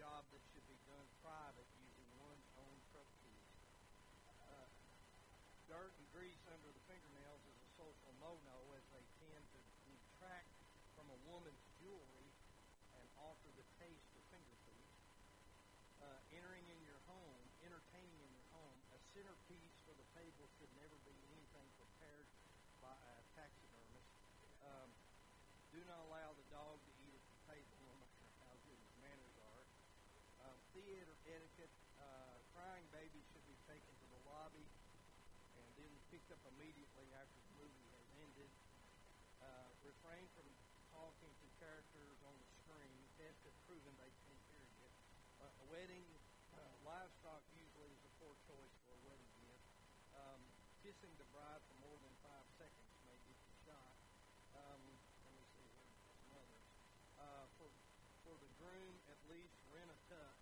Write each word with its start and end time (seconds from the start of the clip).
job 0.00 0.24
that 0.32 0.40
should 0.48 0.64
be 0.64 0.80
done 0.88 1.04
private 1.20 1.68
using 1.76 2.08
one's 2.24 2.48
own 2.56 2.76
trustees. 2.88 3.52
Uh, 4.48 4.64
dirt 5.68 5.92
and 5.92 6.08
grease 6.16 6.40
under 6.48 6.72
the 6.72 6.80
fingernails 6.88 7.44
is 7.44 7.52
a 7.60 7.68
social 7.76 8.12
no-no 8.16 8.58
as 8.80 8.84
they 8.96 9.04
tend 9.20 9.44
to 9.52 9.60
detract 9.84 10.48
from 10.96 11.04
a 11.12 11.18
woman's 11.28 11.60
jewelry 11.84 12.32
and 12.96 13.04
alter 13.20 13.52
the 13.60 13.66
taste 13.76 14.08
of 14.16 14.24
finger. 14.32 14.56
Uh, 16.00 16.16
entering 16.32 16.64
in 16.72 16.80
your 16.88 16.96
home, 17.04 17.44
entertaining 17.60 18.20
in 18.24 18.32
your 18.32 18.48
home, 18.56 18.80
a 18.96 19.00
centerpiece 19.12 19.76
for 19.84 19.92
the 20.00 20.06
table 20.16 20.48
should 20.56 20.72
never 20.80 20.96
be 21.04 21.12
anything 21.28 21.68
prepared 21.76 22.24
by 22.80 22.96
a 22.96 23.16
taxidermist. 23.36 24.08
Um, 24.64 24.88
do 25.76 25.84
not 25.84 26.00
allow 26.08 26.32
the 26.40 26.49
picked 36.10 36.30
up 36.34 36.42
immediately 36.58 37.06
after 37.14 37.38
the 37.38 37.54
movie 37.62 37.88
has 37.94 38.06
ended. 38.18 38.50
Uh, 39.40 39.70
refrain 39.86 40.26
from 40.34 40.46
talking 40.90 41.30
to 41.38 41.46
characters 41.62 42.18
on 42.26 42.34
the 42.34 42.50
screen. 42.60 42.98
Tests 43.14 43.46
have 43.46 43.54
proven 43.70 43.94
they 44.02 44.10
can't 44.26 44.44
hear 44.50 44.66
you. 44.74 44.90
Uh, 45.38 45.62
a 45.62 45.66
wedding, 45.70 46.04
uh, 46.58 46.74
livestock 46.82 47.46
usually 47.54 47.94
is 47.94 48.02
a 48.02 48.12
poor 48.18 48.34
choice 48.50 48.74
for 48.82 48.90
a 48.90 49.02
wedding 49.06 49.32
gift. 49.46 49.64
Um, 50.18 50.42
kissing 50.82 51.14
the 51.16 51.28
bride 51.30 51.62
for 51.70 51.76
more 51.86 51.98
than 52.02 52.12
five 52.26 52.46
seconds 52.58 52.90
may 53.06 53.16
get 53.30 53.38
you 53.38 53.54
shot. 53.70 53.94
Um, 54.58 54.82
let 55.22 55.32
me 55.32 55.44
see 55.54 55.68
here, 55.70 55.94
some 56.18 56.34
others. 56.34 56.66
Uh, 57.22 57.46
for 57.54 57.70
for 58.26 58.34
the 58.42 58.50
groom, 58.58 58.94
at 59.08 59.20
least 59.30 59.54
rent 59.70 59.88
a 59.88 59.98
tux. 60.10 60.34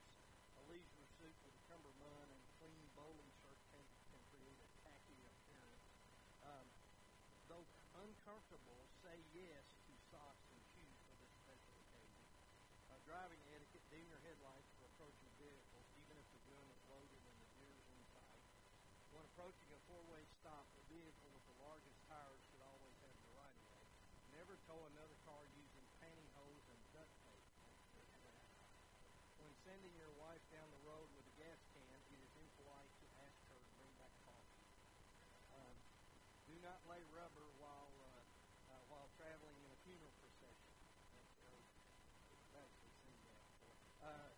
A 0.59 0.63
leisure 0.67 1.07
suit 1.23 1.37
with 1.47 1.55
a 1.55 1.63
cummerbund 1.71 2.29
and 2.35 2.43
clean 2.59 2.83
bowling 2.99 3.31
shirt 3.39 3.61
can, 3.71 3.85
can 4.11 4.19
create 4.35 4.59
a 4.59 4.69
tacky 4.83 5.19
appearance. 5.23 5.87
Um, 6.43 6.67
though 7.47 7.67
uncomfortable, 8.29 8.85
say 9.01 9.17
yes 9.33 9.65
to 9.89 9.93
socks 10.13 10.45
and 10.53 10.61
shoes 10.77 11.01
for 11.09 11.17
this 11.17 11.33
special 11.49 11.73
occasion. 11.81 12.29
Uh, 12.93 13.01
driving 13.09 13.41
etiquette, 13.57 13.81
dim 13.89 14.05
your 14.05 14.21
headlights 14.21 14.69
for 14.77 14.85
approaching 14.85 15.33
vehicles, 15.41 15.89
even 15.97 16.13
if 16.13 16.29
the 16.37 16.43
gun 16.53 16.69
is 16.69 16.77
loaded 16.93 17.25
and 17.25 17.37
the 17.41 17.49
deer 17.57 17.73
is 17.73 17.89
in. 17.89 18.05
When 19.17 19.25
approaching 19.33 19.73
a 19.73 19.81
four-way 19.89 20.29
stop, 20.45 20.69
the 20.77 20.85
vehicle 20.93 21.33
with 21.33 21.41
the 21.49 21.57
largest 21.57 21.97
tires 22.05 22.37
should 22.53 22.61
always 22.69 22.93
have 23.01 23.17
the 23.17 23.33
right 23.41 23.57
of 23.57 23.65
way. 23.73 23.89
Never 24.37 24.61
tow 24.69 24.77
another 24.77 25.17
car 25.25 25.49
using 25.57 25.89
pantyhose 25.97 26.69
and 26.69 26.81
duct 26.93 27.09
tape. 27.25 27.49
When 29.41 29.57
sending 29.65 29.97
your 29.97 30.13
wife 30.21 30.45
down 30.53 30.69
the 30.69 30.85
road 30.85 31.09
with 31.17 31.25
a 31.25 31.35
gas 31.41 31.57
can, 31.73 31.97
it 32.13 32.21
is 32.21 32.33
impolite 32.37 32.93
to 32.93 33.07
ask 33.25 33.41
her 33.49 33.57
to 33.57 33.71
bring 33.81 33.93
back 33.97 34.13
coffee. 34.29 34.69
Um, 35.57 35.77
do 36.45 36.61
not 36.61 36.85
lay 36.93 37.01
rubber 37.17 37.49
while 37.57 37.89
uh, 38.05 38.19
uh, 38.69 38.85
while 38.93 39.09
traveling 39.17 39.57
in 39.65 39.71
a 39.73 39.81
funeral 39.85 40.13
procession. 40.21 40.73
That's, 41.13 41.37
uh, 41.45 41.57
that's 42.29 42.53
actually 42.69 42.95
seen 43.05 43.17
that 43.25 43.41
before. 43.53 43.77
Uh, 44.05 44.33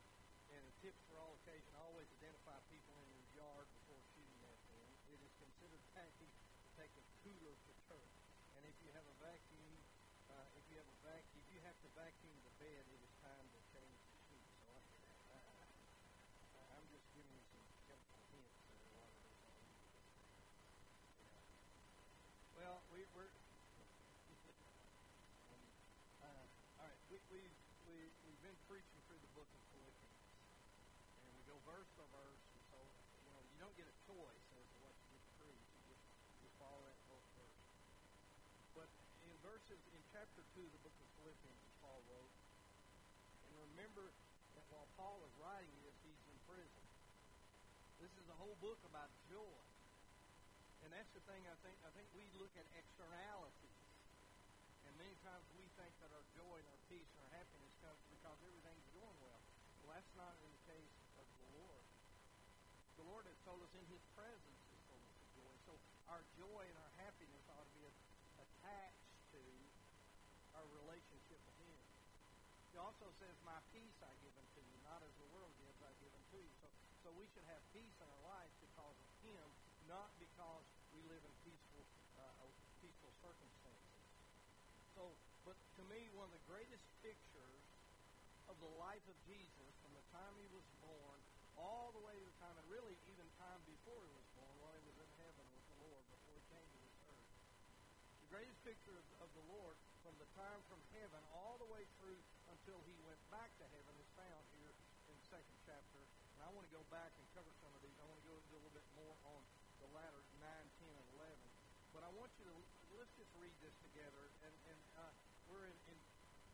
and 0.54 0.62
a 0.62 0.74
tip 0.82 0.94
for 1.10 1.18
all 1.18 1.34
occasion: 1.42 1.70
always 1.82 2.06
identify 2.22 2.58
people 2.70 2.94
in 3.02 3.08
your 3.14 3.46
yard 3.46 3.66
before 3.82 4.00
shooting 4.14 4.42
at 4.46 4.58
them. 4.70 4.86
It 5.10 5.18
is 5.22 5.32
considered 5.42 5.82
tacky 5.94 6.30
to 6.30 6.68
take 6.78 6.92
cooler 7.50 7.66
to 7.66 7.74
church. 7.90 8.14
And 8.54 8.62
if 8.62 8.78
you 8.86 8.94
have 8.94 9.02
a 9.02 9.16
vacuum, 9.18 9.74
uh, 10.30 10.46
if 10.54 10.62
you 10.70 10.78
have 10.78 10.86
a 10.86 10.98
vac, 11.02 11.26
if 11.34 11.42
you 11.50 11.58
have 11.66 11.74
to 11.82 11.90
vacuum 11.98 12.38
the 12.46 12.54
bed, 12.62 12.86
it 12.86 13.00
is 13.02 13.10
time 13.26 13.42
to 13.42 13.58
change 13.74 13.98
the 14.06 14.14
sheets. 14.30 14.54
So 14.62 14.70
I, 15.34 15.66
uh, 16.54 16.78
I'm 16.78 16.86
just 16.94 17.10
giving 17.10 17.34
you 17.34 17.42
some 17.50 17.66
helpful 17.90 18.22
hints 18.30 18.54
there. 18.86 19.10
What 19.42 19.58
is. 19.66 19.82
Well, 22.54 22.86
we, 22.94 23.02
we're. 23.18 23.26
uh, 26.22 26.46
all 26.78 26.86
right, 26.86 27.02
we, 27.10 27.18
we've 27.34 27.58
we, 27.90 27.98
we've 28.30 28.42
been 28.46 28.58
preaching 28.70 29.02
through 29.10 29.18
the 29.26 29.32
book 29.34 29.50
of 29.50 29.62
Philippians, 29.74 30.22
and 31.26 31.34
we 31.34 31.42
go 31.50 31.58
verse 31.66 31.90
by 31.98 32.06
verse. 32.14 32.46
And 32.54 32.62
so 32.70 32.78
you 33.18 33.26
know 33.34 33.42
you 33.50 33.58
don't 33.58 33.74
get 33.74 33.90
a 33.90 33.96
choice 34.06 34.46
as 34.54 34.66
to 34.70 34.78
what 34.86 34.94
you 35.02 35.18
get 35.18 35.22
to 35.26 35.34
preach. 35.42 35.66
You 35.82 35.82
just 35.90 36.06
you 36.46 36.48
follow 36.62 36.86
that 36.86 37.00
book 37.10 37.26
verse. 37.34 37.58
But 38.70 38.86
in 39.70 39.78
in 39.94 40.02
chapter 40.10 40.42
two 40.54 40.66
of 40.66 40.72
the 40.74 40.82
book 40.82 40.96
of 40.98 41.08
Philippians, 41.22 41.62
Paul 41.78 42.02
wrote, 42.10 42.34
and 43.46 43.52
remember 43.70 44.10
that 44.58 44.66
while 44.74 44.90
Paul 44.98 45.22
is 45.22 45.34
writing 45.38 45.74
this, 45.86 45.94
he's 46.02 46.22
in 46.26 46.38
prison. 46.50 46.84
This 48.02 48.10
is 48.18 48.26
a 48.26 48.36
whole 48.40 48.58
book 48.58 48.82
about 48.90 49.06
joy. 49.30 49.62
And 50.82 50.90
that's 50.90 51.12
the 51.14 51.22
thing 51.28 51.44
I 51.46 51.54
think 51.62 51.76
I 51.86 51.92
think 51.94 52.08
we 52.16 52.26
look 52.40 52.50
at 52.58 52.66
externalities. 52.74 53.78
And 54.88 54.92
many 54.98 55.14
times 55.22 55.46
we 55.54 55.68
think 55.78 55.92
that 56.02 56.10
our 56.10 56.26
joy 56.34 56.56
and 56.58 56.66
our 56.66 56.82
peace 56.90 57.06
and 57.14 57.20
our 57.30 57.32
happiness 57.36 57.74
comes 57.84 58.00
because 58.10 58.38
everything's 58.42 58.88
going 58.96 59.18
well. 59.22 59.42
Well, 59.84 59.94
that's 59.94 60.14
not 60.18 60.34
in 60.40 60.50
the 60.50 60.62
case 60.66 60.94
of 61.20 61.26
the 61.30 61.48
Lord. 61.62 61.84
The 62.98 63.06
Lord 63.06 63.22
has 63.28 63.38
told 63.46 63.62
us 63.62 63.70
in 63.76 63.84
His 63.86 64.02
presence 64.18 64.60
is 64.72 64.80
fullness 64.88 65.14
of 65.14 65.28
joy. 65.38 65.54
So 65.68 65.72
our 66.10 66.24
joy 66.40 66.62
and 66.66 66.76
our 66.80 66.92
happiness 67.06 67.44
ought 67.54 67.68
to 67.68 67.74
be 67.76 67.86
attached 68.40 69.10
to 69.36 69.42
our 70.56 70.66
relationship 70.84 71.38
with 71.44 71.58
Him. 71.60 71.80
He 72.72 72.76
also 73.00 73.16
says, 73.16 73.32
My 73.48 73.56
peace 73.72 73.96
I 74.04 74.12
give 74.20 74.36
unto 74.36 74.60
you, 74.60 74.76
not 74.84 75.00
as 75.00 75.08
the 75.16 75.24
world 75.32 75.48
gives 75.56 75.80
I 75.80 75.88
give 76.04 76.12
unto 76.12 76.36
you. 76.36 76.52
So, 76.60 76.68
so 77.00 77.08
we 77.16 77.24
should 77.32 77.48
have 77.48 77.64
peace 77.72 77.96
in 77.96 78.04
our 78.04 78.24
life 78.28 78.52
because 78.60 78.92
of 78.92 79.08
Him, 79.24 79.46
not 79.88 80.12
because 80.20 80.68
we 80.92 81.00
live 81.08 81.24
in 81.24 81.32
peaceful, 81.40 81.80
uh, 82.20 82.44
peaceful 82.84 83.08
circumstances. 83.24 84.04
So, 84.92 85.16
but 85.48 85.56
to 85.80 85.82
me, 85.88 86.12
one 86.12 86.28
of 86.28 86.36
the 86.36 86.44
greatest 86.44 86.84
pictures 87.00 87.64
of 88.52 88.60
the 88.60 88.68
life 88.76 89.00
of 89.08 89.16
Jesus 89.24 89.72
from 89.80 89.96
the 89.96 90.04
time 90.12 90.36
he 90.36 90.52
was 90.52 90.66
born 90.84 91.16
all 91.56 91.96
the 91.96 92.04
way 92.04 92.12
to 92.12 92.24
the 92.28 92.36
time, 92.36 92.52
and 92.52 92.68
really 92.68 93.00
even 93.08 93.24
time 93.40 93.64
before 93.64 93.96
he 94.04 94.12
was 94.12 94.28
born, 94.36 94.52
while 94.60 94.76
he 94.76 94.84
was 94.84 95.00
in 95.00 95.08
heaven 95.24 95.44
with 95.56 95.64
the 95.72 95.78
Lord, 95.88 96.04
before 96.12 96.36
he 96.36 96.44
came 96.52 96.68
to 96.68 96.78
this 96.84 96.96
earth. 97.08 97.28
The 98.28 98.28
greatest 98.28 98.60
picture 98.60 98.92
of, 98.92 99.08
of 99.24 99.30
the 99.32 99.44
Lord 99.48 99.72
from 100.04 100.12
the 100.20 100.28
time 100.36 100.60
from 100.68 100.80
heaven 101.00 101.20
all 101.32 101.56
the 101.56 101.68
way 101.72 101.88
through 101.96 102.20
until 102.70 102.86
he 102.86 102.94
went 103.02 103.18
back 103.34 103.50
to 103.58 103.66
heaven 103.74 103.90
is 103.98 104.06
found 104.14 104.46
here 104.54 104.70
in 105.10 105.14
the 105.18 105.26
second 105.26 105.58
chapter. 105.66 105.98
And 106.38 106.46
I 106.46 106.54
want 106.54 106.70
to 106.70 106.70
go 106.70 106.86
back 106.86 107.10
and 107.18 107.26
cover 107.34 107.50
some 107.58 107.74
of 107.74 107.82
these. 107.82 107.98
I 107.98 108.06
want 108.06 108.22
to 108.22 108.26
go 108.30 108.38
into 108.38 108.46
a 108.46 108.62
little 108.62 108.70
bit 108.78 108.86
more 108.94 109.10
on 109.26 109.42
the 109.82 109.90
latter 109.90 110.22
9, 110.38 110.38
10, 110.38 110.86
and 110.86 111.08
11. 111.18 111.34
But 111.90 112.06
I 112.06 112.14
want 112.14 112.30
you 112.38 112.46
to, 112.46 112.54
let's 112.94 113.10
just 113.18 113.34
read 113.42 113.50
this 113.58 113.74
together. 113.82 114.22
And, 114.46 114.54
and 114.70 114.80
uh, 115.02 115.10
we're 115.50 115.66
in, 115.66 115.74
in 115.90 115.98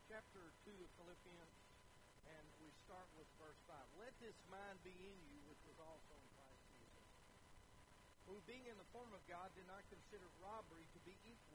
chapter 0.09 0.41
2 0.65 0.73
of 0.73 0.89
Philippians, 0.97 1.53
and 2.33 2.45
we 2.65 2.73
start 2.89 3.05
with 3.13 3.29
verse 3.37 3.61
5. 3.69 3.77
Let 4.01 4.17
this 4.17 4.33
mind 4.49 4.81
be 4.81 4.97
in 4.97 5.17
you, 5.29 5.37
which 5.53 5.61
was 5.69 5.77
also 5.77 6.17
in 6.17 6.27
Christ 6.33 6.65
Jesus. 6.81 7.05
Who, 8.25 8.41
being 8.49 8.65
in 8.65 8.73
the 8.81 8.89
form 8.89 9.13
of 9.13 9.21
God, 9.29 9.53
did 9.53 9.69
not 9.69 9.85
consider 9.93 10.25
robbery 10.41 10.89
to 10.97 10.99
be 11.05 11.13
equal 11.29 11.46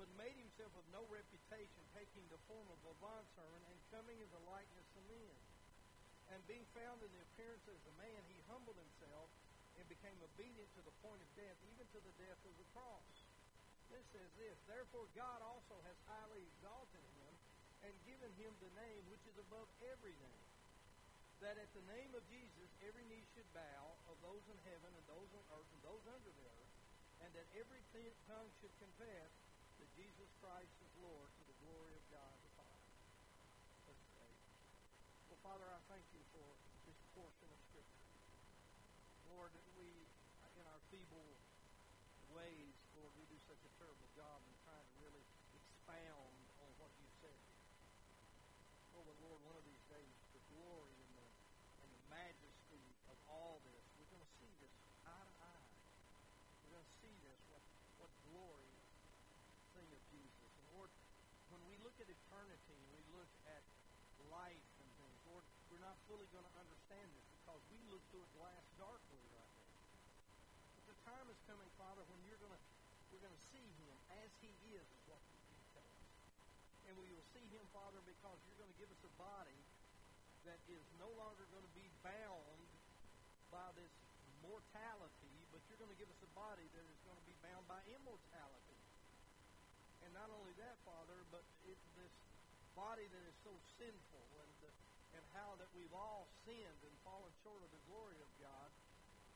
but 0.00 0.08
made 0.16 0.32
himself 0.40 0.72
of 0.80 0.86
no 0.96 1.04
reputation, 1.12 1.84
taking 1.92 2.24
the 2.32 2.40
form 2.48 2.64
of 2.72 2.80
a 2.88 2.96
bondservant 3.04 3.60
and 3.68 3.76
coming 3.92 4.16
in 4.16 4.32
the 4.32 4.44
likeness 4.48 4.88
of 4.96 5.04
men. 5.12 5.36
And 6.32 6.40
being 6.48 6.64
found 6.72 7.04
in 7.04 7.12
the 7.12 7.20
appearance 7.28 7.68
as 7.68 7.84
a 7.84 7.94
man, 8.00 8.24
he 8.32 8.40
humbled 8.48 8.80
himself 8.80 9.28
and 9.76 9.84
became 9.92 10.16
obedient 10.24 10.72
to 10.72 10.82
the 10.88 10.96
point 11.04 11.20
of 11.20 11.28
death, 11.36 11.60
even 11.68 11.84
to 11.92 12.00
the 12.00 12.16
death 12.16 12.40
of 12.48 12.54
the 12.56 12.64
cross. 12.72 13.12
This 13.92 14.00
says 14.16 14.32
this, 14.40 14.56
Therefore 14.64 15.04
God 15.12 15.44
also 15.44 15.76
has 15.84 15.98
highly 16.08 16.48
exalted 16.48 17.04
him 17.20 17.32
and 17.84 17.92
given 18.08 18.32
him 18.40 18.56
the 18.56 18.72
name 18.80 19.04
which 19.12 19.24
is 19.28 19.36
above 19.36 19.68
every 19.84 20.16
name, 20.16 20.48
that 21.44 21.60
at 21.60 21.68
the 21.76 21.84
name 21.92 22.16
of 22.16 22.24
Jesus 22.32 22.72
every 22.88 23.04
knee 23.12 23.24
should 23.36 23.48
bow 23.52 23.84
of 24.08 24.16
those 24.24 24.44
in 24.48 24.56
heaven 24.64 24.96
and 24.96 25.04
those 25.12 25.28
on 25.36 25.44
earth 25.60 25.68
and 25.76 25.82
those 25.84 26.04
under 26.08 26.32
the 26.32 26.46
earth, 26.56 26.72
and 27.20 27.30
that 27.36 27.48
every 27.52 27.84
tongue 28.24 28.48
should 28.64 28.72
confess 28.80 29.39
Jesus 30.00 30.32
Christ 30.40 30.72
is 30.80 30.92
Lord 31.04 31.28
to 31.28 31.44
the 31.44 31.56
glory 31.60 31.92
of 31.92 32.04
God 32.08 32.32
the 32.40 32.52
Father. 32.56 32.88
Let's 33.84 34.00
pray. 34.16 34.32
Well, 35.28 35.40
Father, 35.44 35.68
I 35.68 35.76
thank 35.92 36.08
you 36.16 36.24
for 36.32 36.48
this 36.88 36.96
portion 37.12 37.52
of 37.52 37.60
Scripture. 37.68 38.08
Lord, 39.28 39.52
we, 39.76 39.92
in 40.56 40.64
our 40.72 40.80
feeble 40.88 41.36
ways, 42.32 42.72
Lord, 42.96 43.12
we 43.20 43.28
do 43.28 43.36
such 43.44 43.60
a 43.60 43.72
terrible 43.76 44.08
job 44.16 44.40
in 44.40 44.56
trying 44.64 44.88
to 44.88 44.96
really 45.04 45.20
expound 45.52 46.32
on 46.64 46.70
what 46.80 46.88
you 46.96 47.04
said 47.20 47.36
here. 47.36 47.60
Oh, 48.96 49.04
but 49.04 49.20
Lord, 49.20 49.36
one 49.52 49.60
of 49.60 49.68
these 49.68 49.84
days, 49.92 50.16
the 50.32 50.40
glory 50.56 50.96
and 50.96 51.12
the, 51.20 51.28
and 51.84 51.90
the 51.92 52.04
majesty 52.08 52.84
of 53.12 53.20
all 53.28 53.60
this, 53.68 53.84
we're 54.00 54.08
going 54.16 54.24
to 54.24 54.32
see 54.40 54.48
this 54.64 54.72
eye 55.04 55.28
to 55.28 55.34
eye. 55.44 55.68
We're 56.64 56.80
going 56.80 56.88
to 56.88 56.96
see 57.04 57.12
this, 57.20 57.36
what, 57.52 57.60
what 58.00 58.08
glorious 58.32 58.80
thing 59.80 59.96
of 59.96 60.02
Jesus. 60.12 60.50
And 60.60 60.66
Lord, 60.76 60.90
when 61.48 61.62
we 61.64 61.79
look 61.90 62.06
at 62.06 62.14
eternity 62.22 62.78
and 62.78 62.86
we 62.94 63.02
look 63.18 63.32
at 63.50 63.66
life 64.30 64.68
and 64.78 64.86
things, 64.94 65.18
Lord, 65.26 65.42
we're 65.74 65.82
not 65.82 65.98
fully 66.06 66.22
going 66.30 66.46
to 66.46 66.54
understand 66.62 67.02
this 67.18 67.26
because 67.42 67.58
we 67.66 67.82
look 67.90 67.98
through 68.14 68.22
a 68.22 68.32
glass 68.38 68.62
darkly 68.78 69.18
right 69.34 69.54
now. 69.58 69.74
But 70.78 70.86
the 70.86 70.98
time 71.02 71.26
is 71.26 71.38
coming, 71.50 71.66
Father, 71.74 72.06
when 72.06 72.22
you're 72.30 72.38
gonna 72.38 72.62
we're 73.10 73.18
gonna 73.18 73.42
see 73.50 73.66
him 73.82 73.96
as 74.22 74.30
he 74.38 74.54
is, 74.70 74.86
is 74.86 75.02
what 75.10 75.18
you 75.50 75.58
tell 75.74 75.82
us. 75.82 76.06
And 76.86 76.94
we 76.94 77.10
will 77.10 77.26
see 77.34 77.42
him, 77.50 77.66
Father, 77.74 77.98
because 78.06 78.38
you're 78.46 78.60
going 78.62 78.70
to 78.70 78.78
give 78.78 78.90
us 78.94 79.02
a 79.02 79.10
body 79.18 79.58
that 80.46 80.62
is 80.70 80.86
no 81.02 81.10
longer 81.18 81.42
going 81.50 81.66
to 81.66 81.74
be 81.74 81.90
bound 82.06 82.70
by 83.50 83.66
this 83.74 83.90
mortality, 84.46 85.34
but 85.50 85.58
you're 85.66 85.82
going 85.82 85.90
to 85.90 85.98
give 85.98 86.06
us 86.06 86.22
a 86.22 86.30
body 86.38 86.70
that 86.70 86.86
is 86.86 86.98
going 87.02 87.18
to 87.18 87.26
be 87.26 87.34
bound 87.42 87.66
by 87.66 87.82
immortality. 87.90 88.78
And 90.00 90.10
not 90.16 90.32
only 90.32 90.52
that, 90.58 90.76
Father, 90.82 91.22
but 91.28 91.44
it, 91.68 91.76
this 91.94 92.12
body 93.00 93.16
that 93.16 93.32
is 93.32 93.38
so 93.40 93.56
sinful 93.80 94.26
and 94.44 94.52
the, 94.60 94.68
and 95.16 95.24
how 95.32 95.56
that 95.56 95.72
we've 95.72 95.96
all 95.96 96.28
sinned 96.44 96.80
and 96.84 96.92
fallen 97.00 97.32
short 97.40 97.64
of 97.64 97.72
the 97.72 97.80
glory 97.88 98.20
of 98.20 98.28
God, 98.44 98.68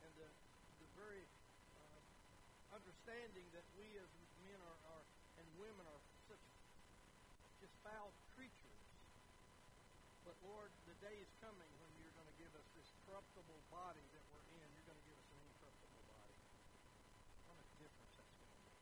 and 0.05 0.11
the 0.21 0.29
the 0.77 0.85
very 0.93 1.25
uh, 1.73 2.77
understanding 2.77 3.41
that 3.57 3.65
we 3.73 3.89
as 3.97 4.05
men 4.45 4.61
are, 4.61 4.79
are 4.93 5.05
and 5.41 5.45
women 5.57 5.81
are 5.81 5.97
such 6.29 6.45
just 7.57 7.73
foul 7.81 8.13
creatures. 8.37 8.85
But 10.21 10.37
Lord, 10.45 10.69
the 10.85 10.93
day 11.01 11.17
is 11.17 11.31
coming 11.41 11.71
when 11.81 11.89
you're 11.97 12.13
going 12.13 12.29
to 12.29 12.37
give 12.37 12.53
us 12.53 12.69
this 12.77 12.85
corruptible 13.09 13.65
body 13.73 14.05
that 14.13 14.21
we're 14.29 14.45
in. 14.61 14.67
You're 14.77 14.93
going 14.93 15.01
to 15.01 15.07
give 15.09 15.17
us 15.17 15.29
an 15.33 15.41
incorruptible 15.41 16.05
body. 16.05 16.37
What 17.49 17.57
a 17.57 17.65
difference 17.81 18.13
that's 18.13 18.29
going 18.29 18.45
to 18.45 18.61
make. 18.61 18.77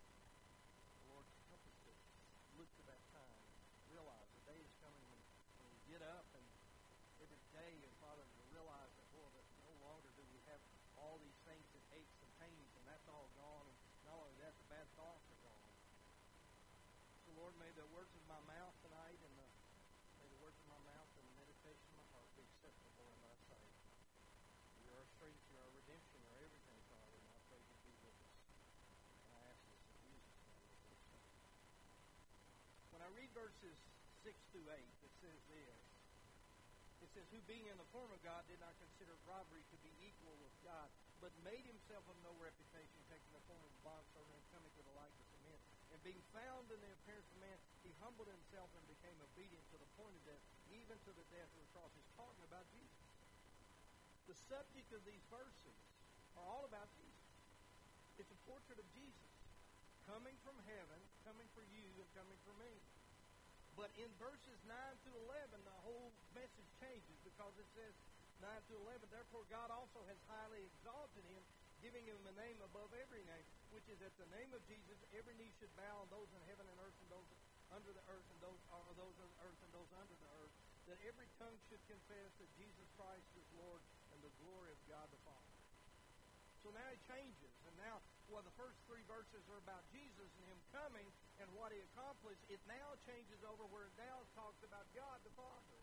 Lord, 1.08 1.24
help 1.48 1.64
us 1.72 1.78
to 1.88 1.92
look 2.60 2.68
to 2.68 2.84
that 2.92 3.00
time. 3.16 3.44
Realize 3.94 4.26
the 4.34 4.42
day 4.50 4.58
is 4.58 4.74
coming 4.82 5.06
when, 5.06 5.22
when 5.62 5.70
we 5.70 5.80
get 5.86 6.02
up 6.02 6.26
and 6.34 6.42
every 7.22 7.38
day, 7.54 7.78
and 7.78 7.94
Father, 8.02 8.26
to 8.26 8.42
realize 8.50 8.90
that, 8.98 9.06
Lord, 9.14 9.30
that 9.38 9.46
no 9.70 9.74
longer 9.86 10.10
do 10.18 10.26
we 10.34 10.42
have 10.50 10.58
all 10.98 11.22
these 11.22 11.38
things 11.46 11.62
and 11.78 11.84
aches 11.94 12.18
and 12.26 12.32
pains, 12.42 12.72
and 12.74 12.84
that's 12.90 13.06
all 13.06 13.30
gone. 13.38 13.70
And 13.70 13.78
not 14.10 14.18
only 14.18 14.34
that, 14.42 14.58
the 14.58 14.68
bad 14.74 14.90
thoughts 14.98 15.22
are 15.30 15.42
gone. 15.46 15.74
So, 17.22 17.38
Lord, 17.54 17.70
may 17.70 17.78
the 17.78 17.86
words 17.94 18.10
of 18.18 18.26
my 18.26 18.42
mouth 18.50 18.74
tonight 18.82 19.22
and 19.22 19.34
the, 19.38 19.46
may 20.18 20.26
the 20.26 20.42
words 20.42 20.58
of 20.58 20.66
my 20.74 20.82
mouth 20.90 21.12
and 21.14 21.22
the 21.22 21.38
meditation 21.38 21.86
of 21.94 22.02
my 22.02 22.08
heart 22.10 22.26
be 22.34 22.42
acceptable 22.50 23.06
in 23.14 23.20
thy 23.22 23.38
sight. 23.46 23.74
You're 24.82 24.98
our 24.98 25.06
strength, 25.14 25.38
you're 25.54 25.62
our 25.62 25.70
redemption, 25.78 26.18
you're 26.26 26.42
everything, 26.42 26.82
Father, 26.90 27.14
and 27.14 27.30
I 27.30 27.38
pray 27.54 27.62
you 27.62 27.78
be 27.86 27.94
with 28.02 28.18
us. 28.18 28.34
And 29.22 29.38
I 29.38 29.42
ask 29.54 29.62
this 29.70 29.86
in 29.86 30.02
Jesus' 30.02 31.06
name. 31.14 31.30
When 32.90 33.02
I 33.06 33.10
read 33.14 33.30
verses 33.38 33.78
6 34.26 34.34
through 34.50 34.74
8, 34.74 35.06
it 35.06 35.14
says 35.22 35.38
this. 35.54 35.78
It 37.06 37.10
says, 37.14 37.30
Who 37.38 37.40
being 37.46 37.70
in 37.70 37.78
the 37.78 37.90
form 37.94 38.10
of 38.10 38.22
God 38.26 38.42
did 38.50 38.58
not 38.66 38.74
consider 38.82 39.14
robbery 39.30 39.62
to 39.62 39.78
be 39.86 39.94
equal 40.02 40.34
with 40.42 40.58
God, 40.66 40.90
but 41.22 41.30
made 41.46 41.70
himself 41.70 42.02
of 42.10 42.18
no 42.26 42.34
reputation, 42.42 42.98
taking 43.14 43.30
the 43.30 43.46
form 43.46 43.62
of 43.62 43.70
a 43.70 43.82
bondservant 43.86 44.42
and 44.42 44.48
coming 44.50 44.74
to 44.74 44.82
the 44.82 44.96
likeness 44.98 45.30
of 45.30 45.42
men. 45.46 45.62
And 45.93 45.93
being 46.04 46.20
found 46.36 46.68
in 46.68 46.80
the 46.84 46.92
appearance 47.00 47.28
of 47.32 47.40
man, 47.40 47.58
he 47.88 47.92
humbled 48.04 48.28
himself 48.28 48.68
and 48.76 48.84
became 48.92 49.16
obedient 49.24 49.64
to 49.72 49.78
the 49.80 49.90
point 49.96 50.12
of 50.12 50.24
death, 50.28 50.44
even 50.72 51.00
to 51.08 51.12
the 51.16 51.26
death 51.32 51.48
of 51.48 51.60
the 51.64 51.70
cross. 51.72 51.92
He's 51.96 52.14
talking 52.20 52.44
about 52.44 52.68
Jesus. 52.76 53.08
The 54.28 54.38
subject 54.52 54.90
of 54.92 55.02
these 55.08 55.24
verses 55.32 55.78
are 56.36 56.48
all 56.48 56.68
about 56.68 56.88
Jesus. 57.00 57.28
It's 58.20 58.32
a 58.32 58.40
portrait 58.48 58.80
of 58.80 58.88
Jesus 58.92 59.32
coming 60.08 60.36
from 60.44 60.60
heaven, 60.68 61.00
coming 61.24 61.48
for 61.56 61.64
you, 61.72 61.88
and 61.96 62.08
coming 62.12 62.40
for 62.44 62.56
me. 62.60 62.72
But 63.74 63.90
in 63.98 64.12
verses 64.22 64.60
9 64.68 64.76
through 65.02 65.18
11, 65.32 65.58
the 65.66 65.80
whole 65.82 66.12
message 66.38 66.70
changes 66.78 67.18
because 67.26 67.56
it 67.58 67.66
says 67.74 67.96
9 68.44 68.52
through 68.70 68.84
11, 68.86 69.08
Therefore 69.10 69.48
God 69.50 69.72
also 69.74 70.04
has 70.12 70.20
highly 70.30 70.62
exalted 70.62 71.26
him, 71.26 71.42
giving 71.82 72.06
him 72.06 72.20
a 72.28 72.36
name 72.38 72.60
above 72.62 72.92
every 72.94 73.26
name, 73.26 73.48
which 73.74 73.90
is 73.90 73.98
at 74.06 74.14
the 74.22 74.30
name 74.30 74.54
of 74.54 74.62
Jesus 74.70 74.96
every 75.18 75.34
knee 75.34 75.50
should 75.58 75.74
bow, 75.74 76.06
those 76.14 76.30
in 76.30 76.42
heaven 76.46 76.70
and 76.70 76.78
earth 76.86 76.94
and 77.02 77.10
those 77.10 77.30
under 77.74 77.90
the 77.90 78.06
earth 78.06 78.28
and 78.30 78.40
those 78.46 78.62
or 78.70 78.94
those 78.94 79.18
on 79.18 79.30
earth 79.42 79.60
and 79.66 79.72
those 79.74 79.90
under 79.98 80.14
the 80.14 80.30
earth, 80.38 80.54
that 80.86 81.00
every 81.10 81.26
tongue 81.42 81.58
should 81.68 81.82
confess 81.90 82.30
that 82.38 82.50
Jesus 82.54 82.86
Christ 82.94 83.26
is 83.34 83.46
Lord 83.58 83.82
and 84.14 84.22
the 84.22 84.34
glory 84.46 84.70
of 84.70 84.80
God 84.86 85.10
the 85.10 85.18
Father. 85.26 85.54
So 86.62 86.70
now 86.72 86.86
it 86.94 87.02
changes. 87.10 87.54
And 87.68 87.76
now, 87.82 88.00
well, 88.30 88.46
the 88.46 88.56
first 88.56 88.78
three 88.88 89.04
verses 89.10 89.42
are 89.52 89.60
about 89.60 89.84
Jesus 89.92 90.30
and 90.38 90.46
him 90.48 90.62
coming 90.72 91.08
and 91.42 91.50
what 91.58 91.76
he 91.76 91.82
accomplished. 91.92 92.40
It 92.48 92.62
now 92.70 92.96
changes 93.10 93.42
over 93.44 93.68
where 93.68 93.90
it 93.90 93.96
now 94.00 94.24
talks 94.38 94.62
about 94.64 94.86
God 94.96 95.18
the 95.28 95.34
Father. 95.36 95.80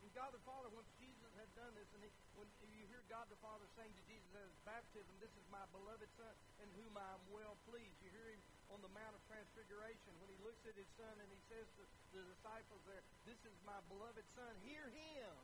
And 0.00 0.08
God 0.14 0.30
the 0.32 0.40
Father, 0.46 0.70
once 0.72 0.88
Jesus 0.96 1.28
had 1.36 1.50
done 1.58 1.74
this, 1.76 1.90
and 1.92 2.00
he, 2.06 2.10
when 2.38 2.70
you 2.70 2.86
hear 2.86 3.02
God 3.10 3.26
the 3.26 3.40
Father 3.42 3.66
saying 3.74 3.90
to 3.90 4.04
Jesus 4.06 4.30
at 4.38 4.46
his 4.46 4.60
baptism, 4.62 5.10
This 5.18 5.34
is 5.34 5.46
my 5.50 5.64
beloved 5.74 6.06
Son 6.14 6.34
in 6.62 6.68
whom 6.78 6.94
I 6.94 7.08
am 7.18 7.24
well 7.34 7.58
pleased. 7.66 7.98
You 8.00 8.14
hear 8.14 8.30
him 8.30 8.40
on 8.70 8.78
the 8.80 8.92
Mount 8.94 9.12
of 9.12 9.22
Transfiguration 9.26 10.14
when 10.22 10.30
he 10.30 10.38
looks 10.46 10.62
at 10.64 10.78
his 10.78 10.88
Son 10.94 11.14
and 11.18 11.28
he 11.28 11.40
says 11.50 11.66
to 11.78 11.82
the 12.14 12.22
disciples 12.30 12.82
there, 12.86 13.02
This 13.26 13.40
is 13.42 13.56
my 13.66 13.78
beloved 13.90 14.24
Son. 14.38 14.52
Hear 14.62 14.86
him. 14.88 15.34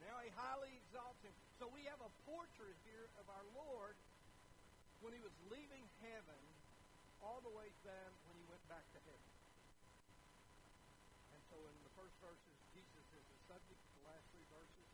Now 0.00 0.16
he 0.24 0.32
highly 0.32 0.72
exalts 0.80 1.20
him. 1.20 1.34
So 1.60 1.68
we 1.68 1.84
have 1.84 2.00
a 2.00 2.08
portrait 2.24 2.76
here 2.88 3.04
of 3.20 3.28
our 3.28 3.46
Lord 3.52 3.92
when 5.04 5.12
he 5.12 5.20
was 5.20 5.32
leaving 5.52 5.84
heaven 6.00 6.40
all 7.20 7.44
the 7.44 7.52
way 7.52 7.68
down 7.84 8.10
when 8.24 8.34
he 8.40 8.44
went 8.48 8.64
back 8.72 8.84
to 8.96 9.00
heaven. 9.04 9.30
And 11.36 11.40
so 11.52 11.56
in 11.68 11.76
the 11.84 11.92
first 11.92 12.16
verses, 12.24 12.56
Jesus 12.72 13.04
is 13.12 13.24
the 13.28 13.40
subject. 13.44 13.80
The 14.00 14.08
last 14.08 14.24
three 14.32 14.48
verses, 14.48 14.88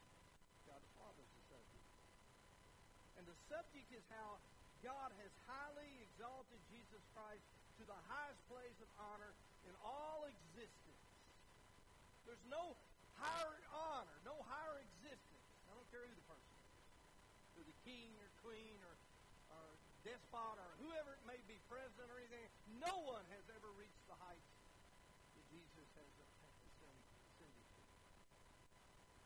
God 0.66 0.82
the 0.82 0.92
Father 0.98 1.22
is 1.22 1.32
the 1.38 1.44
subject. 1.54 1.86
And 3.14 3.24
the 3.36 3.60
subject 3.60 3.88
is 3.92 4.04
how 4.08 4.40
God 4.80 5.12
has 5.20 5.32
highly 5.44 5.90
exalted 6.08 6.60
Jesus 6.72 7.02
Christ 7.12 7.44
to 7.76 7.84
the 7.84 8.00
highest 8.08 8.40
place 8.48 8.78
of 8.80 8.88
honor 8.96 9.32
in 9.69 9.74
all 9.84 10.24
existence. 10.24 11.05
There's 12.24 12.46
no 12.48 12.72
higher 13.20 13.56
honor, 13.72 14.16
no 14.24 14.36
higher 14.48 14.81
existence. 14.81 15.46
I 15.69 15.76
don't 15.76 15.88
care 15.93 16.05
who 16.06 16.16
the 16.16 16.28
person 16.28 16.52
is. 16.55 16.64
Who 17.56 17.62
the 17.69 17.78
king 17.84 18.10
or 18.20 18.28
queen 18.46 18.78
or, 18.86 18.94
or 19.52 19.66
despot 20.06 20.56
or 20.62 20.70
whoever 20.86 21.19
it 21.19 21.24
may 21.26 21.40
be, 21.50 21.58
president 21.66 22.06
or 22.06 22.19
anything. 22.22 22.46
No 22.78 22.94
one 23.10 23.26
has 23.34 23.44
ever 23.52 23.69
reached 23.74 24.06
the 24.06 24.19
heights 24.22 24.52
that 25.34 25.44
Jesus 25.50 25.86
has 25.98 26.10
ascended 26.14 27.19
to. 27.43 27.46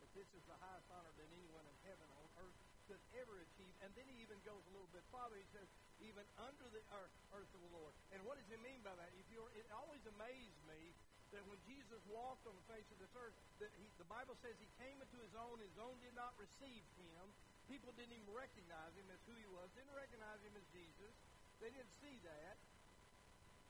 But 0.00 0.10
this 0.16 0.28
is 0.32 0.42
the 0.48 0.56
highest 0.56 0.88
honor 0.88 1.12
that 1.12 1.28
anyone 1.36 1.66
in 1.68 1.76
heaven 1.84 2.08
or 2.16 2.24
earth 2.48 2.69
could 2.90 2.98
ever 3.22 3.38
achieve. 3.38 3.70
And 3.86 3.94
then 3.94 4.02
he 4.10 4.18
even 4.18 4.34
goes 4.42 4.58
a 4.66 4.72
little 4.74 4.90
bit 4.90 5.06
farther. 5.14 5.38
He 5.38 5.46
says, 5.54 5.70
even 6.02 6.26
under 6.42 6.66
the 6.74 6.82
earth, 6.90 7.14
earth 7.38 7.52
of 7.54 7.62
the 7.62 7.70
Lord. 7.70 7.94
And 8.10 8.18
what 8.26 8.34
does 8.34 8.50
he 8.50 8.58
mean 8.58 8.82
by 8.82 8.90
that? 8.98 9.14
If 9.14 9.30
you're, 9.30 9.46
it 9.54 9.62
always 9.70 10.02
amazed 10.10 10.58
me 10.66 10.90
that 11.30 11.46
when 11.46 11.62
Jesus 11.70 12.02
walked 12.10 12.42
on 12.50 12.58
the 12.58 12.66
face 12.66 12.88
of 12.90 12.98
this 12.98 13.14
earth, 13.14 13.36
that 13.62 13.70
he, 13.78 13.86
the 14.02 14.10
Bible 14.10 14.34
says 14.42 14.58
he 14.58 14.66
came 14.82 14.98
into 14.98 15.22
his 15.22 15.30
own, 15.38 15.62
his 15.62 15.78
own 15.78 15.94
did 16.02 16.18
not 16.18 16.34
receive 16.34 16.82
him. 16.98 17.24
People 17.70 17.94
didn't 17.94 18.18
even 18.18 18.34
recognize 18.34 18.90
him 18.98 19.06
as 19.14 19.22
who 19.30 19.38
he 19.38 19.46
was, 19.54 19.70
didn't 19.78 19.94
recognize 19.94 20.42
him 20.42 20.58
as 20.58 20.66
Jesus. 20.74 21.14
They 21.62 21.70
didn't 21.70 21.94
see 22.02 22.18
that. 22.26 22.58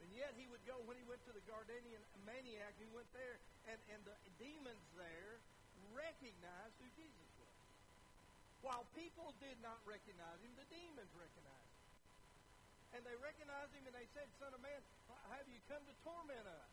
And 0.01 0.09
yet 0.17 0.33
he 0.33 0.49
would 0.49 0.65
go, 0.65 0.81
when 0.89 0.97
he 0.97 1.05
went 1.05 1.21
to 1.29 1.37
the 1.37 1.45
Gardenian 1.45 2.01
maniac, 2.25 2.73
he 2.81 2.89
went 2.97 3.13
there, 3.13 3.37
and, 3.69 3.77
and 3.93 4.01
the 4.09 4.17
demons 4.41 4.87
there 4.97 5.37
recognized 5.93 6.81
who 6.81 6.89
Jesus. 6.97 7.30
While 8.61 8.85
people 8.93 9.33
did 9.41 9.57
not 9.65 9.81
recognize 9.89 10.39
him, 10.45 10.53
the 10.61 10.69
demons 10.69 11.09
recognized 11.17 11.73
him. 11.73 12.99
And 12.99 13.01
they 13.07 13.17
recognized 13.23 13.73
him, 13.73 13.87
and 13.89 13.95
they 13.97 14.09
said, 14.13 14.27
Son 14.37 14.53
of 14.53 14.61
man, 14.61 14.81
have 15.33 15.47
you 15.49 15.61
come 15.71 15.81
to 15.87 15.95
torment 16.05 16.45
us? 16.45 16.71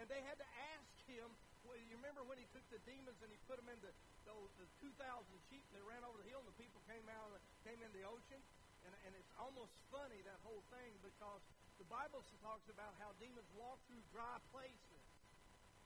And 0.00 0.08
they 0.12 0.20
had 0.28 0.36
to 0.36 0.48
ask 0.74 0.92
him. 1.08 1.28
Well, 1.62 1.78
you 1.78 1.94
remember 1.94 2.26
when 2.26 2.36
he 2.36 2.46
took 2.50 2.64
the 2.74 2.82
demons 2.82 3.14
and 3.22 3.30
he 3.30 3.38
put 3.46 3.54
them 3.54 3.70
in 3.70 3.78
the 3.86 3.92
those 4.26 4.50
the 4.58 4.66
two 4.82 4.90
thousand 4.98 5.38
sheep 5.50 5.62
and 5.70 5.74
they 5.78 5.86
ran 5.86 6.02
over 6.02 6.18
the 6.18 6.26
hill 6.26 6.42
and 6.42 6.50
the 6.50 6.58
people 6.58 6.78
came 6.90 7.06
out 7.10 7.30
came 7.62 7.78
in 7.78 7.90
the 7.94 8.02
ocean. 8.02 8.40
And, 8.82 8.94
and 9.06 9.14
it's 9.14 9.32
almost 9.38 9.70
funny 9.94 10.18
that 10.26 10.38
whole 10.42 10.62
thing 10.74 10.90
because 11.06 11.38
the 11.78 11.86
Bible 11.86 12.18
talks 12.42 12.66
about 12.66 12.98
how 12.98 13.14
demons 13.22 13.46
walk 13.54 13.78
through 13.86 14.02
dry 14.10 14.42
places. 14.50 15.02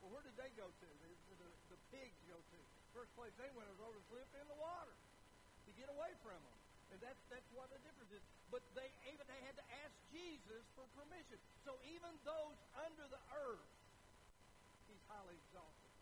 Well, 0.01 0.17
where 0.17 0.25
did 0.25 0.33
they 0.41 0.49
go 0.57 0.65
to? 0.65 0.87
The, 1.05 1.11
the, 1.37 1.49
the 1.77 1.79
pigs 1.93 2.17
go 2.25 2.41
to. 2.41 2.59
First 2.97 3.13
place 3.21 3.37
they 3.37 3.53
went 3.53 3.69
was 3.69 3.83
over 3.85 4.01
the 4.01 4.07
cliff 4.09 4.31
in 4.41 4.49
the 4.49 4.57
water 4.57 4.97
get 5.77 5.89
away 5.93 6.13
from 6.25 6.37
them. 6.41 6.59
And 6.95 6.99
that's 7.03 7.21
that's 7.29 7.47
what 7.53 7.69
the 7.69 7.81
difference 7.85 8.13
is. 8.15 8.23
But 8.49 8.63
they 8.73 8.89
even 9.13 9.25
they 9.29 9.43
had 9.45 9.57
to 9.61 9.67
ask 9.85 9.95
Jesus 10.11 10.63
for 10.75 10.87
permission. 10.97 11.37
So 11.67 11.77
even 11.87 12.11
those 12.25 12.57
under 12.81 13.07
the 13.11 13.23
earth 13.37 13.71
he's 14.87 15.03
highly 15.11 15.37
exalted. 15.37 15.93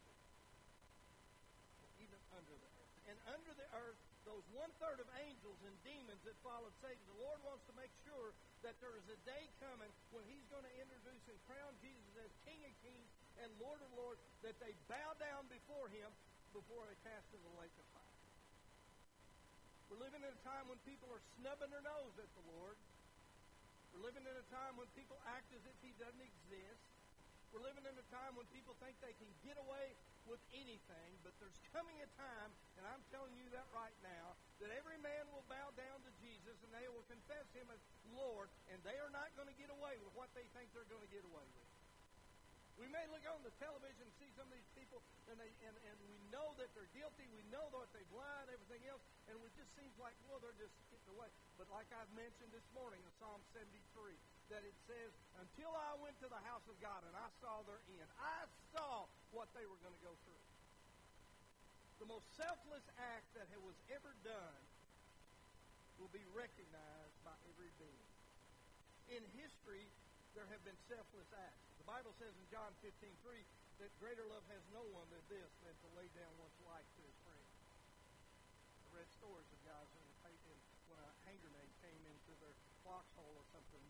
Even 1.99 2.21
under 2.37 2.54
the 2.54 2.69
earth. 2.69 2.95
And 3.09 3.16
under 3.33 3.52
the 3.57 3.69
earth, 3.76 4.00
those 4.25 4.45
one 4.57 4.73
third 4.81 5.00
of 5.00 5.09
angels 5.21 5.61
and 5.64 5.75
demons 5.85 6.21
that 6.25 6.37
followed 6.40 6.73
Satan, 6.81 7.00
the 7.09 7.21
Lord 7.21 7.40
wants 7.45 7.64
to 7.69 7.75
make 7.76 7.93
sure 8.09 8.33
that 8.64 8.76
there 8.81 8.97
is 8.97 9.04
a 9.12 9.19
day 9.28 9.45
coming 9.61 9.93
when 10.09 10.25
he's 10.25 10.45
going 10.49 10.64
to 10.64 10.75
introduce 10.81 11.25
and 11.28 11.37
crown 11.45 11.73
Jesus 11.85 12.12
as 12.25 12.33
King 12.49 12.64
of 12.64 12.73
Kings 12.81 13.11
and 13.45 13.52
Lord 13.61 13.81
of 13.85 13.90
Lords, 13.93 14.23
that 14.40 14.57
they 14.62 14.73
bow 14.88 15.12
down 15.21 15.45
before 15.52 15.93
him 15.93 16.09
before 16.57 16.88
they 16.88 16.97
cast 17.04 17.28
in 17.37 17.40
the 17.45 17.54
lake 17.61 17.75
of 17.76 17.87
fire. 17.93 18.04
We're 19.95 20.11
living 20.11 20.27
in 20.27 20.35
a 20.35 20.43
time 20.43 20.67
when 20.67 20.83
people 20.91 21.07
are 21.15 21.23
snubbing 21.39 21.71
their 21.71 21.87
nose 21.87 22.19
at 22.19 22.27
the 22.35 22.43
Lord. 22.51 22.75
We're 23.95 24.03
living 24.03 24.27
in 24.27 24.35
a 24.35 24.43
time 24.51 24.75
when 24.75 24.91
people 24.99 25.15
act 25.23 25.47
as 25.55 25.63
if 25.63 25.77
He 25.87 25.95
doesn't 26.03 26.19
exist. 26.19 26.83
We're 27.55 27.63
living 27.63 27.87
in 27.87 27.95
a 27.95 28.07
time 28.11 28.35
when 28.35 28.43
people 28.51 28.75
think 28.83 28.99
they 28.99 29.15
can 29.23 29.31
get 29.47 29.55
away 29.55 29.95
with 30.27 30.43
anything, 30.51 31.11
but 31.23 31.31
there's 31.39 31.55
coming 31.71 31.95
a 32.03 32.11
time, 32.19 32.51
and 32.75 32.83
I'm 32.91 33.07
telling 33.15 33.39
you 33.39 33.47
that 33.55 33.71
right 33.71 33.95
now, 34.03 34.35
that 34.59 34.75
every 34.75 34.99
man 34.99 35.31
will 35.31 35.47
bow 35.47 35.71
down 35.79 36.03
to 36.03 36.11
Jesus 36.19 36.59
and 36.67 36.75
they 36.75 36.91
will 36.91 37.07
confess 37.07 37.47
Him 37.55 37.71
as 37.71 37.79
Lord, 38.19 38.51
and 38.75 38.83
they 38.83 38.99
are 38.99 39.15
not 39.15 39.31
going 39.39 39.47
to 39.47 39.55
get 39.63 39.71
away 39.71 39.95
with 40.03 40.11
what 40.19 40.27
they 40.35 40.51
think 40.59 40.75
they're 40.75 40.91
going 40.91 41.07
to 41.07 41.13
get 41.15 41.23
away 41.23 41.47
with. 41.55 41.63
We 42.75 42.90
may 42.90 43.07
look 43.07 43.23
on 43.31 43.38
the 43.47 43.54
television 43.62 44.02
and 44.02 44.14
see 44.19 44.26
some 44.35 44.50
of 44.50 44.54
these 44.54 44.73
people, 44.75 44.99
and, 45.31 45.38
they, 45.38 45.50
and, 45.62 45.75
and 45.87 45.97
we 46.11 46.19
know 46.35 46.59
that 46.59 46.66
they're 46.75 46.90
guilty. 46.90 47.23
We 47.31 47.47
know 47.54 47.62
that 47.71 47.90
they've 47.95 48.14
lied, 48.14 48.50
everything 48.50 48.83
else, 48.90 49.02
and 49.31 49.38
it 49.38 49.54
just 49.54 49.71
seems 49.78 49.95
like, 50.02 50.19
well, 50.26 50.43
they're 50.43 50.59
just 50.59 50.75
getting 50.90 51.11
away. 51.14 51.31
But 51.54 51.71
like 51.71 51.87
I've 51.95 52.11
mentioned 52.19 52.50
this 52.50 52.66
morning 52.75 52.99
in 52.99 53.12
Psalm 53.23 53.38
73, 53.54 53.78
that 54.50 54.66
it 54.66 54.75
says, 54.90 55.11
until 55.38 55.71
I 55.71 55.95
went 56.02 56.19
to 56.19 56.28
the 56.28 56.43
house 56.50 56.66
of 56.66 56.75
God 56.83 57.07
and 57.07 57.14
I 57.14 57.31
saw 57.38 57.62
their 57.62 57.78
end, 57.95 58.11
I 58.19 58.43
saw 58.75 59.07
what 59.31 59.47
they 59.54 59.62
were 59.71 59.78
going 59.78 59.95
to 59.95 60.04
go 60.04 60.14
through. 60.26 60.45
The 62.02 62.11
most 62.11 62.26
selfless 62.35 62.85
act 62.99 63.26
that 63.38 63.47
was 63.62 63.78
ever 63.95 64.11
done 64.26 64.62
will 66.02 66.11
be 66.11 66.26
recognized 66.35 67.19
by 67.23 67.38
every 67.54 67.71
being. 67.78 68.11
In 69.14 69.23
history, 69.38 69.87
there 70.35 70.45
have 70.50 70.62
been 70.66 70.76
selfless 70.90 71.31
acts. 71.38 71.74
The 71.85 71.93
Bible 72.00 72.17
says 72.17 72.33
in 72.33 72.49
John 72.49 72.73
15, 72.81 72.97
3, 72.97 73.45
that 73.85 73.93
greater 74.00 74.25
love 74.25 74.41
has 74.49 74.64
no 74.73 74.81
one 74.97 75.05
than 75.12 75.21
this, 75.29 75.53
than 75.61 75.76
to 75.85 75.88
lay 75.93 76.09
down 76.17 76.33
one's 76.41 76.57
life 76.64 76.88
to 76.97 77.05
his 77.05 77.12
friend. 77.29 77.45
I 78.88 78.88
read 78.97 79.05
stories 79.21 79.45
of 79.53 79.61
guys 79.69 79.85
in 79.93 80.00
the 80.00 80.17
when 80.88 80.97
a 80.97 81.12
hand 81.29 81.37
grenade 81.45 81.69
came 81.85 82.00
into 82.09 82.33
their 82.41 82.57
foxhole 82.88 83.37
or 83.37 83.45
something, 83.53 83.85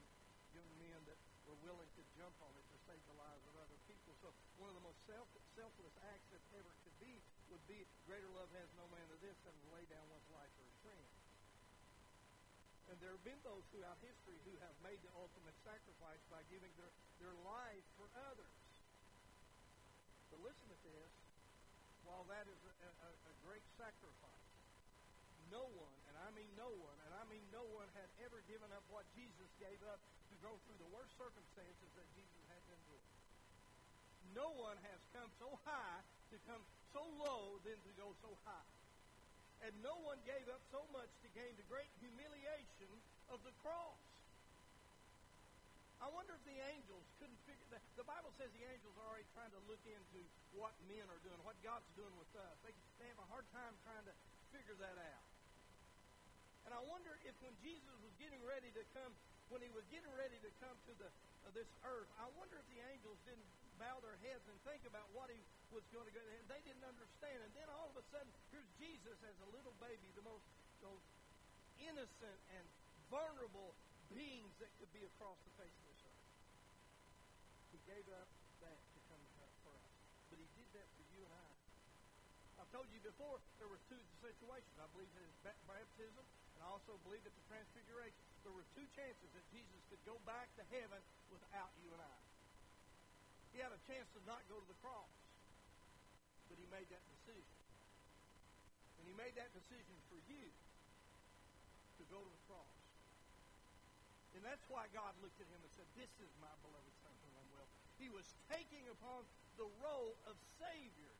young 0.58 0.66
men 0.82 1.06
that 1.06 1.14
were 1.46 1.54
willing 1.62 1.86
to 1.94 2.02
jump 2.18 2.34
on 2.42 2.50
it 2.58 2.66
to 2.74 2.78
save 2.82 2.98
the 3.06 3.14
lives 3.14 3.46
of 3.46 3.62
other 3.62 3.78
people. 3.86 4.10
So 4.18 4.34
one 4.58 4.74
of 4.74 4.76
the 4.78 4.82
most 4.82 4.98
self, 5.06 5.30
selfless 5.54 5.94
acts 6.10 6.26
that 6.34 6.42
ever 6.58 6.74
could 6.82 6.98
be 6.98 7.14
would 7.54 7.62
be 7.70 7.86
greater 8.10 8.26
love 8.34 8.50
has 8.58 8.66
no 8.74 8.90
man 8.90 9.06
than 9.06 9.22
this 9.22 9.38
than 9.46 9.54
to 9.54 9.66
lay 9.70 9.86
down 9.86 10.02
one's 10.10 10.26
life 10.34 10.50
for 10.58 10.66
his 10.66 10.78
friend. 10.82 11.06
And 12.90 12.98
there 12.98 13.14
have 13.14 13.24
been 13.24 13.40
those 13.46 13.64
throughout 13.72 13.96
history 14.02 14.38
who 14.44 14.54
have 14.66 14.76
made 14.82 15.00
the 15.00 15.12
ultimate 15.16 15.56
sacrifice 15.64 16.20
by 16.28 16.44
giving 16.52 16.70
their, 16.76 16.92
their 17.24 17.40
life 17.40 17.86
for 17.96 18.04
others. 18.28 18.56
But 20.28 20.44
listen 20.44 20.68
to 20.68 20.78
this. 20.84 21.12
While 22.04 22.28
that 22.28 22.44
is 22.44 22.60
a, 22.68 22.74
a, 22.84 23.10
a 23.32 23.34
great 23.48 23.64
sacrifice, 23.80 24.48
no 25.48 25.64
one, 25.72 25.96
and 26.12 26.20
I 26.20 26.28
mean 26.36 26.52
no 26.52 26.68
one, 26.68 26.98
and 27.08 27.16
I 27.16 27.24
mean 27.32 27.40
no 27.48 27.64
one 27.72 27.88
had 27.96 28.12
ever 28.28 28.44
given 28.44 28.68
up 28.76 28.84
what 28.92 29.08
Jesus 29.16 29.48
gave 29.56 29.80
up 29.88 29.96
to 30.28 30.34
go 30.44 30.52
through 30.68 30.76
the 30.84 30.90
worst 30.92 31.16
circumstances 31.16 31.88
that 31.96 32.04
Jesus 32.12 32.44
had 32.52 32.60
been 32.68 32.82
through. 32.84 33.06
No 34.36 34.52
one 34.60 34.76
has 34.84 35.00
come 35.16 35.32
so 35.40 35.48
high 35.64 36.04
to 36.28 36.36
come 36.44 36.60
so 36.92 37.00
low 37.24 37.56
than 37.64 37.80
to 37.80 37.92
go 37.96 38.12
so 38.20 38.36
high 38.44 38.68
and 39.64 39.72
no 39.80 39.96
one 40.04 40.20
gave 40.28 40.44
up 40.52 40.60
so 40.68 40.84
much 40.92 41.08
to 41.24 41.28
gain 41.32 41.56
the 41.56 41.64
great 41.72 41.88
humiliation 41.96 42.92
of 43.32 43.40
the 43.48 43.54
cross. 43.64 44.03
I 46.04 46.12
wonder 46.12 46.36
if 46.36 46.44
the 46.44 46.60
angels 46.68 47.00
couldn't 47.16 47.40
figure 47.48 47.64
that. 47.72 47.80
The 47.96 48.04
Bible 48.04 48.28
says 48.36 48.52
the 48.52 48.68
angels 48.68 48.92
are 49.00 49.08
already 49.08 49.24
trying 49.32 49.48
to 49.56 49.62
look 49.64 49.80
into 49.88 50.20
what 50.52 50.76
men 50.84 51.00
are 51.08 51.22
doing, 51.24 51.40
what 51.48 51.56
God's 51.64 51.88
doing 51.96 52.12
with 52.20 52.28
us. 52.36 52.60
They, 52.60 52.76
they 53.00 53.08
have 53.08 53.24
a 53.24 53.28
hard 53.32 53.48
time 53.56 53.72
trying 53.88 54.04
to 54.04 54.14
figure 54.52 54.76
that 54.84 55.00
out. 55.00 55.24
And 56.68 56.76
I 56.76 56.80
wonder 56.92 57.16
if 57.24 57.32
when 57.40 57.56
Jesus 57.64 57.96
was 58.04 58.12
getting 58.20 58.44
ready 58.44 58.68
to 58.76 58.84
come, 58.92 59.16
when 59.48 59.64
he 59.64 59.72
was 59.72 59.84
getting 59.88 60.12
ready 60.12 60.36
to 60.44 60.50
come 60.60 60.76
to 60.76 60.92
the, 61.00 61.08
uh, 61.08 61.52
this 61.56 61.68
earth, 61.88 62.08
I 62.20 62.28
wonder 62.36 62.60
if 62.60 62.68
the 62.68 62.84
angels 62.92 63.16
didn't 63.24 63.48
bow 63.80 63.96
their 64.04 64.20
heads 64.28 64.44
and 64.44 64.56
think 64.68 64.84
about 64.84 65.08
what 65.16 65.32
he 65.32 65.40
was 65.72 65.88
going 65.88 66.04
to 66.04 66.12
go. 66.12 66.20
And 66.20 66.48
they 66.52 66.60
didn't 66.68 66.84
understand. 66.84 67.40
And 67.40 67.52
then 67.56 67.68
all 67.72 67.88
of 67.88 67.96
a 67.96 68.04
sudden, 68.12 68.28
here's 68.52 68.68
Jesus 68.76 69.16
as 69.24 69.36
a 69.40 69.48
little 69.56 69.72
baby, 69.80 70.04
the 70.20 70.24
most, 70.28 70.44
most 70.84 71.04
innocent 71.80 72.40
and 72.52 72.64
vulnerable 73.08 73.72
beings 74.12 74.52
that 74.60 74.68
could 74.80 74.92
be 74.92 75.04
across 75.04 75.36
the 75.44 75.52
face 75.56 75.72
of 75.72 75.84
this 75.84 75.93
earth. 75.93 75.93
He 75.93 75.93
gave 77.88 78.06
up 78.14 78.28
that 78.64 78.78
to 78.78 78.98
come 79.08 79.24
for 79.64 79.72
us. 79.74 79.90
But 80.30 80.38
he 80.40 80.48
did 80.56 80.68
that 80.76 80.88
for 80.96 81.04
you 81.12 81.20
and 81.24 81.32
I. 81.32 81.48
I've 82.62 82.70
told 82.72 82.88
you 82.90 83.00
before, 83.04 83.38
there 83.58 83.68
were 83.68 83.80
two 83.90 84.00
situations. 84.20 84.74
I 84.80 84.88
believe 84.94 85.10
in 85.14 85.24
his 85.24 85.38
baptism, 85.44 86.24
and 86.24 86.60
I 86.64 86.68
also 86.70 86.96
believe 87.04 87.22
at 87.26 87.34
the 87.34 87.44
transfiguration. 87.50 88.18
There 88.46 88.54
were 88.54 88.66
two 88.76 88.86
chances 88.94 89.28
that 89.32 89.44
Jesus 89.52 89.80
could 89.88 90.02
go 90.08 90.16
back 90.28 90.48
to 90.60 90.64
heaven 90.70 91.00
without 91.32 91.72
you 91.80 91.90
and 91.92 92.02
I. 92.04 92.18
He 93.52 93.62
had 93.62 93.70
a 93.70 93.80
chance 93.86 94.08
to 94.16 94.20
not 94.26 94.42
go 94.50 94.58
to 94.58 94.68
the 94.68 94.78
cross 94.82 95.12
but 96.54 96.62
he 96.62 96.70
made 96.70 96.86
that 96.86 97.02
decision. 97.18 97.58
And 99.02 99.10
he 99.10 99.14
made 99.18 99.34
that 99.34 99.50
decision 99.50 99.96
for 100.06 100.22
you 100.30 100.46
to 101.98 102.02
go 102.14 102.22
to 102.22 102.30
the 102.30 102.42
cross. 102.46 102.74
And 104.38 104.42
that's 104.46 104.62
why 104.70 104.86
God 104.94 105.14
looked 105.18 105.38
at 105.42 105.50
him 105.50 105.58
and 105.58 105.72
said, 105.74 105.88
This 105.98 106.10
is 106.22 106.30
my 106.38 106.54
beloved 106.62 106.94
Son 107.02 107.10
whom 107.26 107.34
I'm 107.38 107.50
well. 107.58 107.83
He 107.98 108.08
was 108.10 108.26
taking 108.50 108.84
upon 108.90 109.24
the 109.56 109.68
role 109.80 110.14
of 110.26 110.34
Savior. 110.58 111.14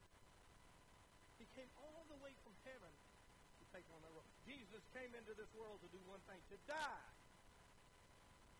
He 1.39 1.47
came 1.55 1.71
all 1.81 2.03
the 2.11 2.19
way 2.23 2.35
from 2.43 2.55
heaven 2.67 2.91
to 2.91 3.65
take 3.75 3.87
on 3.95 4.03
that 4.03 4.13
role. 4.13 4.27
Jesus 4.47 4.83
came 4.95 5.15
into 5.15 5.35
this 5.35 5.51
world 5.55 5.79
to 5.83 5.91
do 5.91 6.01
one 6.11 6.21
thing, 6.27 6.39
to 6.51 6.59
die. 6.67 7.09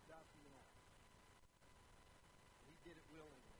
Die 0.07 0.25
for 0.31 0.37
you 0.39 0.47
and 0.47 0.57
I. 0.59 0.65
He 2.71 2.75
did 2.87 2.95
it 2.95 3.07
willingly. 3.11 3.57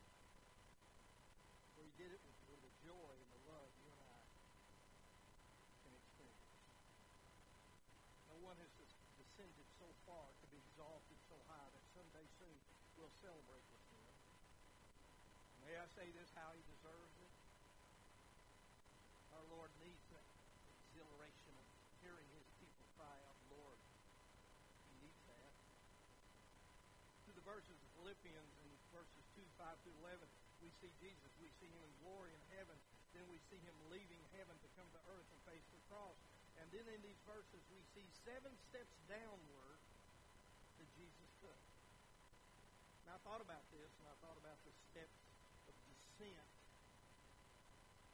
For 1.75 1.83
he 1.83 1.93
did 1.99 2.11
it 2.15 2.21
with 2.23 2.35
joy 2.85 3.13
and 3.17 3.29
the 3.33 3.41
love 3.49 3.69
you 3.81 3.89
and 3.89 4.01
I 4.05 4.21
can 5.81 5.93
experience. 5.97 6.53
No 8.29 8.37
one 8.45 8.57
has 8.61 8.71
descended 9.17 9.67
so 9.81 9.89
far 10.05 10.29
to 10.29 10.45
be 10.53 10.61
exalted 10.69 11.17
so 11.25 11.37
high 11.49 11.69
that 11.73 11.85
someday 11.97 12.25
soon 12.37 12.55
we'll 13.01 13.09
celebrate 13.25 13.65
with 13.73 13.85
him. 13.89 14.05
May 15.65 15.74
I 15.85 16.01
say 16.01 16.09
this, 16.17 16.25
how 16.33 16.49
he 16.49 16.65
deserves 16.65 17.13
it? 17.21 17.33
Our 19.37 19.45
Lord 19.53 19.69
needs 19.85 20.01
that 20.17 20.25
exhilaration 20.81 21.53
of 21.53 21.67
hearing 22.01 22.25
his 22.33 22.49
people 22.57 22.89
cry 22.97 23.13
out, 23.29 23.37
Lord. 23.53 23.77
He 24.89 25.05
needs 25.05 25.21
that. 25.29 25.53
To 27.29 27.31
the 27.37 27.45
verses 27.45 27.77
of 27.77 27.89
Philippians 28.01 28.49
in 28.65 28.69
verses 28.97 29.21
2, 29.37 29.45
5 29.61 29.77
through 29.85 29.93
11, 30.09 30.25
we 30.65 30.73
see 30.81 30.89
Jesus, 31.05 31.29
we 31.37 31.53
see 31.61 31.69
him 31.69 31.85
in 31.85 31.93
glory 32.01 32.33
in 32.33 32.43
heaven, 32.57 32.81
then 33.13 33.29
we 33.29 33.37
see 33.53 33.61
him 33.61 33.77
leaving 33.93 34.25
heaven 34.41 34.57
to 34.57 34.69
come 34.73 34.89
to 34.89 35.01
earth 35.13 35.29
and 35.29 35.41
face 35.45 35.69
the 35.69 35.77
cross. 35.93 36.17
And 36.57 36.65
then 36.73 36.89
in 36.89 37.05
these 37.05 37.21
verses 37.29 37.61
we 37.69 37.85
see 37.93 38.09
seven 38.25 38.57
steps 38.73 38.97
downward 39.05 39.77
that 40.81 40.89
Jesus 40.97 41.29
took. 41.45 41.61
Now 43.05 43.21
I 43.21 43.21
thought 43.21 43.45
about 43.45 43.69
this, 43.69 43.93
and 44.01 44.09
I 44.09 44.17
thought 44.25 44.41
about 44.41 44.57
the 44.65 44.73
steps 44.89 45.21
of 45.69 45.75
descent 45.89 46.49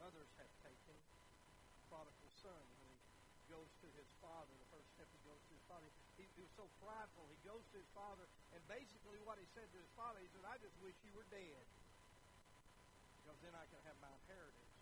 others 0.02 0.30
have 0.40 0.50
taken. 0.66 0.98
Prodigal 1.86 2.32
son, 2.42 2.64
when 2.82 2.90
he 2.90 2.98
goes 3.52 3.70
to 3.84 3.88
his 3.94 4.08
father, 4.18 4.50
the 4.50 4.68
first 4.74 4.88
step 4.98 5.06
he 5.12 5.20
goes 5.22 5.38
to 5.46 5.52
his 5.54 5.61
father, 5.72 5.88
he, 6.20 6.28
he 6.36 6.40
was 6.44 6.52
so 6.52 6.68
prideful. 6.84 7.24
He 7.32 7.40
goes 7.48 7.64
to 7.72 7.76
his 7.80 7.88
father, 7.96 8.28
and 8.52 8.60
basically 8.68 9.16
what 9.24 9.40
he 9.40 9.46
said 9.56 9.64
to 9.72 9.78
his 9.80 9.92
father, 9.96 10.20
he 10.20 10.28
said, 10.36 10.44
I 10.44 10.60
just 10.60 10.76
wish 10.84 10.92
you 11.00 11.16
were 11.16 11.24
dead 11.32 11.64
because 13.22 13.38
then 13.40 13.54
I 13.56 13.64
can 13.72 13.80
have 13.88 13.96
my 14.04 14.12
inheritance. 14.12 14.74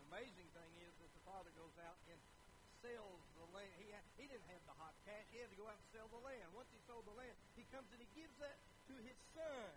The 0.00 0.04
amazing 0.08 0.48
thing 0.56 0.72
is 0.80 0.92
that 1.04 1.10
the 1.12 1.22
father 1.28 1.52
goes 1.58 1.76
out 1.84 1.98
and 2.08 2.16
sells 2.80 3.20
the 3.36 3.46
land. 3.52 3.74
He, 3.76 3.92
had, 3.92 4.06
he 4.16 4.24
didn't 4.24 4.48
have 4.48 4.64
the 4.64 4.76
hot 4.80 4.94
cash. 5.04 5.26
He 5.34 5.42
had 5.42 5.50
to 5.52 5.58
go 5.58 5.68
out 5.68 5.76
and 5.76 5.88
sell 5.92 6.08
the 6.08 6.22
land. 6.24 6.46
Once 6.56 6.70
he 6.72 6.80
sold 6.88 7.04
the 7.04 7.16
land, 7.18 7.36
he 7.58 7.66
comes 7.68 7.90
and 7.92 8.00
he 8.00 8.08
gives 8.16 8.32
that 8.40 8.56
to 8.88 8.94
his 9.04 9.18
son. 9.36 9.74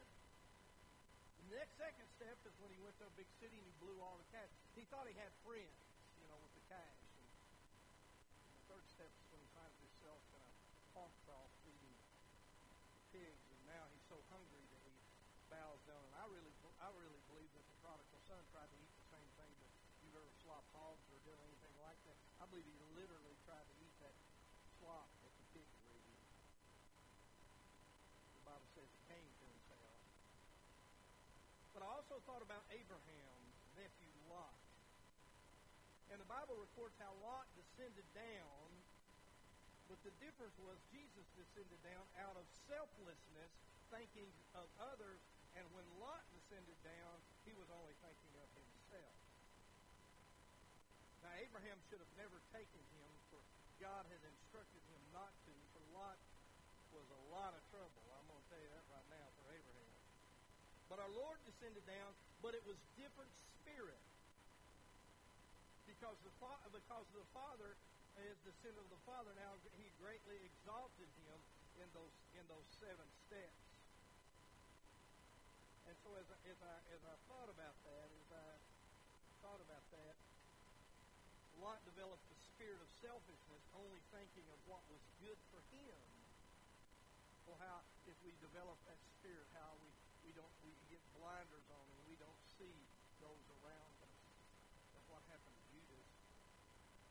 The 1.44 1.60
next 1.60 1.76
second 1.76 2.08
step 2.16 2.38
is 2.48 2.56
when 2.64 2.72
he 2.72 2.80
went 2.80 2.96
to 3.04 3.06
a 3.10 3.14
big 3.20 3.28
city 3.44 3.60
and 3.60 3.68
he 3.68 3.76
blew 3.84 4.00
all 4.00 4.16
the 4.16 4.30
cash. 4.32 4.48
He 4.80 4.88
thought 4.88 5.10
he 5.10 5.18
had 5.20 5.34
friends, 5.44 5.76
you 6.22 6.26
know, 6.32 6.40
with 6.40 6.54
the 6.56 6.64
cash. 6.72 7.02
And 8.40 8.54
the 8.54 8.64
third 8.72 8.86
step 8.96 9.12
is 9.12 9.26
when 9.34 9.42
he 9.44 9.50
finds 9.52 9.76
himself 9.82 10.22
in 10.34 10.40
a 10.40 10.52
hog 10.94 11.12
trough 11.26 11.52
feeding 11.66 11.98
pigs, 13.12 13.44
and 13.50 13.62
now 13.66 13.84
he's 13.92 14.06
so 14.08 14.18
hungry 14.30 14.66
that 14.72 14.82
he 14.86 14.96
bows 15.50 15.82
down. 15.90 16.02
And 16.02 16.16
I 16.22 16.26
really, 16.30 16.54
I 16.82 16.90
really 16.98 17.22
believe 17.34 17.50
that 17.54 17.66
the 17.66 17.78
prodigal 17.86 18.22
son 18.26 18.42
tried 18.54 18.70
to 18.70 18.78
eat 18.78 18.94
the 18.94 19.08
same 19.14 19.30
thing 19.38 19.54
that 19.62 19.72
you've 20.02 20.18
ever 20.18 20.34
slopped 20.42 20.70
hogs 20.74 21.06
or 21.14 21.18
done 21.26 21.38
anything 21.46 21.76
like 21.82 22.00
that. 22.10 22.18
I 22.42 22.43
believe 22.54 22.70
he 22.70 22.78
literally 22.94 23.34
tried 23.50 23.66
to 23.66 23.76
eat 23.82 23.96
that 24.06 24.14
slop 24.78 25.10
that 25.26 25.34
the 25.42 25.46
pigs 25.58 25.74
were 25.82 25.98
eating. 25.98 26.22
The 28.38 28.46
Bible 28.46 28.70
says 28.78 28.86
he 28.94 29.02
came 29.10 29.26
to 29.26 29.46
himself. 29.50 29.98
But 31.74 31.82
I 31.82 31.90
also 31.90 32.22
thought 32.30 32.46
about 32.46 32.62
Abraham's 32.70 33.58
nephew 33.74 34.14
Lot. 34.30 34.54
And 36.14 36.22
the 36.22 36.30
Bible 36.30 36.54
records 36.62 36.94
how 37.02 37.10
Lot 37.26 37.50
descended 37.58 38.06
down 38.14 38.70
But 39.90 39.98
the 40.06 40.14
difference 40.22 40.54
was 40.62 40.78
Jesus 40.94 41.26
descended 41.38 41.82
down 41.86 42.06
out 42.22 42.38
of 42.38 42.46
selflessness, 42.70 43.52
thinking 43.94 44.30
of 44.58 44.66
others, 44.94 45.22
and 45.58 45.66
when 45.74 45.86
Lot 46.02 46.22
descended 46.34 46.78
down, 46.86 47.16
he 47.46 47.54
was 47.58 47.70
only 47.70 47.94
thinking 48.02 48.34
of 48.42 48.50
himself. 48.58 49.18
Now, 51.34 51.42
Abraham 51.42 51.82
should 51.90 51.98
have 51.98 52.14
never 52.14 52.38
taken 52.54 52.78
him, 52.94 53.10
for 53.34 53.42
God 53.82 54.06
had 54.06 54.22
instructed 54.22 54.86
him 54.86 55.02
not 55.18 55.34
to, 55.50 55.54
for 55.74 55.82
Lot 55.98 56.14
was 56.94 57.10
a 57.10 57.22
lot 57.34 57.58
of 57.58 57.62
trouble. 57.74 58.06
I'm 58.14 58.22
going 58.30 58.38
to 58.38 58.50
tell 58.54 58.62
you 58.62 58.70
that 58.70 58.86
right 58.94 59.10
now 59.10 59.26
for 59.42 59.50
Abraham. 59.50 59.94
But 60.94 61.02
our 61.02 61.10
Lord 61.10 61.42
descended 61.50 61.82
down, 61.90 62.14
but 62.46 62.54
it 62.54 62.62
was 62.70 62.78
different 63.02 63.34
spirit. 63.66 63.98
Because 65.90 66.14
the, 66.22 66.30
because 66.70 67.08
the 67.18 67.26
Father 67.34 67.74
is 68.30 68.38
the 68.46 68.54
sin 68.62 68.78
of 68.78 68.86
the 68.94 69.02
Father, 69.02 69.34
now 69.34 69.58
he 69.82 69.90
greatly 69.98 70.38
exalted 70.38 71.10
him 71.26 71.40
in 71.82 71.90
those 71.98 72.14
in 72.38 72.46
those 72.46 72.68
seven 72.78 73.10
steps. 73.26 73.58
And 75.90 75.98
so 76.06 76.14
as 76.14 76.30
I, 76.30 76.38
as 76.46 76.60
I 76.62 76.76
as 76.94 77.02
I 77.10 77.16
thought 77.26 77.50
about 77.50 77.74
that, 77.90 78.08
as 78.22 78.30
I 78.38 78.50
thought 79.42 79.62
about 79.66 79.86
that, 79.98 80.14
Lot 81.64 81.80
developed 81.88 82.28
the 82.28 82.36
spirit 82.52 82.76
of 82.84 82.92
selfishness, 83.00 83.64
only 83.72 84.04
thinking 84.12 84.44
of 84.52 84.60
what 84.68 84.84
was 84.92 85.00
good 85.24 85.40
for 85.48 85.64
him. 85.72 86.04
Well, 87.48 87.56
how 87.64 87.80
if 88.04 88.20
we 88.28 88.36
develop 88.44 88.76
that 88.84 89.00
spirit, 89.16 89.48
how 89.56 89.72
we 89.80 89.88
we 90.28 90.36
don't 90.36 90.52
we 90.68 90.76
get 90.92 91.00
blinders 91.16 91.64
on 91.72 91.86
and 91.88 92.04
we 92.04 92.20
don't 92.20 92.44
see 92.60 92.76
those 93.24 93.48
around 93.64 93.96
us. 94.04 94.20
That's 94.92 95.08
what 95.08 95.24
happened 95.32 95.56
to 95.56 95.66
Judas. 95.72 96.08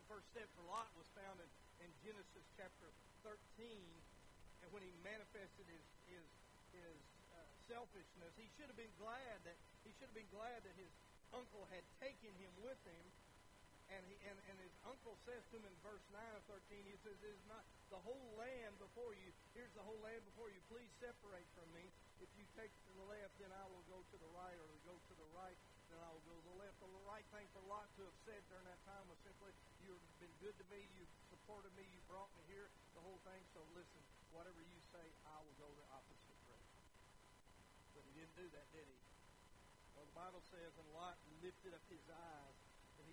The 0.05 0.21
first 0.21 0.29
step 0.37 0.53
for 0.53 0.69
Lot 0.69 0.93
was 1.01 1.09
found 1.17 1.41
in, 1.41 1.49
in 1.81 1.91
Genesis 2.05 2.45
chapter 2.53 2.93
13, 3.25 3.33
and 3.57 4.69
when 4.69 4.85
he 4.85 4.93
manifested 5.01 5.65
his 5.65 5.87
his 6.13 6.29
his 6.77 7.01
uh, 7.33 7.41
selfishness, 7.73 8.37
he 8.37 8.53
should 8.61 8.69
have 8.69 8.77
been 8.77 8.93
glad 9.01 9.41
that 9.49 9.57
he 9.81 9.97
should 9.97 10.13
have 10.13 10.19
been 10.21 10.29
glad 10.29 10.61
that 10.61 10.77
his 10.77 10.93
uncle 11.33 11.65
had 11.73 11.81
taken 12.05 12.37
him 12.37 12.53
with 12.61 12.77
him 12.85 13.05
and, 13.93 14.05
he, 14.09 14.17
and, 14.25 14.39
and 14.49 14.57
his 14.65 14.73
uncle 14.89 15.17
says 15.29 15.45
to 15.53 15.61
him 15.61 15.65
in 15.69 15.75
verse 15.85 16.05
9 16.09 16.17
of 16.17 16.45
13, 16.49 16.89
he 16.89 16.97
says, 17.05 17.17
Is 17.21 17.43
not 17.45 17.61
the 17.93 18.01
whole 18.01 18.29
land 18.41 18.73
before 18.81 19.13
you? 19.13 19.29
Here's 19.53 19.73
the 19.77 19.85
whole 19.85 20.01
land 20.01 20.25
before 20.33 20.49
you. 20.49 20.61
Please 20.73 20.89
separate 20.97 21.45
from 21.53 21.69
me. 21.77 21.85
If 22.25 22.31
you 22.39 22.45
take 22.57 22.73
to 22.73 22.93
the 22.97 23.07
left, 23.11 23.37
then 23.37 23.53
I 23.53 23.65
will 23.69 23.85
go 23.93 24.01
to 24.01 24.17
the 24.17 24.31
right, 24.33 24.57
or 24.57 24.67
go 24.89 24.97
to 24.97 25.15
the 25.19 25.29
right, 25.37 25.59
then 25.93 26.01
I 26.01 26.09
will 26.09 26.25
go 26.25 26.37
to 26.41 26.47
the 26.49 26.59
left. 26.63 26.81
The 26.81 27.09
right 27.09 27.25
thing 27.35 27.45
for 27.53 27.61
Lot 27.69 27.89
to 28.01 28.09
have 28.09 28.19
said 28.25 28.41
during 28.49 28.65
that 28.65 28.81
time 28.89 29.05
was 29.13 29.21
simply, 29.21 29.53
You've 29.85 30.01
been 30.23 30.33
good 30.41 30.57
to 30.57 30.67
me, 30.73 30.89
you've 30.97 31.13
supported 31.29 31.73
me, 31.77 31.85
you 31.93 32.01
brought 32.09 32.31
me 32.39 32.45
here, 32.49 32.73
the 32.97 33.03
whole 33.05 33.21
thing. 33.29 33.43
So 33.53 33.61
listen, 33.77 34.01
whatever 34.33 34.63
you 34.63 34.81
say, 34.95 35.05
I 35.29 35.37
will 35.45 35.57
go 35.61 35.69
the 35.69 35.87
opposite 35.93 36.37
direction. 36.49 36.81
But 37.93 38.03
he 38.09 38.13
didn't 38.17 38.37
do 38.39 38.47
that, 38.57 38.67
did 38.73 38.87
he? 38.89 38.99
Well, 39.93 40.09
the 40.09 40.17
Bible 40.17 40.43
says, 40.49 40.73
and 40.81 40.89
Lot 40.97 41.21
lifted 41.45 41.77
up 41.77 41.85
his 41.93 42.07
eyes 42.09 42.62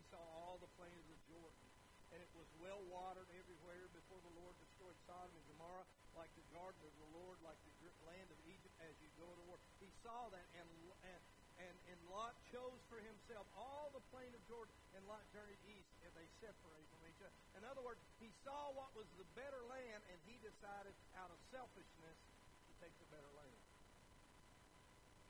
saw 0.10 0.22
all 0.22 0.58
the 0.58 0.70
plains 0.78 1.08
of 1.10 1.20
Jordan. 1.30 1.66
And 2.10 2.18
it 2.18 2.32
was 2.34 2.50
well 2.58 2.82
watered 2.90 3.30
everywhere 3.38 3.86
before 3.94 4.18
the 4.26 4.34
Lord 4.42 4.58
destroyed 4.58 4.98
Sodom 5.06 5.30
and 5.30 5.46
Gomorrah, 5.54 5.86
like 6.18 6.34
the 6.34 6.46
garden 6.50 6.82
of 6.82 6.94
the 6.98 7.10
Lord, 7.14 7.38
like 7.46 7.58
the 7.62 7.74
land 8.10 8.30
of 8.34 8.40
Egypt 8.50 8.74
as 8.82 8.98
you 8.98 9.10
go 9.22 9.30
to 9.30 9.44
war. 9.46 9.62
He 9.78 9.94
saw 10.02 10.26
that, 10.34 10.46
and 10.58 10.66
and 11.06 11.22
and, 11.60 11.76
and 11.92 12.00
Lot 12.08 12.34
chose 12.56 12.80
for 12.88 12.98
himself 13.04 13.44
all 13.54 13.92
the 13.92 14.02
plain 14.16 14.32
of 14.32 14.42
Jordan, 14.48 14.72
and 14.96 15.04
Lot 15.06 15.22
journeyed 15.36 15.60
east, 15.68 15.92
and 16.08 16.12
they 16.16 16.26
separated 16.40 16.88
from 16.88 17.04
each 17.04 17.20
other. 17.20 17.36
In 17.60 17.68
other 17.68 17.84
words, 17.84 18.00
he 18.24 18.32
saw 18.48 18.72
what 18.74 18.90
was 18.96 19.06
the 19.20 19.28
better 19.36 19.60
land, 19.68 20.02
and 20.08 20.18
he 20.24 20.40
decided, 20.40 20.96
out 21.20 21.28
of 21.28 21.38
selfishness, 21.52 22.16
to 22.16 22.72
take 22.80 22.96
the 23.04 23.12
better 23.12 23.28
land. 23.36 23.60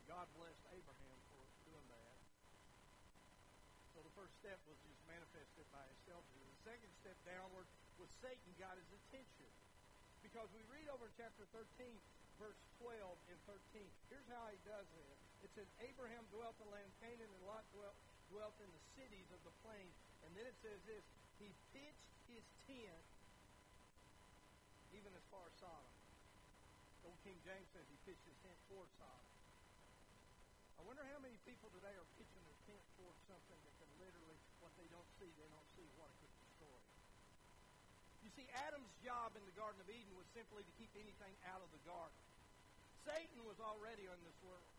God 0.06 0.30
blessed 0.38 0.63
Abraham 0.70 1.20
so 4.00 4.08
the 4.08 4.09
first 4.19 4.36
step 4.43 4.60
was 4.67 4.75
just 4.84 4.99
manifested 5.08 5.63
by 5.71 5.88
selfishness. 6.03 6.51
The 6.60 6.75
second 6.75 6.91
step 6.99 7.15
downward 7.23 7.63
was 7.95 8.12
Satan 8.19 8.51
got 8.60 8.75
his 8.75 8.91
attention. 8.91 9.47
Because 10.19 10.51
we 10.51 10.60
read 10.67 10.91
over 10.91 11.08
in 11.08 11.15
chapter 11.15 11.47
13, 11.55 11.63
verse 12.36 12.60
12 12.84 12.99
and 13.32 13.39
13. 13.47 13.88
Here's 14.12 14.27
how 14.27 14.43
he 14.51 14.60
does 14.67 14.84
it. 14.91 15.15
It 15.47 15.51
says, 15.55 15.71
Abraham 15.79 16.27
dwelt 16.36 16.51
in 16.60 16.67
the 16.67 16.75
land 16.75 16.91
Canaan, 16.99 17.32
and 17.32 17.43
Lot 17.47 17.63
dwelt, 17.71 17.95
dwelt 18.27 18.60
in 18.60 18.67
the 18.67 18.84
cities 18.99 19.32
of 19.32 19.39
the 19.47 19.55
plain. 19.63 19.88
And 20.27 20.36
then 20.36 20.43
it 20.43 20.58
says 20.60 20.84
this, 20.84 21.03
he 21.39 21.47
pitched 21.71 22.12
his 22.27 22.43
tent 22.67 23.08
even 24.91 25.15
as 25.15 25.23
far 25.32 25.47
as 25.47 25.55
Sodom. 25.63 25.95
Old 27.08 27.15
King 27.23 27.39
James 27.47 27.71
says 27.71 27.88
he 27.88 27.95
pitched 28.03 28.27
his 28.27 28.36
tent 28.43 28.60
toward 28.67 28.91
Sodom. 28.99 29.29
I 30.79 30.88
wonder 30.88 31.03
how 31.12 31.19
many 31.19 31.36
people 31.43 31.67
today 31.75 31.91
are 31.91 32.08
pitching 32.15 32.39
their 32.47 32.60
tent 32.63 32.79
towards 32.95 33.19
something 33.27 33.60
that 33.67 33.75
can 33.84 33.91
literally, 33.99 34.39
what 34.63 34.71
they 34.79 34.79
don't 34.93 35.10
see, 35.17 35.30
they 35.38 35.49
don't 35.49 35.69
see 35.78 35.88
what 35.95 36.10
it 36.12 36.17
could 36.21 36.36
destroy. 36.43 36.80
You 38.25 38.32
see, 38.36 38.47
Adam's 38.67 38.93
job 39.06 39.34
in 39.38 39.43
the 39.45 39.56
Garden 39.56 39.80
of 39.82 39.88
Eden 39.89 40.13
was 40.17 40.28
simply 40.36 40.62
to 40.62 40.73
keep 40.78 40.91
anything 40.97 41.34
out 41.49 41.63
of 41.63 41.69
the 41.71 41.82
garden. 41.88 42.17
Satan 43.08 43.41
was 43.47 43.58
already 43.63 44.06
in 44.06 44.19
this 44.21 44.38
world. 44.45 44.69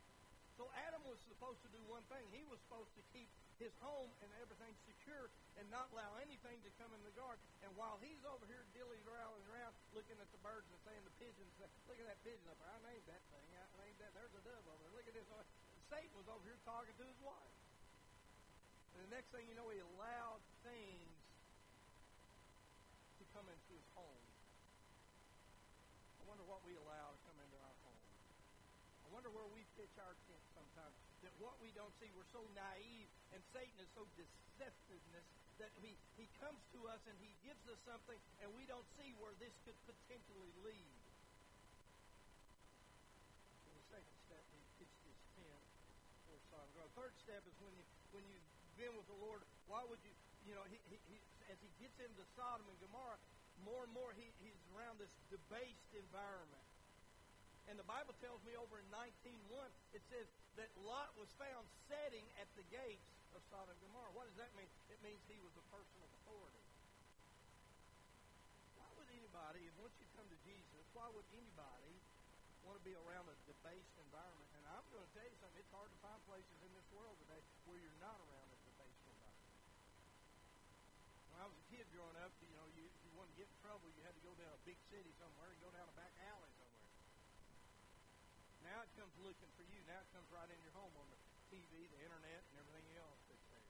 So 0.60 0.68
Adam 0.86 1.00
was 1.08 1.16
supposed 1.32 1.56
to 1.64 1.70
do 1.72 1.80
one 1.88 2.04
thing. 2.12 2.20
He 2.36 2.44
was 2.52 2.60
supposed 2.68 2.92
to 2.92 3.02
keep 3.16 3.32
his 3.56 3.72
home 3.80 4.12
and 4.20 4.28
everything 4.44 4.72
secure 4.84 5.32
and 5.56 5.64
not 5.72 5.88
allow 5.92 6.20
anything 6.20 6.60
to 6.64 6.70
come 6.76 6.92
in 6.92 7.00
the 7.00 7.16
garden. 7.16 7.40
And 7.64 7.72
while 7.80 7.96
he's 8.04 8.20
over 8.28 8.44
here 8.44 8.60
dilly 8.76 9.00
around 9.08 9.40
around 9.48 9.72
looking 9.96 10.20
at 10.20 10.28
the 10.32 10.40
birds 10.44 10.68
and 10.68 10.80
saying 10.84 11.00
the 11.04 11.16
pigeons, 11.16 11.52
uh, 11.60 11.68
look 11.88 11.96
at 11.96 12.04
that 12.08 12.20
pigeon 12.24 12.44
up 12.48 12.60
there. 12.60 12.72
I 12.72 12.80
named 12.92 13.06
that 13.08 13.24
thing. 13.32 13.48
I 13.56 13.64
named 13.84 13.98
that. 14.04 14.12
There's 14.12 14.36
a 14.36 14.42
dove 14.44 14.64
over 14.68 14.80
there. 14.84 14.92
Look 14.96 15.08
at 15.08 15.16
this. 15.16 15.28
Satan 15.88 16.12
was 16.16 16.28
over 16.28 16.44
here 16.44 16.60
talking 16.64 16.92
to 16.92 17.04
his 17.08 17.20
wife. 17.24 17.49
And 19.00 19.08
the 19.08 19.16
next 19.16 19.32
thing 19.32 19.48
you 19.48 19.56
know, 19.56 19.64
he 19.72 19.80
allowed 19.80 20.44
things 20.60 21.16
to 23.16 23.24
come 23.32 23.48
into 23.48 23.72
his 23.72 23.88
home. 23.96 24.24
I 26.20 26.22
wonder 26.28 26.44
what 26.44 26.60
we 26.68 26.76
allow 26.76 27.16
to 27.16 27.20
come 27.24 27.40
into 27.40 27.56
our 27.64 27.76
home. 27.80 27.96
I 27.96 29.08
wonder 29.08 29.32
where 29.32 29.48
we 29.56 29.64
pitch 29.80 29.96
our 30.04 30.12
tent 30.28 30.44
sometimes. 30.52 30.92
That 31.24 31.32
what 31.40 31.56
we 31.64 31.72
don't 31.72 31.96
see, 31.96 32.12
we're 32.12 32.28
so 32.28 32.44
naive, 32.52 33.08
and 33.32 33.40
Satan 33.56 33.72
is 33.80 33.88
so 33.96 34.04
deceptiveness 34.20 35.24
that 35.64 35.72
he, 35.80 35.96
he 36.20 36.28
comes 36.36 36.60
to 36.76 36.84
us 36.92 37.00
and 37.08 37.16
he 37.24 37.32
gives 37.40 37.64
us 37.72 37.80
something, 37.88 38.20
and 38.44 38.52
we 38.52 38.68
don't 38.68 38.84
see 39.00 39.16
where 39.16 39.32
this 39.40 39.56
could 39.64 39.80
potentially 39.88 40.52
lead. 40.60 41.00
So 43.64 43.72
the 43.72 43.84
second 43.96 44.16
step, 44.28 44.44
he 44.52 44.60
pitched 44.76 45.00
his 45.08 45.20
tent 45.40 45.64
for 46.28 46.36
Sodom. 46.52 46.84
third 46.92 47.16
step 47.24 47.40
is 47.48 47.56
when 47.64 47.72
you 47.80 47.88
when 48.12 48.28
you've 48.28 48.49
been 48.80 48.96
with 48.96 49.04
the 49.12 49.20
Lord. 49.20 49.44
Why 49.68 49.84
would 49.84 50.00
you? 50.00 50.12
You 50.48 50.56
know, 50.56 50.64
he, 50.72 50.80
he, 50.88 50.96
he 51.12 51.20
as 51.52 51.60
he 51.60 51.68
gets 51.76 51.92
into 52.00 52.24
Sodom 52.32 52.64
and 52.64 52.78
Gomorrah, 52.80 53.20
more 53.60 53.84
and 53.84 53.92
more 53.92 54.08
he, 54.16 54.24
he's 54.40 54.56
around 54.72 54.96
this 54.96 55.12
debased 55.28 55.92
environment. 55.92 56.64
And 57.68 57.76
the 57.76 57.84
Bible 57.84 58.16
tells 58.24 58.40
me 58.42 58.56
over 58.56 58.80
in 58.80 58.88
19.1, 58.88 59.36
it 59.92 60.02
says 60.08 60.26
that 60.56 60.72
Lot 60.80 61.12
was 61.20 61.28
found 61.36 61.68
setting 61.92 62.24
at 62.40 62.48
the 62.56 62.64
gates 62.72 63.04
of 63.36 63.44
Sodom 63.52 63.68
and 63.68 63.80
Gomorrah. 63.84 64.10
What 64.16 64.26
does 64.26 64.40
that 64.40 64.50
mean? 64.56 64.66
It 64.88 64.98
means 65.04 65.20
he 65.28 65.38
was 65.44 65.52
a 65.54 65.66
person 65.70 66.00
of 66.00 66.10
authority. 66.24 66.64
Why 68.80 68.88
would 68.96 69.06
anybody, 69.12 69.68
and 69.68 69.76
once 69.76 69.94
you 70.00 70.08
come 70.16 70.26
to 70.26 70.40
Jesus, 70.42 70.82
why 70.96 71.06
would 71.14 71.28
anybody 71.36 71.94
want 72.64 72.76
to 72.76 72.84
be 72.84 72.96
around 72.96 73.26
a 73.28 73.36
debased 73.48 73.94
environment. 73.98 74.50
And 74.56 74.64
I'm 74.70 74.84
going 74.92 75.04
to 75.04 75.12
tell 75.16 75.24
you 75.24 75.36
something. 75.40 75.60
It's 75.60 75.72
hard 75.72 75.88
to 75.88 75.98
find 76.04 76.20
places 76.28 76.58
in 76.62 76.70
this 76.76 76.88
world 76.92 77.16
today 77.24 77.40
where 77.64 77.78
you're 77.80 78.00
not 78.02 78.14
around 78.14 78.48
a 78.52 78.58
debased 78.62 79.04
environment. 79.10 79.50
When 81.32 81.38
I 81.40 81.46
was 81.48 81.56
a 81.56 81.66
kid 81.72 81.84
growing 81.90 82.18
up, 82.20 82.32
you 82.44 82.52
know, 82.54 82.66
you, 82.76 82.84
if 82.86 83.00
you 83.02 83.12
trouble, 83.80 83.96
you 83.96 84.04
had 84.04 84.12
to 84.12 84.20
go 84.20 84.36
down 84.36 84.52
a 84.52 84.62
big 84.68 84.76
city 84.92 85.08
somewhere 85.16 85.48
and 85.48 85.56
go 85.64 85.72
down 85.72 85.88
a 85.88 85.96
back 85.96 86.12
alley 86.28 86.52
somewhere. 86.60 86.84
Now 88.60 88.84
it 88.84 88.92
comes 89.00 89.16
looking 89.24 89.48
for 89.56 89.64
you. 89.72 89.80
Now 89.88 90.04
it 90.04 90.08
comes 90.12 90.28
right 90.28 90.52
in 90.52 90.60
your 90.60 90.76
home 90.76 90.92
on 91.00 91.08
the 91.08 91.16
TV, 91.48 91.88
the 91.88 92.00
internet, 92.04 92.44
and 92.52 92.60
everything 92.60 92.84
else 93.00 93.16
that's 93.24 93.46
there. 93.48 93.68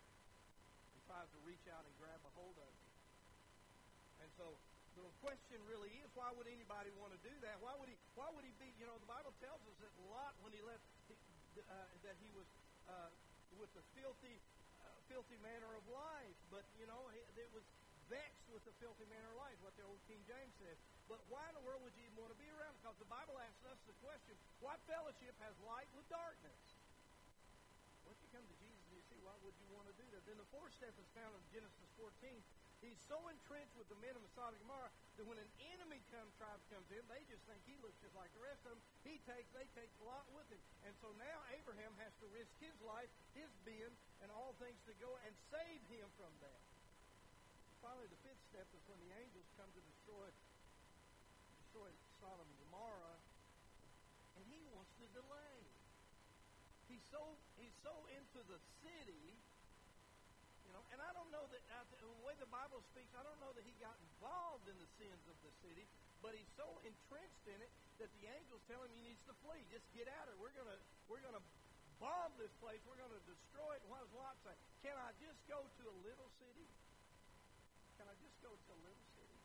It 0.98 1.02
tries 1.06 1.30
to 1.30 1.38
reach 1.46 1.62
out 1.70 1.86
and 1.86 1.94
grab 2.02 2.18
a 2.26 2.32
hold 2.34 2.58
of 2.58 2.74
you. 2.74 2.90
And 4.26 4.30
so 4.34 4.50
the 4.98 5.06
question 5.22 5.62
really 5.70 5.94
is, 6.02 6.10
why 6.18 6.34
would 6.34 6.50
anybody 6.50 6.90
want 6.98 7.14
to 7.14 7.20
do 7.22 7.30
that? 7.46 7.62
Why 7.62 7.78
would 7.78 7.86
he? 7.86 7.94
Why 8.18 8.34
would 8.34 8.42
he 8.42 8.50
be? 8.58 8.74
You 8.82 8.90
know, 8.90 8.98
the 8.98 9.06
Bible 9.06 9.30
tells 9.38 9.62
us 9.62 9.78
that 9.78 9.94
Lot, 10.10 10.34
when 10.42 10.50
he 10.50 10.60
left, 10.66 10.82
uh, 11.14 11.86
that 12.02 12.18
he 12.18 12.34
was 12.34 12.50
uh, 12.90 13.14
with 13.62 13.70
the 13.78 13.84
filthy, 13.94 14.42
uh, 14.82 14.90
filthy 15.06 15.38
manner 15.38 15.70
of 15.78 15.86
life. 15.86 16.34
But 16.50 16.66
you 16.82 16.90
know, 16.90 17.06
it 17.14 17.46
was 17.54 17.62
vexed 18.10 18.44
with 18.50 18.66
the 18.66 18.74
filthy 18.82 19.06
manner 19.06 19.30
of 19.30 19.38
life, 19.38 19.56
what 19.62 19.72
the 19.78 19.86
old 19.86 20.02
King 20.10 20.20
James 20.26 20.52
said. 20.58 20.74
But 21.06 21.22
why 21.30 21.46
in 21.46 21.54
the 21.54 21.64
world 21.64 21.80
would 21.86 21.94
you 21.94 22.04
even 22.04 22.18
want 22.18 22.34
to 22.34 22.40
be 22.42 22.50
around? 22.50 22.74
Because 22.82 22.98
the 22.98 23.08
Bible 23.08 23.38
asks 23.38 23.62
us 23.70 23.78
the 23.86 23.96
question: 24.02 24.34
What 24.58 24.82
fellowship 24.90 25.32
has 25.40 25.54
light 25.62 25.88
with 25.94 26.04
darkness? 26.10 26.60
Once 28.04 28.18
you 28.20 28.28
come 28.34 28.42
to 28.42 28.58
Jesus, 28.58 28.84
you 28.90 29.00
see 29.06 29.22
why 29.22 29.38
would 29.46 29.54
you 29.62 29.70
want 29.70 29.86
to 29.86 29.94
do 29.94 30.06
that? 30.10 30.26
Then 30.26 30.36
the 30.36 30.50
fourth 30.50 30.74
step 30.74 30.92
is 30.98 31.06
found 31.14 31.30
in 31.38 31.42
Genesis 31.54 31.88
14 31.94 32.10
He's 32.80 32.96
so 33.12 33.20
entrenched 33.28 33.76
with 33.76 33.92
the 33.92 34.00
men 34.00 34.16
of 34.16 34.24
Sodom 34.32 34.56
and 34.56 34.64
Gomorrah 34.64 34.88
that 35.20 35.28
when 35.28 35.36
an 35.36 35.52
enemy 35.76 36.00
comes, 36.08 36.32
tribe 36.40 36.64
comes 36.72 36.88
in, 36.88 37.04
they 37.12 37.20
just 37.28 37.44
think 37.44 37.60
he 37.68 37.76
looks 37.84 38.00
just 38.00 38.16
like 38.16 38.32
the 38.32 38.40
rest 38.40 38.64
of 38.64 38.72
them. 38.72 38.80
He 39.04 39.20
takes, 39.28 39.52
they 39.52 39.68
take 39.76 39.92
the 40.00 40.08
Lot 40.08 40.24
with 40.32 40.48
him. 40.48 40.60
And 40.88 40.96
so 41.04 41.12
now 41.20 41.44
Abraham 41.52 41.92
has 42.00 42.12
to 42.24 42.26
risk 42.32 42.48
his 42.56 42.72
life, 42.80 43.12
his 43.36 43.52
being, 43.68 43.92
and 44.24 44.32
all 44.32 44.56
things 44.56 44.80
to 44.88 44.96
go 44.96 45.12
and 45.28 45.32
save 45.52 45.80
him 45.92 46.08
from 46.16 46.32
that. 46.40 46.69
Finally, 47.80 48.08
the 48.12 48.20
fifth 48.20 48.44
step 48.52 48.68
is 48.76 48.82
when 48.88 49.00
the 49.00 49.12
angels 49.16 49.48
come 49.56 49.68
to 49.72 49.82
destroy, 49.84 50.28
destroy 51.64 51.88
Sodom 52.20 52.44
and 52.44 52.58
Gomorrah, 52.68 53.18
and 54.36 54.44
he 54.48 54.60
wants 54.72 54.92
to 55.00 55.06
delay. 55.16 55.58
He's 56.92 57.04
so 57.08 57.20
he's 57.56 57.74
so 57.80 57.92
into 58.12 58.40
the 58.46 58.60
city 58.84 59.40
you 60.70 60.78
know, 60.78 60.86
and 60.94 61.02
I 61.02 61.10
don't 61.18 61.26
know 61.34 61.42
that 61.50 61.66
the 61.98 62.06
way 62.22 62.30
the 62.38 62.46
Bible 62.46 62.78
speaks, 62.94 63.10
I 63.18 63.26
don't 63.26 63.42
know 63.42 63.50
that 63.58 63.66
he 63.66 63.74
got 63.82 63.98
involved 63.98 64.70
in 64.70 64.78
the 64.78 64.86
sins 65.02 65.18
of 65.26 65.34
the 65.42 65.50
city, 65.66 65.82
but 66.22 66.30
he's 66.30 66.46
so 66.54 66.78
entrenched 66.86 67.42
in 67.50 67.58
it 67.58 67.74
that 67.98 68.06
the 68.14 68.30
angels 68.30 68.62
tell 68.70 68.78
him 68.78 68.94
he 68.94 69.02
needs 69.02 69.18
to 69.26 69.34
flee. 69.42 69.66
Just 69.74 69.82
get 69.98 70.06
out 70.06 70.30
of 70.30 70.38
it. 70.38 70.38
We're 70.38 70.54
gonna 70.54 70.78
we're 71.10 71.26
gonna 71.26 71.42
bomb 71.98 72.30
this 72.38 72.54
place. 72.62 72.78
We're 72.86 73.02
gonna 73.02 73.18
destroy 73.26 73.74
it. 73.74 73.82
And 73.82 73.90
what 73.90 73.98
does 73.98 74.14
Lot 74.14 74.38
say? 74.46 74.54
Can 74.86 74.94
I 74.94 75.10
just 75.18 75.42
go 75.50 75.58
to 75.58 75.82
a 75.90 75.96
little 76.06 76.30
city? 76.38 76.70
Go 78.40 78.52
to 78.52 78.70
a 78.72 78.80
little 78.84 79.06
city? 79.16 79.38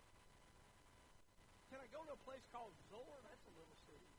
Can 1.71 1.79
I 1.84 1.88
go 1.91 2.01
to 2.08 2.13
a 2.15 2.21
place 2.23 2.43
called 2.55 2.71
Zoar? 2.88 3.15
That's 3.27 3.45
a 3.47 3.53
little 3.60 3.79
city. 3.88 4.12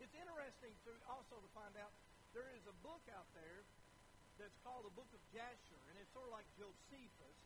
It's 0.00 0.14
interesting 0.16 0.72
to 0.86 0.90
also 1.10 1.36
to 1.36 1.50
find 1.52 1.74
out 1.76 1.92
there 2.32 2.46
is 2.54 2.64
a 2.70 2.76
book 2.86 3.02
out 3.12 3.26
there 3.34 3.66
that's 4.38 4.56
called 4.64 4.88
the 4.88 4.94
Book 4.96 5.10
of 5.12 5.20
Jasher, 5.34 5.80
and 5.90 5.98
it's 6.00 6.08
sort 6.16 6.24
of 6.24 6.32
like 6.32 6.48
Josephus. 6.56 7.36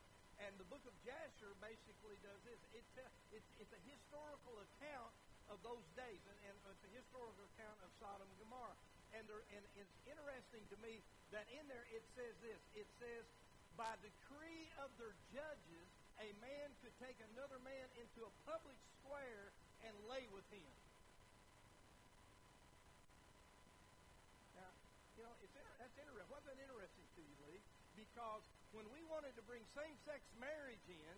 And 0.42 0.50
the 0.59 0.66
Book 0.66 0.83
of 0.87 0.94
Jasher 1.07 1.54
basically 1.62 2.18
does 2.22 2.38
this. 2.42 2.59
It's 2.74 2.94
a, 2.98 3.07
it's, 3.35 3.50
it's 3.62 3.74
a 3.74 3.83
historical 3.87 4.59
account 4.61 5.11
of 5.50 5.59
those 5.62 5.83
days, 5.94 6.22
and, 6.26 6.38
and 6.50 6.54
it's 6.70 6.85
a 6.87 6.92
historical 6.94 7.42
account 7.54 7.78
of 7.83 7.90
Sodom 8.02 8.26
and 8.26 8.38
Gomorrah. 8.42 8.78
And, 9.14 9.22
there, 9.30 9.42
and 9.54 9.62
it's 9.78 9.94
interesting 10.11 10.62
to 10.74 10.76
me 10.83 10.98
that 11.30 11.46
in 11.54 11.62
there 11.70 11.87
it 11.94 12.02
says 12.18 12.35
this. 12.42 12.59
It 12.74 12.88
says, 12.98 13.22
by 13.78 13.94
decree 14.02 14.66
of 14.83 14.90
their 14.98 15.14
judges, 15.30 15.87
a 16.22 16.29
man 16.38 16.68
could 16.83 16.94
take 17.03 17.18
another 17.35 17.59
man 17.62 17.87
into 17.98 18.22
a 18.22 18.33
public 18.46 18.77
square 19.03 19.50
and 19.83 19.92
lay 20.07 20.24
with 20.31 20.46
him. 20.55 20.70
Now, 24.55 24.70
you 25.18 25.22
know, 25.27 25.35
that's 25.81 25.96
interesting. 25.98 26.31
What's 26.31 26.46
that 26.46 26.61
interesting 26.61 27.07
to 27.18 27.20
you, 27.22 27.37
Lee? 27.50 27.62
Because 27.98 28.42
when 28.74 28.87
we 28.90 29.03
wanted 29.07 29.35
to 29.38 29.42
bring 29.46 29.62
same-sex 29.74 30.22
marriage 30.38 30.87
in, 30.90 31.16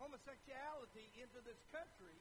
homosexuality 0.00 1.06
into 1.20 1.38
this 1.46 1.58
country, 1.70 2.16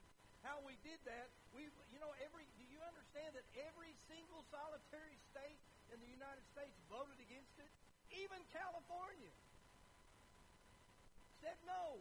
how 0.46 0.58
we 0.66 0.74
did 0.82 0.98
that, 1.06 1.30
we, 1.54 1.70
you 1.94 2.00
know, 2.02 2.14
every, 2.26 2.46
do 2.58 2.66
you 2.66 2.82
understand 2.86 3.38
that 3.38 3.46
every 3.58 3.94
single 4.10 4.42
solitary 4.50 5.18
state 5.34 5.60
in 5.94 5.98
the 6.02 6.10
United 6.10 6.46
States 6.54 6.74
voted 6.90 7.18
against 7.22 7.54
it? 7.62 7.70
Even 8.12 8.42
California 8.52 9.34
said 11.42 11.58
no. 11.66 11.98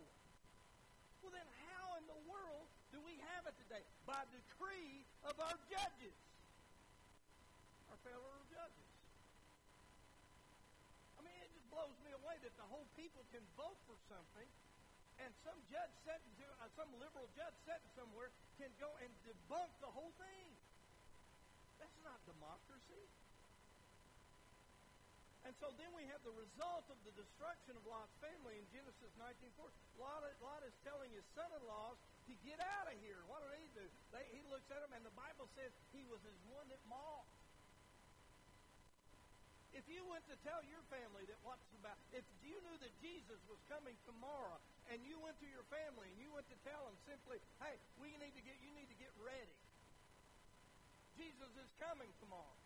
Well, 1.24 1.32
then 1.32 1.48
how 1.68 1.96
in 1.96 2.04
the 2.06 2.20
world 2.28 2.68
do 2.92 3.00
we 3.04 3.16
have 3.34 3.48
it 3.48 3.56
today? 3.66 3.84
By 4.04 4.24
decree 4.32 5.04
of 5.24 5.36
our 5.40 5.56
judges, 5.68 6.16
our 7.92 7.98
fellow 8.04 8.36
judges 8.52 8.90
I 11.20 11.24
mean, 11.24 11.36
it 11.44 11.52
just 11.52 11.68
blows 11.68 11.92
me 12.00 12.16
away 12.16 12.40
that 12.40 12.56
the 12.56 12.64
whole 12.72 12.88
people 12.96 13.20
can 13.28 13.44
vote 13.60 13.76
for 13.84 13.92
something, 14.08 14.48
and 15.20 15.28
some 15.44 15.60
judge 15.68 15.92
sitting 16.08 16.32
uh, 16.40 16.64
some 16.80 16.88
liberal 16.96 17.28
judge 17.36 17.52
sitting 17.68 17.92
somewhere 17.92 18.32
can 18.56 18.72
go 18.80 18.88
and 19.04 19.12
debunk 19.28 19.68
the 19.84 19.92
whole 19.92 20.12
thing. 20.16 20.48
That's 21.76 22.00
not 22.00 22.16
democracy. 22.24 23.04
And 25.48 25.56
so 25.56 25.72
then 25.80 25.88
we 25.96 26.04
have 26.12 26.20
the 26.20 26.36
result 26.36 26.84
of 26.92 26.98
the 27.02 27.14
destruction 27.16 27.72
of 27.72 27.82
Lot's 27.88 28.12
family 28.20 28.60
in 28.60 28.66
Genesis 28.76 29.12
19:4. 29.16 29.72
Lot, 29.96 30.20
Lot 30.44 30.60
is 30.68 30.76
telling 30.84 31.08
his 31.16 31.24
son-in-laws 31.32 31.96
to 32.28 32.32
get 32.44 32.60
out 32.60 32.86
of 32.92 32.96
here. 33.00 33.24
What 33.24 33.40
do 33.40 33.48
they 33.48 33.66
do? 33.72 33.86
They, 34.12 34.24
he 34.36 34.44
looks 34.52 34.68
at 34.68 34.84
them, 34.84 34.92
and 34.92 35.04
the 35.04 35.16
Bible 35.16 35.48
says 35.56 35.72
he 35.96 36.04
was 36.12 36.20
as 36.28 36.36
one 36.52 36.68
that 36.68 36.80
mocked. 36.86 37.32
If 39.72 39.86
you 39.88 40.04
went 40.04 40.26
to 40.28 40.36
tell 40.44 40.60
your 40.66 40.82
family 40.92 41.24
that 41.30 41.38
what's 41.46 41.64
about, 41.78 41.96
if 42.12 42.26
you 42.44 42.58
knew 42.60 42.76
that 42.84 42.92
Jesus 43.00 43.40
was 43.48 43.56
coming 43.70 43.96
tomorrow, 44.04 44.60
and 44.92 45.00
you 45.06 45.16
went 45.22 45.38
to 45.40 45.48
your 45.48 45.64
family 45.70 46.10
and 46.10 46.18
you 46.20 46.28
went 46.34 46.44
to 46.52 46.58
tell 46.68 46.84
them 46.84 46.98
simply, 47.08 47.40
"Hey, 47.62 47.80
we 47.96 48.12
need 48.20 48.34
to 48.36 48.42
get, 48.42 48.60
you 48.60 48.74
need 48.76 48.90
to 48.92 48.98
get 49.00 49.14
ready. 49.16 49.56
Jesus 51.16 51.50
is 51.56 51.70
coming 51.80 52.12
tomorrow." 52.20 52.59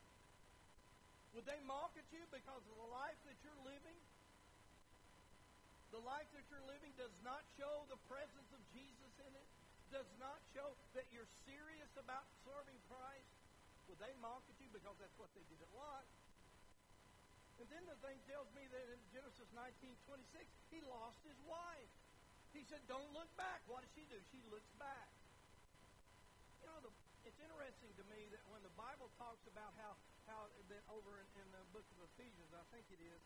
Would 1.34 1.46
they 1.50 1.58
mock 1.66 1.90
at 1.98 2.06
you 2.14 2.22
because 2.30 2.62
of 2.62 2.76
the 2.78 2.90
life 2.94 3.18
that 3.26 3.34
you're 3.42 3.62
living? 3.66 3.98
The 5.90 6.02
life 6.02 6.26
that 6.34 6.46
you're 6.50 6.66
living 6.70 6.94
does 6.94 7.14
not 7.26 7.42
show 7.58 7.86
the 7.90 7.98
presence 8.06 8.50
of 8.54 8.62
Jesus 8.74 9.12
in 9.22 9.32
it. 9.34 9.48
Does 9.90 10.10
not 10.18 10.38
show 10.54 10.74
that 10.94 11.06
you're 11.10 11.30
serious 11.46 11.90
about 11.98 12.26
serving 12.46 12.78
Christ. 12.90 13.30
Would 13.90 13.98
they 13.98 14.14
mock 14.22 14.42
at 14.46 14.58
you 14.62 14.70
because 14.70 14.94
that's 14.98 15.14
what 15.18 15.30
they 15.34 15.42
did 15.50 15.58
at 15.62 15.70
Lot? 15.74 16.06
And 17.62 17.70
then 17.70 17.86
the 17.86 17.98
thing 18.02 18.18
tells 18.26 18.50
me 18.54 18.66
that 18.66 18.86
in 18.90 18.98
Genesis 19.14 19.46
19, 19.54 19.94
26, 20.10 20.46
he 20.74 20.82
lost 20.86 21.18
his 21.22 21.38
wife. 21.46 21.92
He 22.50 22.66
said, 22.66 22.82
don't 22.90 23.10
look 23.14 23.30
back. 23.38 23.62
What 23.70 23.82
does 23.82 23.90
she 23.94 24.06
do? 24.10 24.18
She 24.34 24.42
looks 24.50 24.70
back. 24.78 25.10
You 26.62 26.70
know, 26.70 26.78
the, 26.86 26.90
it's 27.26 27.38
interesting 27.38 27.90
to 27.98 28.04
me 28.10 28.26
that 28.34 28.42
when 28.50 28.62
the 28.66 28.74
Bible 28.74 29.10
talks 29.18 29.42
about 29.46 29.74
how, 29.78 29.94
how 30.28 30.48
that 30.72 30.84
over 30.90 31.20
in, 31.20 31.28
in 31.40 31.48
the 31.52 31.62
book 31.72 31.86
of 31.94 31.98
Ephesians, 32.14 32.50
I 32.54 32.64
think 32.72 32.88
it 32.92 33.00
is, 33.00 33.22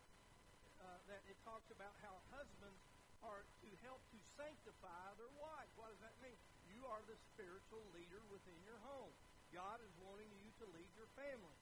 uh, 0.82 0.98
that 1.10 1.22
it 1.26 1.38
talks 1.42 1.68
about 1.70 1.94
how 2.02 2.18
husbands 2.34 2.82
are 3.22 3.42
to 3.42 3.68
help 3.82 3.98
to 4.14 4.18
sanctify 4.38 5.14
their 5.18 5.32
wife. 5.38 5.70
What 5.74 5.90
does 5.90 6.02
that 6.06 6.14
mean? 6.22 6.38
You 6.70 6.86
are 6.86 7.02
the 7.10 7.18
spiritual 7.34 7.82
leader 7.94 8.22
within 8.30 8.58
your 8.62 8.78
home. 8.86 9.10
God 9.50 9.82
is 9.82 9.90
wanting 10.02 10.30
you 10.38 10.48
to 10.62 10.64
lead 10.70 10.90
your 10.94 11.10
family. 11.18 11.58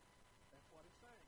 That's 0.52 0.68
what 0.68 0.84
it's 0.84 1.00
saying 1.00 1.26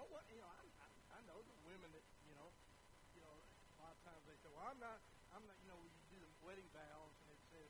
know 0.00 0.08
what? 0.08 0.24
You 0.32 0.40
know, 0.40 0.48
I, 0.48 0.64
I, 0.80 0.88
I 1.12 1.20
know 1.28 1.44
the 1.44 1.56
women 1.68 1.92
that 1.92 2.04
you 2.24 2.32
know, 2.32 2.48
you 3.12 3.20
know, 3.20 3.36
a 3.36 3.76
lot 3.84 3.92
of 3.92 4.00
times 4.00 4.24
they 4.24 4.32
say, 4.40 4.48
"Well, 4.48 4.64
I'm 4.64 4.80
not, 4.80 4.96
I'm 5.36 5.44
not." 5.44 5.60
You 5.60 5.68
know, 5.68 5.80
you 5.84 6.00
do 6.08 6.16
the 6.16 6.32
wedding 6.40 6.64
vows, 6.72 7.12
and 7.20 7.28
it 7.28 7.42
says, 7.52 7.68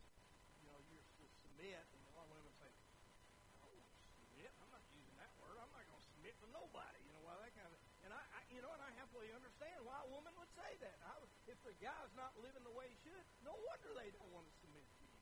you 0.63 0.71
know, 0.71 0.79
you're 0.95 1.03
to 1.03 1.27
submit, 1.43 1.83
and 1.91 2.01
a 2.07 2.13
lot 2.15 2.31
of 2.31 2.39
women 2.39 2.55
say, 2.63 2.71
"I 2.71 3.67
don't 3.67 3.83
submit. 4.15 4.55
I'm 4.63 4.71
not 4.71 4.87
using 4.95 5.17
that 5.19 5.35
word. 5.43 5.59
I'm 5.59 5.75
not 5.75 5.83
going 5.91 5.99
to 5.99 6.07
submit 6.15 6.39
to 6.39 6.47
nobody." 6.55 7.03
You 7.03 7.19
know, 7.19 7.23
why 7.27 7.35
that 7.43 7.51
kind 7.59 7.67
of. 7.67 7.79
And 8.07 8.15
I, 8.15 8.23
I, 8.23 8.41
you 8.55 8.63
know, 8.63 8.71
and 8.71 8.83
I 8.87 8.95
halfway 8.95 9.27
understand 9.61 9.85
why 9.85 10.01
a 10.01 10.09
woman 10.09 10.33
would 10.40 10.49
say 10.57 10.73
that. 10.81 10.96
I, 11.05 11.12
if 11.44 11.59
the 11.68 11.77
guy's 11.85 12.12
not 12.16 12.33
living 12.40 12.64
the 12.64 12.73
way 12.73 12.88
he 12.88 12.96
should, 13.05 13.25
no 13.44 13.53
wonder 13.68 13.92
they 13.92 14.09
don't 14.16 14.33
want 14.33 14.49
to 14.49 14.55
submit 14.64 14.88
to 14.88 15.05
you. 15.05 15.20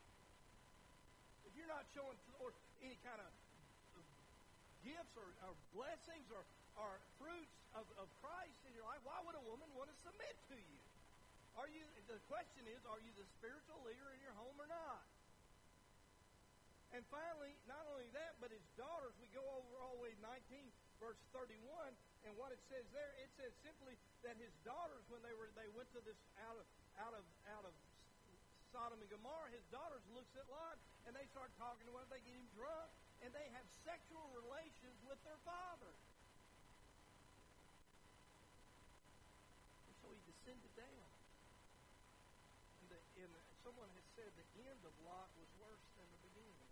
If 1.50 1.52
you're 1.58 1.66
not 1.66 1.82
showing 1.90 2.14
or 2.38 2.54
any 2.78 2.94
kind 3.02 3.18
of 3.18 3.30
gifts 4.86 5.14
or, 5.18 5.26
or 5.42 5.58
blessings 5.74 6.30
or 6.30 6.46
are 6.78 7.02
fruits 7.18 7.58
of, 7.74 7.82
of 7.98 8.06
Christ 8.22 8.54
in 8.70 8.78
your 8.78 8.86
life, 8.86 9.02
why 9.02 9.18
would 9.26 9.34
a 9.34 9.42
woman 9.42 9.66
want 9.74 9.90
to 9.90 9.96
submit 10.06 10.38
to 10.54 10.56
you? 10.56 10.78
Are 11.58 11.66
you 11.66 11.82
the 12.06 12.22
question 12.30 12.62
is, 12.70 12.78
are 12.86 13.02
you 13.02 13.10
the 13.18 13.26
spiritual 13.42 13.82
leader 13.82 14.06
in 14.14 14.22
your 14.22 14.36
home 14.38 14.54
or 14.62 14.70
not? 14.70 15.02
And 16.94 17.02
finally, 17.10 17.58
not 17.66 17.82
only 17.90 18.06
that, 18.14 18.38
but 18.38 18.54
his 18.54 18.62
daughters, 18.78 19.10
we 19.18 19.26
go 19.34 19.42
over 19.42 19.74
all 19.82 19.98
the 19.98 20.06
way 20.06 20.14
19, 20.22 20.70
verse 20.98 21.18
31, 21.34 21.54
and 22.26 22.32
what 22.36 22.50
it 22.50 22.60
says 22.68 22.84
there, 22.90 23.12
it 23.22 23.30
says 23.38 23.54
simply 23.62 23.94
that 24.26 24.34
his 24.36 24.50
daughters, 24.66 25.02
when 25.08 25.22
they 25.22 25.34
were 25.34 25.48
they 25.54 25.70
went 25.74 25.88
to 25.94 26.02
this 26.02 26.18
out 26.44 26.58
of 26.58 26.66
out 26.98 27.14
of 27.14 27.24
out 27.54 27.64
of 27.64 27.74
Sodom 28.74 29.00
and 29.00 29.08
Gomorrah, 29.08 29.48
his 29.54 29.64
daughters 29.72 30.02
looks 30.12 30.34
at 30.36 30.44
Lot 30.52 30.76
and 31.08 31.16
they 31.16 31.24
start 31.32 31.48
talking 31.56 31.88
to 31.88 31.94
him, 31.96 32.04
they 32.12 32.20
get 32.20 32.36
him 32.36 32.44
drunk, 32.52 32.90
and 33.24 33.32
they 33.32 33.48
have 33.56 33.64
sexual 33.88 34.28
relations 34.36 34.98
with 35.08 35.16
their 35.24 35.40
father. 35.48 35.94
And 39.88 39.94
so 40.04 40.12
he 40.12 40.20
descended 40.28 40.68
down. 40.76 41.08
And, 42.84 42.88
the, 42.92 43.00
and 43.24 43.30
someone 43.64 43.88
has 43.88 44.06
said 44.12 44.28
the 44.36 44.46
end 44.68 44.84
of 44.84 44.92
Lot 45.08 45.32
was 45.40 45.48
worse 45.64 45.86
than 45.96 46.06
the 46.12 46.20
beginning. 46.28 46.68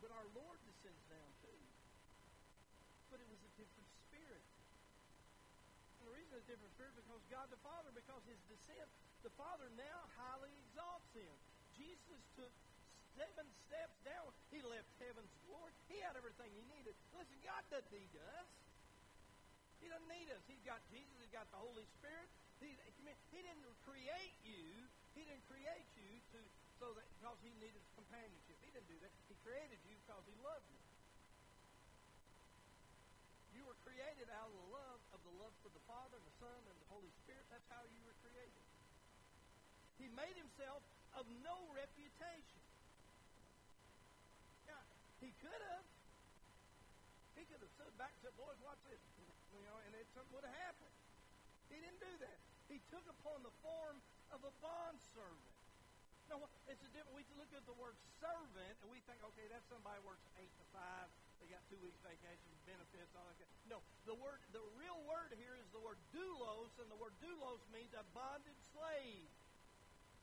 But 0.00 0.10
our 0.16 0.28
Lord 0.32 0.58
descends 0.64 1.04
down 1.12 1.30
too. 1.44 1.60
But 3.12 3.20
it 3.20 3.28
was 3.28 3.40
a 3.44 3.47
different 3.58 3.90
spirit. 4.06 4.44
And 5.98 6.04
the 6.06 6.14
reason 6.14 6.32
it's 6.38 6.46
different 6.46 6.72
spirit 6.78 6.94
because 6.94 7.22
God 7.28 7.46
the 7.50 7.60
Father, 7.60 7.90
because 7.92 8.22
his 8.30 8.38
descent, 8.46 8.88
the 9.26 9.34
Father 9.34 9.66
now 9.74 9.98
highly 10.14 10.54
exalts 10.64 11.10
him. 11.12 11.34
Jesus 11.74 12.22
took 12.38 12.54
seven 13.18 13.46
steps 13.66 13.98
down. 14.06 14.30
He 14.54 14.62
left 14.62 14.86
heaven's 15.02 15.34
glory. 15.50 15.74
He 15.90 15.98
had 15.98 16.14
everything 16.14 16.48
he 16.54 16.62
needed. 16.70 16.94
Listen, 17.18 17.38
God 17.42 17.62
doesn't 17.68 17.90
need 17.90 18.14
us. 18.38 18.48
He 19.82 19.86
doesn't 19.90 20.10
need 20.10 20.30
us. 20.30 20.42
He's 20.46 20.62
got 20.62 20.78
Jesus. 20.90 21.14
He's 21.18 21.34
got 21.34 21.46
the 21.50 21.58
Holy 21.58 21.86
Spirit. 21.98 22.30
He, 22.62 22.74
he 22.74 23.40
didn't 23.42 23.66
create 23.86 24.34
you. 24.42 24.86
He 25.14 25.22
didn't 25.22 25.46
create 25.46 25.86
you 25.94 26.18
to 26.34 26.38
so 26.78 26.94
that 26.94 27.06
because 27.18 27.38
he 27.42 27.50
needed 27.58 27.82
companionship. 27.98 28.54
He 28.62 28.70
didn't 28.70 28.86
do 28.86 28.98
that. 29.02 29.10
He 29.26 29.34
created 29.42 29.78
you 29.90 29.98
because 30.06 30.22
he 30.30 30.34
loved 30.38 30.66
you. 30.70 30.78
created 33.98 34.30
out 34.30 34.46
of 34.46 34.54
the 34.54 34.70
love 34.70 35.00
of 35.10 35.20
the 35.26 35.34
love 35.42 35.50
for 35.58 35.74
the 35.74 35.82
Father 35.90 36.14
and 36.14 36.22
the 36.22 36.36
Son 36.38 36.54
and 36.70 36.76
the 36.78 36.86
Holy 36.94 37.10
Spirit. 37.26 37.42
That's 37.50 37.66
how 37.66 37.82
you 37.90 37.98
were 38.06 38.14
created. 38.22 38.62
He 39.98 40.06
made 40.14 40.38
himself 40.38 40.86
of 41.18 41.26
no 41.42 41.66
reputation. 41.74 42.62
Now, 44.70 44.78
he 45.18 45.34
could 45.42 45.62
have. 45.74 45.82
He 47.34 47.42
could 47.50 47.58
have 47.58 47.74
stood 47.74 47.90
back 47.98 48.14
and 48.14 48.30
said, 48.30 48.38
boys. 48.38 48.54
watch 48.62 48.78
this. 48.86 49.02
You 49.50 49.66
know, 49.66 49.82
and 49.82 49.90
it 49.98 50.06
would 50.30 50.46
have 50.46 50.58
happened. 50.62 50.94
He 51.66 51.82
didn't 51.82 51.98
do 51.98 52.14
that. 52.22 52.38
He 52.70 52.78
took 52.94 53.02
upon 53.02 53.42
the 53.42 53.54
form 53.66 53.98
of 54.30 54.46
a 54.46 54.52
bond 54.62 55.02
servant. 55.10 55.54
Now, 56.30 56.46
it's 56.70 56.86
a 56.86 56.90
different. 56.94 57.18
We 57.18 57.26
look 57.34 57.50
at 57.50 57.66
the 57.66 57.74
word 57.74 57.98
servant 58.22 58.78
and 58.78 58.94
we 58.94 59.02
think, 59.10 59.18
okay, 59.34 59.50
that's 59.50 59.66
somebody 59.66 59.98
works 60.06 60.22
8 60.38 60.46
to 60.46 60.64
5 60.70 61.17
you 61.48 61.56
got 61.56 61.64
two 61.72 61.80
weeks 61.80 61.96
vacation, 62.04 62.52
benefits, 62.68 63.08
all 63.16 63.24
that. 63.24 63.48
No, 63.72 63.80
the 64.04 64.12
word, 64.20 64.36
the 64.52 64.60
real 64.76 65.00
word 65.08 65.32
here 65.40 65.56
is 65.56 65.64
the 65.72 65.80
word 65.80 65.96
doulos, 66.12 66.68
and 66.76 66.92
the 66.92 67.00
word 67.00 67.16
doulos 67.24 67.64
means 67.72 67.88
a 67.96 68.04
bonded 68.12 68.52
slave. 68.76 69.24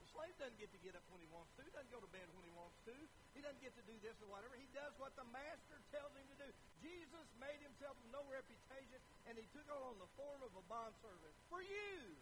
The 0.06 0.08
slave 0.14 0.38
doesn't 0.38 0.62
get 0.62 0.70
to 0.70 0.78
get 0.86 0.94
up 0.94 1.02
when 1.10 1.18
he 1.26 1.30
wants 1.34 1.50
to. 1.58 1.66
He 1.66 1.74
doesn't 1.74 1.90
go 1.90 1.98
to 1.98 2.12
bed 2.14 2.30
when 2.38 2.46
he 2.46 2.54
wants 2.54 2.78
to. 2.86 2.94
He 3.34 3.42
doesn't 3.42 3.58
get 3.58 3.74
to 3.74 3.82
do 3.90 3.98
this 4.06 4.14
or 4.22 4.30
whatever. 4.30 4.54
He 4.54 4.70
does 4.70 4.94
what 5.02 5.18
the 5.18 5.26
master 5.34 5.82
tells 5.90 6.14
him 6.14 6.30
to 6.30 6.38
do. 6.46 6.50
Jesus 6.86 7.26
made 7.42 7.58
himself 7.66 7.98
of 7.98 8.06
no 8.14 8.22
reputation, 8.30 9.02
and 9.26 9.34
he 9.34 9.50
took 9.50 9.66
on 9.74 9.98
the 9.98 10.10
form 10.14 10.46
of 10.46 10.54
a 10.54 10.64
bond 10.70 10.94
servant 11.02 11.34
for 11.50 11.66
you. 11.66 12.14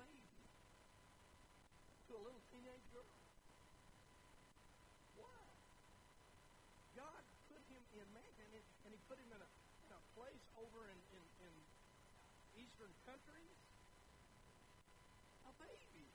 Baby 0.00 0.40
to 2.08 2.12
a 2.16 2.22
little 2.24 2.44
teenage 2.48 2.86
girl. 2.96 3.06
Why? 5.20 5.40
God 6.96 7.22
put 7.52 7.62
him 7.68 7.84
in 8.00 8.06
man, 8.16 8.32
and, 8.40 8.90
he 8.90 8.98
put 9.06 9.20
him 9.20 9.30
in 9.30 9.40
a, 9.40 9.50
in 9.84 9.90
a 9.92 10.02
place 10.16 10.44
over 10.56 10.80
in, 10.88 10.98
in, 11.14 11.22
in 11.44 11.52
eastern 12.56 12.92
countries 13.04 13.56
A 15.46 15.52
baby. 15.60 16.06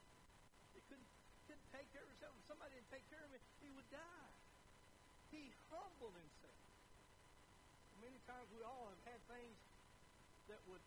He 0.74 0.82
couldn't, 0.90 1.12
couldn't 1.48 1.70
take 1.72 1.88
care 1.94 2.04
of 2.04 2.10
himself. 2.10 2.34
If 2.40 2.46
somebody 2.48 2.72
didn't 2.78 2.92
take 2.92 3.06
care 3.10 3.24
of 3.24 3.32
him, 3.32 3.44
he 3.62 3.70
would 3.74 3.90
die. 3.92 4.32
He 5.34 5.52
humbled 5.72 6.16
himself. 6.16 6.62
Many 8.00 8.20
times 8.30 8.48
we 8.54 8.62
all 8.62 8.94
have 8.94 9.04
had 9.10 9.20
things 9.28 9.58
that 10.48 10.62
would 10.70 10.84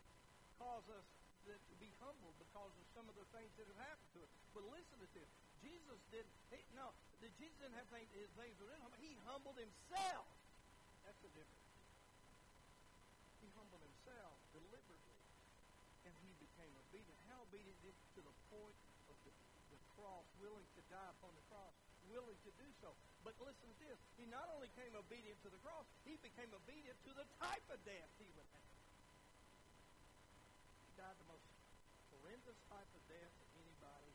cause 0.55 0.87
us 0.87 1.07
that, 1.47 1.59
to 1.59 1.75
be 1.83 1.91
humbled 1.99 2.38
because 2.49 2.73
of 2.73 2.85
some 2.97 3.05
of 3.05 3.13
the 3.13 3.29
things 3.29 3.53
that 3.61 3.69
have 3.69 3.77
happened 3.85 4.09
to 4.17 4.25
us. 4.25 4.31
But 4.57 4.65
listen 4.73 4.97
to 4.97 5.09
this. 5.13 5.29
Jesus 5.61 6.01
didn't, 6.09 6.33
he, 6.49 6.57
no, 6.73 6.89
the, 7.21 7.29
Jesus 7.37 7.53
didn't 7.61 7.77
have 7.77 7.85
things, 7.93 8.09
his 8.17 8.31
things 8.33 8.57
within 8.57 8.81
him. 8.81 8.89
He 8.97 9.13
humbled 9.29 9.61
himself. 9.61 10.25
That's 11.05 11.21
the 11.21 11.29
difference. 11.37 11.69
He 13.45 13.53
humbled 13.53 13.85
himself 13.85 14.33
deliberately 14.49 15.17
and 16.09 16.13
he 16.25 16.33
became 16.41 16.73
obedient. 16.89 17.21
How 17.29 17.45
obedient 17.45 17.77
to 17.85 18.21
the 18.25 18.33
point 18.49 18.77
of 19.13 19.15
the, 19.21 19.31
the 19.69 19.79
cross, 19.93 20.25
willing 20.41 20.65
to 20.73 20.81
die 20.89 21.11
upon 21.21 21.29
the 21.37 21.45
cross, 21.53 21.75
willing 22.09 22.39
to 22.49 22.51
do 22.57 22.67
so. 22.81 22.89
But 23.21 23.37
listen 23.45 23.69
to 23.69 23.77
this. 23.77 23.99
He 24.17 24.25
not 24.25 24.49
only 24.57 24.73
came 24.73 24.89
obedient 24.97 25.37
to 25.45 25.53
the 25.53 25.61
cross, 25.61 25.85
he 26.01 26.17
became 26.25 26.49
obedient 26.49 26.97
to 27.05 27.13
the 27.13 27.29
type 27.37 27.67
of 27.69 27.77
death 27.85 28.09
he 28.17 28.25
would 28.33 28.49
have. 28.57 28.69
He 30.89 30.97
died 30.97 31.13
the 31.21 31.29
most 31.29 31.45
horrendous 32.49 32.65
type 32.73 32.89
of 32.97 33.03
death 33.05 33.29
that 33.29 33.51
anybody 33.61 34.13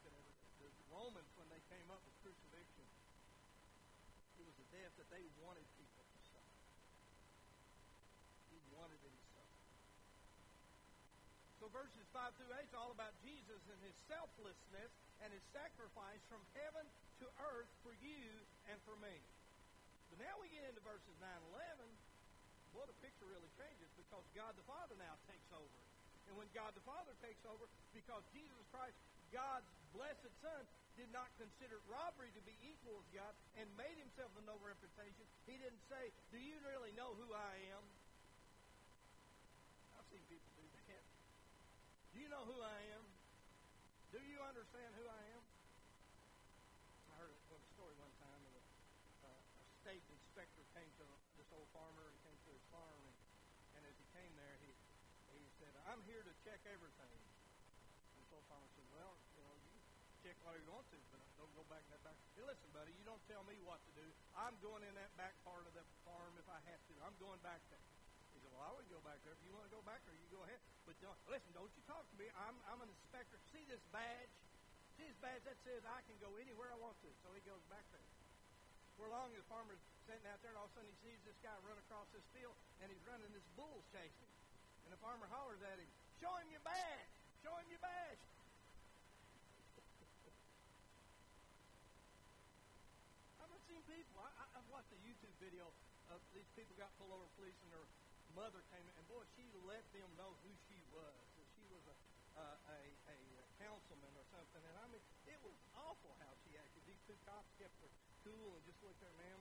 could 0.00 0.08
ever 0.16 0.32
do. 0.56 0.64
The 0.64 0.88
Romans, 0.88 1.28
when 1.36 1.44
they 1.52 1.60
came 1.68 1.84
up 1.92 2.00
with 2.00 2.16
crucifixion, 2.24 2.88
it 4.40 4.44
was 4.48 4.56
a 4.56 4.68
death 4.72 4.96
that 4.96 5.08
they 5.12 5.20
wanted 5.44 5.68
people 5.76 6.00
to 6.00 6.20
suffer. 6.32 6.64
He 8.48 8.56
wanted 8.72 8.96
it 9.04 9.12
so 11.58 11.66
verses 11.74 12.06
5 12.14 12.38
through 12.38 12.54
8 12.54 12.70
is 12.70 12.76
all 12.78 12.94
about 12.94 13.10
Jesus 13.20 13.58
and 13.66 13.80
his 13.82 13.92
selflessness 14.06 14.92
and 15.20 15.28
his 15.34 15.42
sacrifice 15.50 16.22
from 16.30 16.38
heaven 16.54 16.86
to 17.18 17.26
earth 17.50 17.68
for 17.82 17.90
you 17.98 18.22
and 18.70 18.78
for 18.86 18.94
me. 19.02 19.12
But 20.08 20.22
now 20.22 20.38
we 20.38 20.48
get 20.54 20.62
into 20.64 20.80
verses 20.86 21.12
9 21.18 21.26
and 21.26 21.46
11. 21.52 22.78
Boy, 22.78 22.86
the 22.86 22.96
picture 23.02 23.26
really 23.26 23.50
changes 23.58 23.90
because 23.98 24.22
God 24.38 24.54
the 24.54 24.64
Father 24.70 24.94
now 25.02 25.18
takes 25.26 25.50
over. 25.50 25.87
And 26.28 26.36
when 26.36 26.48
God 26.52 26.76
the 26.76 26.84
Father 26.84 27.16
takes 27.24 27.40
over, 27.48 27.64
because 27.96 28.20
Jesus 28.36 28.62
Christ, 28.68 28.94
God's 29.32 29.68
blessed 29.96 30.32
Son, 30.44 30.62
did 31.00 31.08
not 31.14 31.30
consider 31.38 31.78
robbery 31.88 32.28
to 32.34 32.42
be 32.42 32.52
equal 32.60 32.98
with 33.00 33.10
God 33.14 33.32
and 33.56 33.64
made 33.78 33.96
himself 33.96 34.34
of 34.34 34.44
no 34.44 34.58
reputation, 34.60 35.24
he 35.48 35.56
didn't 35.56 35.80
say, 35.86 36.10
Do 36.34 36.38
you 36.42 36.58
really 36.66 36.90
know 36.98 37.14
who 37.14 37.30
I 37.32 37.54
am? 37.72 37.84
I've 39.94 40.08
seen 40.10 40.20
people 40.26 40.50
do 40.58 40.66
that. 40.90 41.06
Do 42.12 42.16
you 42.18 42.28
know 42.28 42.42
who 42.44 42.58
I 42.60 42.80
am? 42.98 43.04
Do 44.10 44.20
you 44.20 44.42
understand 44.42 44.90
who 44.98 45.06
I 45.06 45.22
am? 45.38 45.42
I 47.08 47.14
heard 47.22 47.30
a 47.30 47.60
story 47.78 47.94
one 48.02 48.10
time 48.18 48.42
of 48.42 48.52
a, 48.58 48.64
uh, 49.22 49.62
a 49.62 49.64
state 49.86 50.02
inspector 50.10 50.66
came 50.74 50.90
to 50.98 51.06
this 51.38 51.46
old 51.54 51.70
farmer 51.70 52.10
and 52.10 52.16
came 52.26 52.38
to 52.42 52.50
his 52.50 52.64
farm, 52.74 52.98
and, 53.06 53.14
and 53.78 53.82
as 53.86 53.94
he 53.94 54.06
came 54.18 54.32
there, 54.34 54.56
he 54.64 54.74
he 55.30 55.46
said, 55.62 55.70
"I'm 55.86 56.02
here 56.10 56.24
to 56.24 56.34
check 56.42 56.57
everything." 56.70 57.12
And 57.12 58.24
old 58.32 58.44
farmer 58.46 58.68
said, 58.76 58.86
"Well, 58.92 59.16
you 59.34 59.42
know, 59.42 59.54
you 59.64 59.72
check 60.22 60.36
whatever 60.44 60.64
you 60.64 60.72
want 60.72 60.86
to, 60.92 60.98
but 61.10 61.20
don't 61.40 61.52
go 61.56 61.64
back 61.72 61.82
in 61.88 61.90
that 61.96 62.04
back." 62.04 62.16
Hey, 62.36 62.44
listen, 62.44 62.68
buddy, 62.70 62.92
you 62.94 63.04
don't 63.08 63.22
tell 63.26 63.42
me 63.48 63.56
what 63.64 63.80
to 63.88 63.92
do. 63.98 64.06
I'm 64.36 64.54
going 64.62 64.84
in 64.86 64.94
that 64.94 65.10
back 65.18 65.34
part 65.42 65.66
of 65.66 65.74
the 65.74 65.82
farm 66.06 66.32
if 66.38 66.46
I 66.46 66.60
have 66.70 66.80
to. 66.88 66.94
I'm 67.02 67.16
going 67.18 67.40
back 67.42 67.58
there. 67.72 67.82
He 68.38 68.46
said, 68.46 68.54
well, 68.54 68.62
I 68.62 68.70
wouldn't 68.70 68.92
go 68.94 69.02
back 69.02 69.18
there. 69.26 69.34
If 69.34 69.42
you 69.42 69.50
want 69.50 69.66
to 69.66 69.74
go 69.74 69.82
back 69.82 69.98
there, 70.06 70.14
you 70.14 70.30
go 70.30 70.46
ahead. 70.46 70.62
But 70.86 70.94
don't, 71.02 71.18
listen, 71.26 71.50
don't 71.58 71.74
you 71.74 71.82
talk 71.90 72.06
to 72.06 72.16
me. 72.20 72.30
I'm, 72.38 72.54
I'm 72.70 72.78
an 72.78 72.86
inspector. 72.86 73.34
See 73.50 73.66
this 73.66 73.82
badge? 73.90 74.30
See 74.94 75.10
this 75.10 75.18
badge 75.18 75.42
that 75.42 75.58
says 75.66 75.82
I 75.82 76.06
can 76.06 76.14
go 76.22 76.30
anywhere 76.38 76.70
I 76.70 76.78
want 76.78 76.94
to. 77.02 77.10
So 77.26 77.34
he 77.34 77.42
goes 77.42 77.58
back 77.66 77.82
there. 77.90 78.06
For 78.94 79.10
long, 79.10 79.34
the 79.34 79.42
farmer's 79.50 79.82
sitting 80.06 80.22
out 80.30 80.38
there, 80.42 80.54
and 80.54 80.58
all 80.58 80.70
of 80.70 80.74
a 80.74 80.78
sudden 80.78 80.90
he 80.90 80.98
sees 81.02 81.18
this 81.26 81.38
guy 81.42 81.54
run 81.66 81.78
across 81.82 82.06
this 82.14 82.22
field, 82.30 82.54
and 82.78 82.90
he's 82.90 83.02
running. 83.10 83.26
This 83.34 83.46
bull's 83.58 83.86
chasing. 83.90 84.30
And 84.86 84.94
the 84.94 85.00
farmer 85.02 85.26
hollers 85.34 85.62
at 85.66 85.82
him, 85.82 85.90
show 86.18 86.34
him 86.38 86.48
your 86.50 86.64
badge. 86.66 87.10
Show 87.42 87.54
him 87.56 87.68
your 87.70 87.82
badge. 87.82 88.22
I've 93.38 93.64
seen 93.66 93.82
people. 93.86 94.18
I, 94.18 94.28
I, 94.28 94.44
I've 94.58 94.68
watched 94.70 94.90
a 94.94 95.00
YouTube 95.06 95.34
video 95.38 95.70
of 96.10 96.20
these 96.34 96.48
people 96.58 96.74
got 96.78 96.90
pulled 96.98 97.14
over 97.14 97.26
police 97.38 97.56
and 97.62 97.70
their 97.70 97.86
mother 98.36 98.62
came 98.70 98.84
in, 98.84 98.94
and 98.98 99.06
boy, 99.10 99.24
she 99.34 99.44
let 99.66 99.82
them 99.94 100.08
know 100.18 100.30
who 100.46 100.52
she 100.70 100.78
was. 100.94 101.16
That 101.38 101.48
she 101.58 101.64
was 101.70 101.82
a, 101.86 101.96
uh, 102.38 102.74
a, 102.74 102.80
a 103.10 103.18
councilman 103.58 104.14
or 104.14 104.26
something. 104.30 104.62
And 104.62 104.74
I 104.78 104.86
mean, 104.94 105.02
it 105.26 105.38
was 105.42 105.54
awful 105.74 106.14
how 106.22 106.32
she 106.46 106.54
acted. 106.54 106.82
These 106.86 107.02
two 107.06 107.18
cops 107.26 107.50
kept 107.58 107.74
her 107.82 107.90
cool 108.26 108.54
and 108.54 108.62
just 108.66 108.78
looked 108.82 109.02
at 109.02 109.10
her, 109.10 109.18
ma'am, 109.22 109.40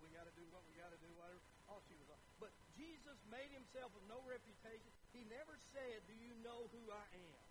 we 0.00 0.08
got 0.16 0.24
to 0.24 0.34
do 0.34 0.44
what 0.50 0.64
we 0.66 0.74
got 0.76 0.90
to 0.90 1.00
do, 1.00 1.10
whatever. 1.16 1.40
All 1.68 1.80
she 1.86 1.94
was. 2.08 2.18
But 2.40 2.50
Jesus 2.74 3.16
made 3.30 3.52
himself 3.52 3.92
of 3.94 4.02
no 4.08 4.18
reputation. 4.26 4.90
He 5.20 5.28
never 5.28 5.52
said, 5.76 6.00
"Do 6.08 6.16
you 6.16 6.32
know 6.40 6.64
who 6.72 6.80
I 6.88 7.04
am?" 7.12 7.44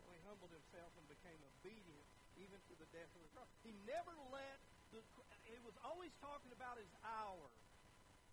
Well, 0.00 0.16
he 0.16 0.24
humbled 0.24 0.48
himself 0.56 0.88
and 0.96 1.04
became 1.04 1.36
obedient 1.60 2.08
even 2.40 2.56
to 2.56 2.74
the 2.80 2.88
death 2.96 3.12
of 3.12 3.20
the 3.20 3.30
cross. 3.36 3.44
He 3.60 3.76
never 3.84 4.16
let 4.32 4.56
the. 4.88 5.04
He 5.44 5.60
was 5.60 5.76
always 5.84 6.16
talking 6.24 6.48
about 6.56 6.80
his 6.80 6.88
hour. 7.04 7.44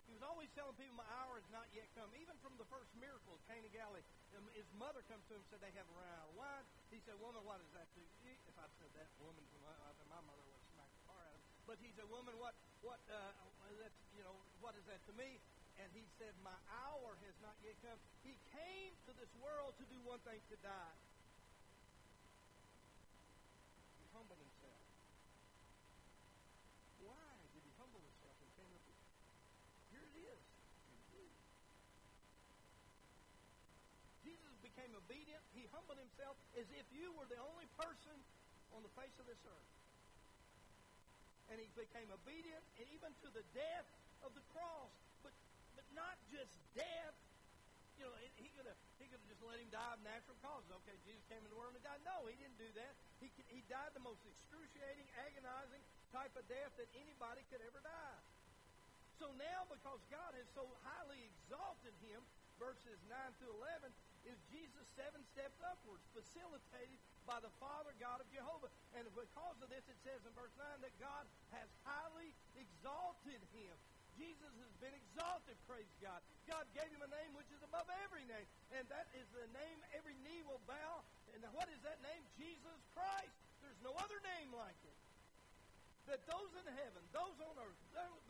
He 0.08 0.16
was 0.16 0.24
always 0.24 0.48
telling 0.56 0.72
people, 0.80 0.96
my 0.96 1.12
hour 1.20 1.36
has 1.36 1.50
not 1.52 1.68
yet 1.76 1.92
come. 1.92 2.08
Even 2.16 2.32
from 2.40 2.56
the 2.56 2.64
first 2.72 2.88
miracle 2.96 3.36
Cana 3.44 3.68
Galilee, 3.76 4.08
um, 4.40 4.48
his 4.56 4.64
mother 4.80 5.04
comes 5.12 5.20
to 5.28 5.36
him 5.36 5.44
and 5.44 5.50
said, 5.52 5.60
they 5.60 5.76
have 5.76 5.84
a 5.84 5.96
out 6.00 6.32
of 6.32 6.36
wine. 6.40 6.64
He 6.88 7.04
said, 7.04 7.20
woman, 7.20 7.44
what 7.44 7.60
is 7.60 7.68
that 7.76 7.92
to 7.92 8.00
you? 8.24 8.32
If 8.48 8.56
I 8.56 8.72
said 8.80 8.88
that, 8.96 9.12
woman, 9.20 9.44
my, 9.60 9.76
my 10.08 10.24
mother 10.24 10.48
would 10.48 10.64
smack 10.72 10.88
the 10.88 11.04
car 11.12 11.20
out 11.20 11.36
of 11.36 11.44
him. 11.44 11.52
But 11.68 11.76
he 11.84 11.92
said, 11.92 12.08
woman, 12.08 12.40
what, 12.40 12.56
what, 12.80 13.04
uh, 13.12 13.36
that's, 13.84 14.00
you 14.16 14.24
know, 14.24 14.40
what 14.64 14.80
is 14.80 14.88
that 14.88 15.04
to 15.12 15.14
me? 15.20 15.44
and 15.78 15.90
he 15.94 16.06
said, 16.18 16.34
My 16.42 16.58
hour 16.74 17.14
has 17.26 17.36
not 17.42 17.54
yet 17.62 17.78
come. 17.86 17.98
He 18.26 18.34
came 18.54 18.94
to 19.06 19.12
this 19.18 19.30
world 19.42 19.78
to 19.78 19.86
do 19.88 19.98
one 20.04 20.22
thing, 20.26 20.42
to 20.50 20.58
die. 20.66 20.98
He 24.02 24.06
humbled 24.14 24.42
himself. 24.42 24.82
Why 27.06 27.30
did 27.54 27.62
he 27.62 27.74
humble 27.78 28.02
himself 28.02 28.36
and 28.42 28.50
came 28.58 28.74
up? 28.74 28.86
Here 29.94 30.06
it 30.06 30.18
is. 30.18 30.44
Jesus 34.26 34.54
became 34.66 34.92
obedient. 34.98 35.44
He 35.54 35.70
humbled 35.72 36.02
himself 36.02 36.36
as 36.58 36.68
if 36.74 36.86
you 36.92 37.14
were 37.16 37.30
the 37.30 37.40
only 37.40 37.70
person 37.78 38.18
on 38.76 38.82
the 38.82 38.92
face 38.98 39.14
of 39.22 39.30
this 39.30 39.40
earth. 39.46 39.72
And 41.48 41.64
he 41.64 41.70
became 41.80 42.12
obedient, 42.12 42.60
and 42.76 42.86
even 42.92 43.16
to 43.24 43.32
the 43.32 43.46
death 43.56 43.88
of 44.26 44.36
the 44.36 44.44
cross. 44.52 44.92
Not 45.98 46.16
just 46.30 46.54
death. 46.78 47.18
You 47.98 48.06
know, 48.06 48.14
he 48.38 48.54
could 48.54 48.70
have 48.70 48.78
he 49.02 49.10
could 49.10 49.18
have 49.18 49.30
just 49.34 49.42
let 49.42 49.58
him 49.58 49.74
die 49.74 49.94
of 49.98 50.02
natural 50.06 50.38
causes. 50.46 50.70
Okay, 50.86 50.94
Jesus 51.02 51.26
came 51.26 51.42
in 51.42 51.50
the 51.50 51.58
world 51.58 51.74
and 51.74 51.82
died. 51.82 51.98
No, 52.06 52.30
he 52.30 52.38
didn't 52.38 52.62
do 52.62 52.70
that. 52.78 52.94
He 53.18 53.34
he 53.50 53.66
died 53.66 53.98
the 53.98 54.06
most 54.06 54.22
excruciating, 54.22 55.10
agonizing 55.26 55.82
type 56.14 56.38
of 56.38 56.46
death 56.46 56.70
that 56.78 56.90
anybody 56.94 57.42
could 57.50 57.66
ever 57.66 57.82
die. 57.82 58.22
So 59.18 59.34
now, 59.42 59.66
because 59.66 59.98
God 60.14 60.38
has 60.38 60.46
so 60.54 60.62
highly 60.86 61.26
exalted 61.26 61.94
him, 62.06 62.22
verses 62.62 63.02
9 63.10 63.18
to 63.42 63.46
11, 63.50 63.90
is 64.30 64.38
Jesus 64.54 64.86
seven 64.94 65.26
steps 65.34 65.58
upwards, 65.66 66.06
facilitated 66.14 67.02
by 67.26 67.42
the 67.42 67.50
Father 67.58 67.98
God 67.98 68.22
of 68.22 68.30
Jehovah. 68.30 68.70
And 68.94 69.10
because 69.18 69.58
of 69.58 69.74
this, 69.74 69.82
it 69.90 69.98
says 70.06 70.22
in 70.22 70.34
verse 70.38 70.54
9 70.54 70.86
that 70.86 70.94
God 71.02 71.26
has 71.50 71.70
highly 71.82 72.30
exalted 72.62 73.42
him. 73.58 73.74
Jesus 74.18 74.54
has 74.58 74.74
been 74.82 74.94
exalted, 74.98 75.56
praise 75.70 75.90
God. 76.02 76.20
God 76.50 76.66
gave 76.74 76.90
him 76.90 77.06
a 77.06 77.12
name 77.14 77.32
which 77.38 77.50
is 77.54 77.62
above 77.62 77.86
every 78.04 78.26
name. 78.26 78.48
And 78.74 78.84
that 78.90 79.08
is 79.14 79.30
the 79.32 79.46
name 79.54 79.78
every 79.94 80.18
knee 80.26 80.42
will 80.50 80.62
bow. 80.66 81.06
And 81.38 81.46
what 81.54 81.70
is 81.70 81.80
that 81.86 82.02
name? 82.02 82.26
Jesus 82.36 82.82
Christ. 82.98 83.38
There's 83.62 83.82
no 83.86 83.94
other 83.98 84.18
name 84.38 84.50
like 84.58 84.78
it 84.82 84.98
that 86.08 86.24
those 86.24 86.52
in 86.56 86.68
heaven, 86.72 87.04
those 87.12 87.36
on 87.44 87.56
earth, 87.60 87.80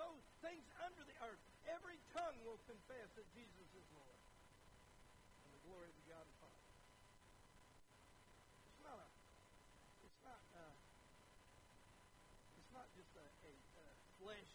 those, 0.02 0.26
things 0.41 0.65
under 0.86 1.02
the 1.06 1.17
earth, 1.26 1.41
every 1.69 1.97
tongue 2.13 2.38
will 2.45 2.62
confess 2.69 3.10
that 3.17 3.26
Jesus 3.34 3.67
is 3.73 3.86
Lord. 3.93 4.21
And 5.45 5.50
the 5.54 5.62
glory 5.65 5.89
of 5.89 5.97
the 5.97 6.08
God 6.10 6.26
and 6.26 6.38
Father. 6.41 6.65
It's 8.69 8.82
not 8.86 8.97
a, 9.02 9.08
it's 10.06 10.21
not, 10.26 10.41
uh, 10.58 10.78
it's 12.62 12.73
not 12.73 12.88
just 12.97 13.13
a, 13.17 13.28
a, 13.50 13.54
a 13.54 13.86
flesh 14.21 14.52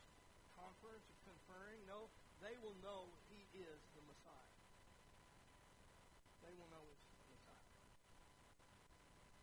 conference 0.54 1.02
or 1.06 1.18
conferring. 1.26 1.82
No, 1.86 2.10
they 2.42 2.54
will 2.62 2.78
know 2.82 3.10
He 3.30 3.42
is 3.58 3.80
the 3.98 4.02
Messiah. 4.06 4.54
They 6.46 6.54
will 6.58 6.70
know 6.70 6.82
it's 6.90 7.06
the 7.10 7.26
Messiah. 7.38 7.66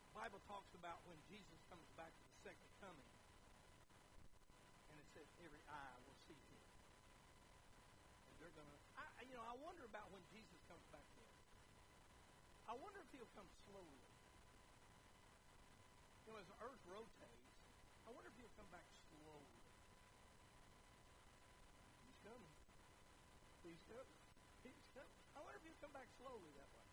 The 0.07 0.11
Bible 0.29 0.45
talks 0.45 0.69
about 0.77 1.01
when 1.09 1.17
Jesus 1.25 1.57
comes 1.73 1.89
back 1.97 2.13
to 2.13 2.21
the 2.29 2.37
second 2.45 2.69
coming 2.77 3.09
and 4.93 5.01
it 5.01 5.09
says 5.09 5.25
every 5.41 5.65
eye 5.65 5.97
will 6.05 6.13
see 6.29 6.37
him. 6.37 6.65
And 8.29 8.37
they're 8.37 8.53
going 8.53 8.69
to, 8.69 8.77
you 9.25 9.33
know, 9.33 9.41
I 9.41 9.57
wonder 9.57 9.89
about 9.89 10.05
when 10.13 10.21
Jesus 10.29 10.61
comes 10.69 10.85
back 10.93 11.09
in. 11.17 11.33
I 12.69 12.77
wonder 12.77 13.01
if 13.01 13.09
he'll 13.09 13.33
come 13.33 13.49
slowly. 13.73 14.05
You 16.29 16.37
know, 16.37 16.37
as 16.37 16.45
the 16.45 16.61
earth 16.61 16.83
rotates, 16.85 17.49
I 18.05 18.13
wonder 18.13 18.29
if 18.29 18.37
he'll 18.37 18.53
come 18.53 18.69
back 18.69 18.85
slowly. 19.09 19.57
He's 22.05 22.21
coming. 22.21 22.53
He's 23.65 23.81
coming. 23.89 24.21
He's 24.61 24.85
coming. 24.93 25.17
I 25.33 25.41
wonder 25.41 25.57
if 25.57 25.65
he'll 25.65 25.81
come 25.81 25.95
back 25.97 26.05
slowly 26.21 26.53
that 26.53 26.69
way. 26.69 26.89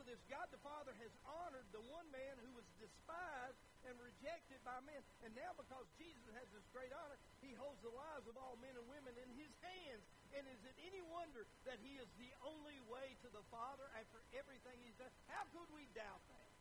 this, 0.11 0.19
God 0.27 0.43
the 0.51 0.59
Father 0.59 0.91
has 0.99 1.13
honored 1.23 1.63
the 1.71 1.79
one 1.87 2.03
man 2.11 2.35
who 2.43 2.51
was 2.51 2.67
despised 2.83 3.55
and 3.87 3.95
rejected 3.95 4.59
by 4.67 4.75
men. 4.83 4.99
And 5.23 5.31
now 5.39 5.55
because 5.55 5.87
Jesus 5.95 6.27
has 6.35 6.43
this 6.51 6.67
great 6.75 6.91
honor, 6.91 7.15
he 7.39 7.55
holds 7.55 7.79
the 7.79 7.95
lives 7.95 8.27
of 8.27 8.35
all 8.35 8.59
men 8.59 8.75
and 8.75 8.83
women 8.91 9.15
in 9.15 9.29
his 9.39 9.47
hands. 9.63 10.03
And 10.35 10.43
is 10.51 10.59
it 10.67 10.75
any 10.83 10.99
wonder 11.15 11.47
that 11.63 11.79
he 11.79 11.95
is 11.95 12.11
the 12.19 12.27
only 12.43 12.75
way 12.91 13.15
to 13.23 13.29
the 13.31 13.39
Father 13.47 13.87
after 13.95 14.19
everything 14.35 14.75
he's 14.83 14.99
done? 14.99 15.11
How 15.31 15.47
could 15.55 15.71
we 15.71 15.87
doubt 15.95 16.23
that? 16.27 16.51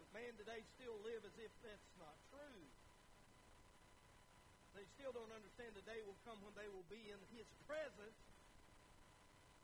But 0.00 0.08
man 0.16 0.32
today 0.40 0.64
still 0.80 0.96
live 1.04 1.28
as 1.28 1.36
if 1.36 1.52
that's 1.60 1.92
not 2.00 2.16
true. 2.32 2.64
They 4.72 4.88
still 4.96 5.12
don't 5.12 5.30
understand 5.30 5.76
the 5.76 5.84
day 5.84 6.00
will 6.08 6.18
come 6.24 6.40
when 6.40 6.56
they 6.56 6.66
will 6.72 6.88
be 6.88 7.04
in 7.12 7.20
his 7.36 7.46
presence 7.68 8.16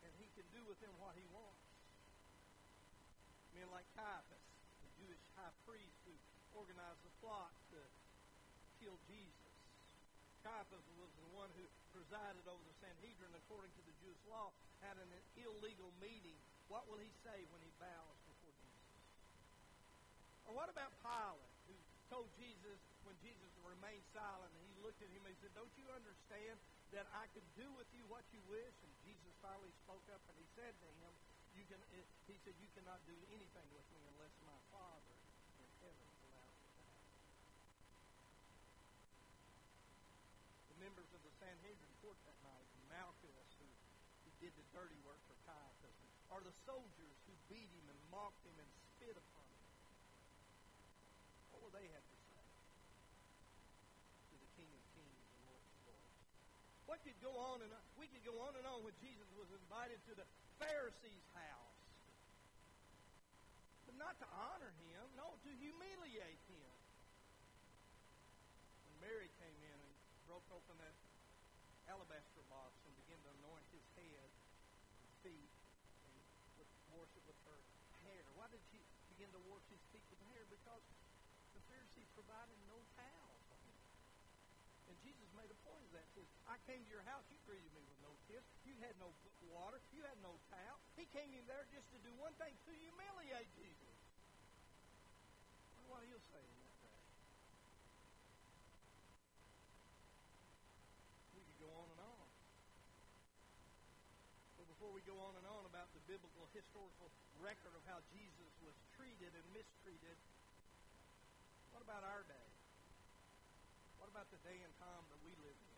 and 0.04 0.12
he 0.20 0.28
can 0.36 0.46
do 0.56 0.62
with 0.64 0.78
them 0.80 0.92
what 1.00 1.12
he 1.16 1.26
wants. 1.32 1.59
Men 3.60 3.68
like 3.76 3.84
Caiaphas, 3.92 4.44
the 4.80 4.92
Jewish 5.04 5.20
high 5.36 5.52
priest 5.68 5.92
who 6.08 6.16
organized 6.56 7.04
the 7.04 7.12
plot 7.20 7.52
to 7.76 7.80
kill 8.80 8.96
Jesus. 9.04 9.52
Caiaphas 10.40 10.80
was 10.96 11.12
the 11.20 11.28
one 11.36 11.52
who 11.60 11.68
presided 11.92 12.40
over 12.48 12.64
the 12.64 12.76
Sanhedrin 12.80 13.36
according 13.36 13.68
to 13.76 13.82
the 13.84 13.92
Jewish 14.00 14.16
law, 14.32 14.48
had 14.80 14.96
an 14.96 15.12
illegal 15.36 15.92
meeting. 16.00 16.40
What 16.72 16.88
will 16.88 17.04
he 17.04 17.12
say 17.20 17.44
when 17.52 17.60
he 17.60 17.68
bows 17.76 18.16
before 18.32 18.56
Jesus? 18.64 18.96
Or 20.48 20.56
what 20.56 20.72
about 20.72 20.96
Pilate, 21.04 21.52
who 21.68 21.76
told 22.08 22.32
Jesus 22.40 22.80
when 23.04 23.12
Jesus 23.20 23.52
remained 23.60 24.08
silent 24.16 24.56
and 24.56 24.64
he 24.72 24.80
looked 24.80 25.04
at 25.04 25.12
him 25.12 25.20
and 25.28 25.36
he 25.36 25.38
said, 25.44 25.52
Don't 25.52 25.76
you 25.76 25.84
understand 25.92 26.56
that 26.96 27.04
I 27.12 27.28
can 27.36 27.44
do 27.60 27.68
with 27.76 27.92
you 27.92 28.08
what 28.08 28.24
you 28.32 28.40
wish. 28.48 28.72
And 28.80 28.92
Jesus 29.04 29.36
finally 29.44 29.70
spoke 29.84 30.08
up 30.16 30.24
and 30.32 30.36
he 30.40 30.48
said 30.56 30.69
can, 31.70 31.78
he 32.26 32.34
said, 32.42 32.58
you 32.58 32.66
cannot 32.74 32.98
do 33.06 33.14
anything 33.30 33.68
with 33.70 33.86
me 33.94 34.02
unless 34.10 34.34
my 34.42 34.58
Father 34.74 35.14
in 35.62 35.70
heaven 35.78 36.08
allows 36.26 36.50
it 36.58 36.66
to 36.66 36.82
happen. 36.82 37.14
The 40.74 40.78
members 40.82 41.10
of 41.14 41.22
the 41.22 41.30
Sanhedrin 41.38 41.94
court 42.02 42.18
that 42.26 42.34
night, 42.42 42.66
Malchus, 42.90 43.54
who, 43.62 43.70
who 44.26 44.30
did 44.42 44.50
the 44.58 44.66
dirty 44.74 44.98
work 45.06 45.22
for 45.30 45.38
Caiaphas, 45.46 45.94
are 46.34 46.42
the 46.42 46.54
soldiers 46.66 47.16
who 47.30 47.34
beat 47.46 47.70
him 47.70 47.86
and 47.86 47.98
mocked 48.10 48.42
him 48.42 48.58
and 48.58 48.70
spit 48.98 49.14
upon 49.14 49.46
him. 49.46 49.70
What 51.54 51.62
will 51.62 51.74
they 51.78 51.86
have 51.86 52.02
to 52.02 52.20
What 56.90 56.98
could 57.06 57.22
go 57.22 57.30
on 57.38 57.62
and 57.62 57.70
on? 57.70 57.84
We 58.02 58.10
could 58.10 58.26
go 58.26 58.34
on 58.42 58.50
and 58.58 58.66
on 58.66 58.82
when 58.82 58.90
Jesus 58.98 59.30
was 59.38 59.46
invited 59.54 60.02
to 60.10 60.12
the 60.18 60.26
Pharisees' 60.58 61.28
house. 61.38 61.78
But 63.86 63.94
not 63.94 64.18
to 64.18 64.26
honor 64.34 64.74
him, 64.82 65.06
no, 65.14 65.38
to 65.38 65.50
humiliate 65.54 66.42
him. 66.50 66.74
When 68.90 69.06
Mary 69.06 69.30
came 69.38 69.54
in 69.62 69.78
and 69.78 69.94
broke 70.26 70.42
open 70.50 70.74
that 70.82 70.98
alabaster 71.86 72.42
box 72.50 72.74
and 72.82 72.90
began 73.06 73.22
to 73.22 73.30
anoint 73.38 73.66
his 73.70 73.86
head 73.94 74.26
and 74.26 75.10
feet 75.22 75.54
and 76.10 76.14
wash 76.90 77.14
it 77.14 77.22
with 77.22 77.38
her 77.46 77.58
hair. 78.02 78.26
Why 78.34 78.50
did 78.50 78.66
she 78.74 78.82
begin 79.14 79.30
to 79.30 79.40
wash 79.46 79.62
his 79.70 79.82
feet 79.94 80.02
with 80.10 80.18
hair? 80.34 80.42
Because 80.50 80.82
the 81.54 81.62
Pharisees 81.70 82.10
provided 82.18 82.58
no 82.66 82.82
towel. 82.98 83.38
And 84.90 84.98
Jesus 85.06 85.30
made 85.38 85.54
a 85.54 85.58
point. 85.62 85.69
Says, 86.20 86.28
I 86.52 86.60
came 86.68 86.84
to 86.84 86.92
your 86.92 87.06
house, 87.08 87.24
you 87.32 87.40
greeted 87.48 87.72
me 87.72 87.80
with 87.80 87.96
no 88.04 88.12
kiss. 88.28 88.44
You 88.68 88.76
had 88.84 88.92
no 89.00 89.08
water. 89.56 89.80
You 89.96 90.04
had 90.04 90.20
no 90.20 90.36
towel. 90.52 90.76
He 91.00 91.08
came 91.16 91.32
in 91.32 91.40
there 91.48 91.64
just 91.72 91.88
to 91.96 91.98
do 92.04 92.12
one 92.20 92.36
thing, 92.36 92.52
to 92.52 92.72
humiliate 92.76 93.48
Jesus. 93.56 93.96
Wonder 95.72 95.88
what 95.88 96.04
he'll 96.04 96.28
say 96.28 96.44
in 96.44 96.56
that 96.60 96.76
day. 96.84 97.00
We 101.32 101.40
could 101.40 101.60
go 101.64 101.72
on 101.72 101.88
and 101.88 102.00
on. 102.04 102.28
But 104.60 104.66
before 104.76 104.92
we 104.92 105.00
go 105.08 105.16
on 105.24 105.40
and 105.40 105.46
on 105.48 105.64
about 105.64 105.88
the 105.96 106.04
biblical 106.04 106.44
historical 106.52 107.08
record 107.40 107.72
of 107.72 107.80
how 107.88 108.04
Jesus 108.12 108.52
was 108.60 108.76
treated 108.92 109.32
and 109.32 109.46
mistreated, 109.56 110.20
what 111.72 111.80
about 111.80 112.04
our 112.04 112.28
day? 112.28 112.48
What 113.96 114.12
about 114.12 114.28
the 114.28 114.40
day 114.44 114.60
and 114.60 114.72
time 114.76 115.04
that 115.08 115.20
we 115.24 115.32
live 115.40 115.56
in? 115.56 115.69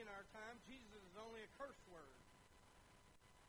In 0.00 0.08
our 0.08 0.24
time, 0.32 0.56
Jesus 0.64 0.96
is 1.12 1.16
only 1.20 1.44
a 1.44 1.50
curse 1.60 1.76
word. 1.92 2.16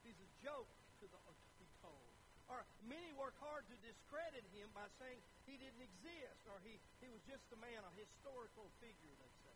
He's 0.04 0.20
a 0.20 0.30
joke 0.44 0.68
to, 1.00 1.08
the, 1.08 1.16
to 1.16 1.54
be 1.56 1.72
told. 1.80 2.12
Or 2.52 2.68
many 2.84 3.16
work 3.16 3.40
hard 3.40 3.64
to 3.72 3.76
discredit 3.80 4.44
him 4.52 4.68
by 4.76 4.84
saying 5.00 5.24
he 5.48 5.56
didn't 5.56 5.80
exist 5.80 6.44
or 6.52 6.60
he, 6.68 6.76
he 7.00 7.08
was 7.08 7.24
just 7.24 7.48
a 7.56 7.60
man, 7.64 7.80
a 7.88 7.94
historical 7.96 8.68
figure, 8.84 9.16
they 9.16 9.32
say. 9.48 9.56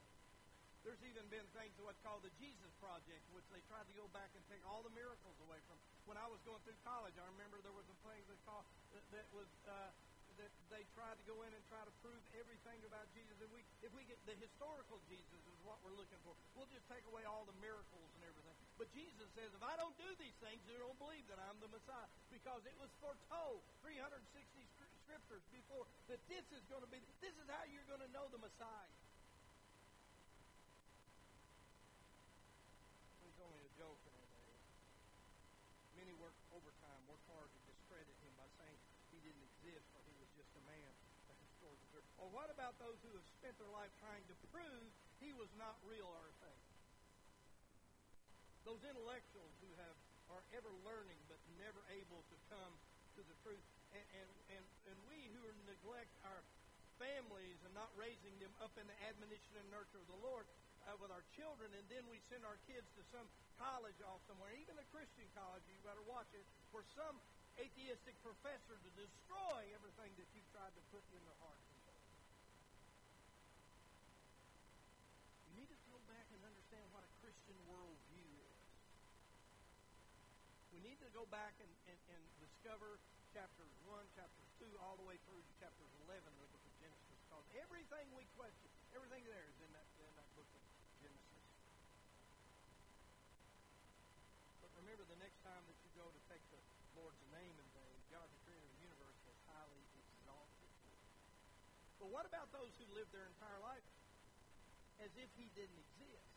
There's 0.88 1.04
even 1.04 1.28
been 1.28 1.44
things 1.52 1.76
what's 1.84 2.00
called 2.00 2.24
the 2.24 2.32
Jesus 2.40 2.72
Project, 2.80 3.28
which 3.36 3.44
they 3.52 3.60
tried 3.68 3.92
to 3.92 3.96
go 4.00 4.08
back 4.16 4.32
and 4.32 4.40
take 4.48 4.64
all 4.64 4.80
the 4.80 4.94
miracles 4.96 5.36
away 5.44 5.60
from. 5.68 5.76
When 6.08 6.16
I 6.16 6.32
was 6.32 6.40
going 6.48 6.64
through 6.64 6.80
college, 6.88 7.20
I 7.20 7.28
remember 7.36 7.60
there 7.60 7.76
was 7.76 7.92
a 7.92 7.98
thing 8.08 8.24
that, 8.32 8.40
called, 8.48 8.64
that, 8.96 9.04
that 9.12 9.28
was 9.36 9.52
uh, 9.68 9.92
they 10.76 10.84
tried 10.92 11.16
to 11.16 11.24
go 11.24 11.40
in 11.48 11.56
and 11.56 11.64
try 11.72 11.80
to 11.80 11.94
prove 12.04 12.20
everything 12.36 12.84
about 12.84 13.08
Jesus. 13.16 13.40
And 13.40 13.48
we, 13.56 13.64
if 13.80 13.96
we 13.96 14.04
get 14.04 14.20
the 14.28 14.36
historical 14.36 15.00
Jesus 15.08 15.40
is 15.48 15.58
what 15.64 15.80
we're 15.88 15.96
looking 15.96 16.20
for, 16.28 16.36
we'll 16.52 16.68
just 16.68 16.84
take 16.92 17.08
away 17.08 17.24
all 17.24 17.48
the 17.48 17.56
miracles 17.64 18.12
and 18.20 18.28
everything. 18.28 18.52
But 18.76 18.92
Jesus 18.92 19.32
says, 19.40 19.56
if 19.56 19.64
I 19.64 19.80
don't 19.80 19.96
do 19.96 20.12
these 20.20 20.36
things, 20.44 20.60
you 20.68 20.76
don't 20.76 21.00
believe 21.00 21.24
that 21.32 21.40
I'm 21.40 21.56
the 21.64 21.72
Messiah 21.72 22.12
because 22.28 22.60
it 22.68 22.76
was 22.76 22.92
foretold 23.00 23.64
360 23.88 24.20
scriptures 25.08 25.48
before 25.56 25.88
that 26.12 26.20
this 26.28 26.44
is 26.52 26.60
going 26.68 26.84
to 26.84 26.92
be, 26.92 27.00
this 27.24 27.36
is 27.40 27.48
how 27.48 27.64
you're 27.72 27.88
going 27.88 28.04
to 28.04 28.12
know 28.12 28.28
the 28.36 28.42
Messiah. 28.44 28.92
It's 33.24 33.40
only 33.40 33.64
a 33.64 33.72
joke 33.80 34.02
in 34.04 34.12
our 34.12 34.28
day. 34.28 34.56
Many 36.04 36.14
work 36.20 36.36
overtime, 36.52 37.00
work 37.08 37.24
hard 37.32 37.48
to 37.48 37.60
discredit 37.64 38.12
him 38.28 38.34
by 38.36 38.52
saying 38.60 38.76
he 39.16 39.24
didn't 39.24 39.46
exist 39.56 39.88
or 39.96 40.04
he 40.04 40.16
was 40.20 40.28
just 40.36 40.52
a 40.60 40.64
man. 40.68 40.92
Or 42.20 42.28
what 42.32 42.48
about 42.50 42.76
those 42.80 42.98
who 43.04 43.12
have 43.14 43.28
spent 43.40 43.56
their 43.60 43.72
life 43.76 43.92
trying 44.00 44.24
to 44.32 44.36
prove 44.52 44.88
he 45.20 45.36
was 45.36 45.52
not 45.60 45.76
real 45.86 46.08
or 46.08 46.30
fake? 46.42 46.68
Those 48.66 48.82
intellectuals 48.82 49.54
who 49.62 49.72
have 49.78 49.98
are 50.34 50.42
ever 50.58 50.74
learning 50.82 51.22
but 51.30 51.38
never 51.62 51.78
able 51.94 52.26
to 52.34 52.38
come 52.50 52.74
to 53.14 53.22
the 53.22 53.36
truth. 53.46 53.62
And, 53.94 54.06
and, 54.26 54.30
and, 54.58 54.66
and 54.90 54.98
we 55.06 55.30
who 55.38 55.46
neglect 55.70 56.10
our 56.26 56.42
families 56.98 57.60
and 57.62 57.72
not 57.78 57.92
raising 57.94 58.34
them 58.42 58.52
up 58.64 58.74
in 58.80 58.88
the 58.88 58.98
admonition 59.06 59.54
and 59.60 59.68
nurture 59.70 60.02
of 60.02 60.10
the 60.10 60.22
Lord 60.24 60.48
uh, 60.88 60.96
with 61.02 61.12
our 61.12 61.24
children, 61.36 61.70
and 61.74 61.86
then 61.90 62.06
we 62.08 62.22
send 62.30 62.46
our 62.46 62.58
kids 62.70 62.86
to 62.96 63.04
some 63.10 63.26
college 63.58 63.98
off 64.06 64.22
somewhere, 64.30 64.54
even 64.60 64.78
a 64.78 64.88
Christian 64.94 65.26
college, 65.34 65.64
you 65.66 65.78
better 65.82 66.04
watch 66.06 66.30
it, 66.36 66.46
for 66.70 66.86
some 66.94 67.18
atheistic 67.58 68.16
professor 68.22 68.76
to 68.76 68.90
destroy 69.00 69.60
everything 69.74 70.12
that 70.20 70.28
you've 70.36 70.48
tried 70.52 70.72
to 70.76 70.84
put 70.92 71.04
in 71.16 71.22
their 71.24 71.40
heart. 71.40 71.64
You 75.50 75.54
need 75.64 75.72
to 75.72 75.80
go 75.88 75.98
back 76.12 76.28
and 76.36 76.42
understand 76.44 76.86
what 76.92 77.02
a 77.08 77.12
Christian 77.24 77.56
worldview 77.66 78.28
is. 78.44 78.60
We 80.75 80.75
need 80.86 81.02
to 81.02 81.10
go 81.18 81.26
back 81.34 81.58
and, 81.58 81.74
and, 81.90 81.98
and 82.14 82.22
discover 82.38 83.02
chapters 83.34 83.74
1, 83.90 83.98
chapters 84.14 84.50
2, 84.62 84.70
all 84.86 84.94
the 85.02 85.08
way 85.10 85.18
through 85.26 85.42
to 85.42 85.54
chapters 85.58 85.90
11 86.06 86.22
of 86.30 86.46
the 86.46 86.50
book 86.54 86.62
of 86.62 86.74
Genesis. 86.78 87.18
Because 87.26 87.46
everything 87.58 88.06
we 88.14 88.30
question, 88.38 88.70
everything 88.94 89.26
there 89.26 89.42
is 89.50 89.58
in 89.66 89.72
that, 89.74 89.90
in 89.98 90.14
that 90.14 90.30
book 90.38 90.46
of 90.46 90.62
Genesis. 91.02 91.46
But 94.62 94.70
remember, 94.78 95.10
the 95.10 95.18
next 95.18 95.42
time 95.42 95.66
that 95.66 95.78
you 95.82 95.90
go 95.98 96.06
to 96.06 96.22
take 96.30 96.46
the 96.54 96.62
Lord's 96.94 97.26
name 97.34 97.58
in 97.58 97.68
vain, 97.74 97.98
God, 98.14 98.30
the 98.30 98.40
creator 98.46 98.70
of 98.70 98.74
the 98.78 98.86
universe, 98.86 99.18
has 99.26 99.38
highly 99.50 99.82
exalted. 100.06 100.70
But 101.98 102.14
what 102.14 102.30
about 102.30 102.54
those 102.54 102.70
who 102.78 102.86
live 102.94 103.10
their 103.10 103.26
entire 103.26 103.58
life 103.66 103.90
as 105.02 105.10
if 105.18 105.34
he 105.34 105.50
didn't 105.58 105.82
exist? 105.82 106.30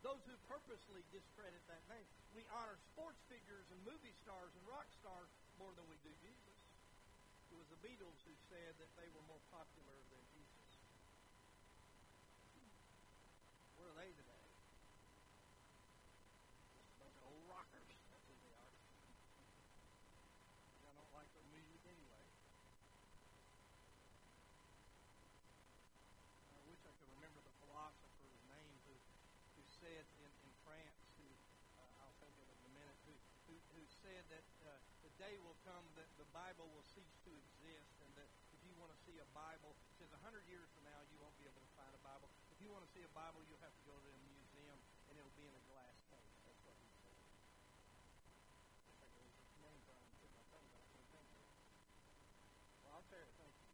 Those 0.00 0.24
who 0.24 0.34
purposely 0.48 1.04
discredit 1.12 1.60
that 1.68 1.84
name. 1.92 2.17
We 2.38 2.46
honor 2.54 2.78
sports 2.94 3.18
figures 3.26 3.66
and 3.74 3.82
movie 3.82 4.14
stars 4.22 4.54
and 4.54 4.62
rock 4.70 4.86
stars 5.02 5.26
more 5.58 5.74
than 5.74 5.82
we 5.90 5.98
do 6.06 6.14
Jesus. 6.22 6.54
It 7.50 7.58
was 7.58 7.66
the 7.66 7.82
Beatles 7.82 8.14
who 8.22 8.30
said 8.46 8.78
that 8.78 8.86
they 8.94 9.10
were 9.10 9.26
more 9.26 9.42
popular 9.50 9.98
than 10.14 10.22
Jesus. 10.30 10.70
Where 13.74 13.90
are 13.90 13.98
they 13.98 14.14
today? 14.14 14.46
Just 16.78 16.94
a 16.94 16.98
bunch 17.02 17.18
of 17.18 17.26
old 17.26 17.42
rockers. 17.50 17.90
That's 18.06 18.22
who 18.30 18.38
they 18.38 18.54
are. 18.54 18.74
I 20.86 20.94
don't 20.94 21.10
like 21.18 21.26
their 21.34 21.48
music 21.50 21.82
anyway. 21.90 22.22
I 26.54 26.62
wish 26.70 26.86
I 26.86 26.94
could 27.02 27.10
remember 27.18 27.42
the 27.42 27.54
philosopher's 27.66 28.38
name 28.46 28.78
who, 28.86 28.94
who 29.58 29.62
said 29.82 30.06
in, 30.22 30.30
in 30.30 30.52
France, 30.62 31.02
who 31.18 31.26
uh, 31.78 32.02
I'll 32.02 32.18
think 32.18 32.34
of 32.38 32.46
it 32.50 32.58
in 32.58 32.64
a 32.68 32.74
minute, 32.74 32.98
who, 33.06 33.14
who, 33.46 33.54
who 33.74 33.82
said 34.02 34.22
that 34.34 34.46
uh, 34.66 34.74
the 35.06 35.12
day 35.18 35.38
will 35.46 35.56
come 35.62 35.82
that 35.94 36.10
the 36.18 36.26
Bible 36.34 36.66
will 36.74 36.86
cease 36.94 37.16
to 37.26 37.30
exist 37.30 37.94
and 38.02 38.10
that 38.18 38.30
if 38.54 38.60
you 38.66 38.74
want 38.78 38.90
to 38.90 38.98
a 39.18 39.28
Bible, 39.34 39.74
says 39.98 40.10
a 40.14 40.20
hundred 40.22 40.46
years 40.46 40.66
from 40.74 40.86
now 40.86 41.00
you 41.10 41.18
won't 41.22 41.36
be 41.38 41.46
able 41.46 41.62
to 41.62 41.72
find 41.74 41.90
a 41.94 42.02
Bible. 42.02 42.30
If 42.54 42.58
you 42.62 42.70
want 42.70 42.86
to 42.86 42.90
see 42.94 43.02
a 43.02 43.12
Bible, 43.14 43.42
you'll 43.46 43.62
have 43.62 43.74
to 43.74 43.84
go 43.86 43.94
to 43.94 44.08
a 44.08 44.20
museum 44.26 44.78
and 45.10 45.18
it'll 45.18 45.34
be 45.38 45.46
in 45.46 45.54
a 45.54 45.64
glass 45.70 45.96
case. 46.10 46.30
That's 46.46 46.62
what 46.66 46.74
he 46.78 46.86
said. 46.98 47.12
It. 47.12 47.28
Well, 52.84 52.92
I'll 52.96 53.08
tell 53.12 53.20
you, 53.20 53.32
thank 53.38 53.54
you. 53.54 53.68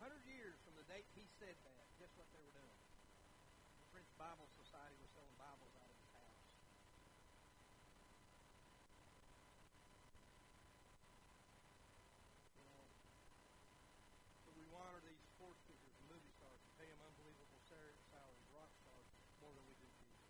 Hundred 0.00 0.22
years 0.28 0.56
from 0.62 0.74
the 0.76 0.86
date 0.88 1.06
he 1.16 1.24
said 1.40 1.56
that, 1.64 1.84
guess 1.98 2.12
what 2.16 2.28
they 2.32 2.40
were 2.42 2.52
doing? 2.54 2.78
The 3.80 3.88
French 3.92 4.10
Bible 4.20 4.48
Society 4.58 4.96
was 5.00 5.10
selling 5.14 5.34
Bibles 5.38 5.74
out 5.80 5.90
of 5.90 5.98
his 6.00 6.10
house. 6.14 6.40
You 12.58 12.66
know, 12.68 12.84
so 14.44 14.48
we 14.56 14.64
honor 14.74 15.02
these 15.04 15.22
sports 15.36 15.60
figures 15.66 15.94
and 15.98 16.06
movie 16.10 16.32
stars 16.38 16.58
and 16.62 16.72
pay 16.78 16.88
them 16.90 17.00
unbelievable 17.04 17.60
salaries, 17.68 18.46
rock 18.54 18.70
stars, 18.82 19.08
more 19.44 19.52
than 19.54 19.64
we 19.66 19.74
do 19.78 19.88
Jesus. 19.98 20.26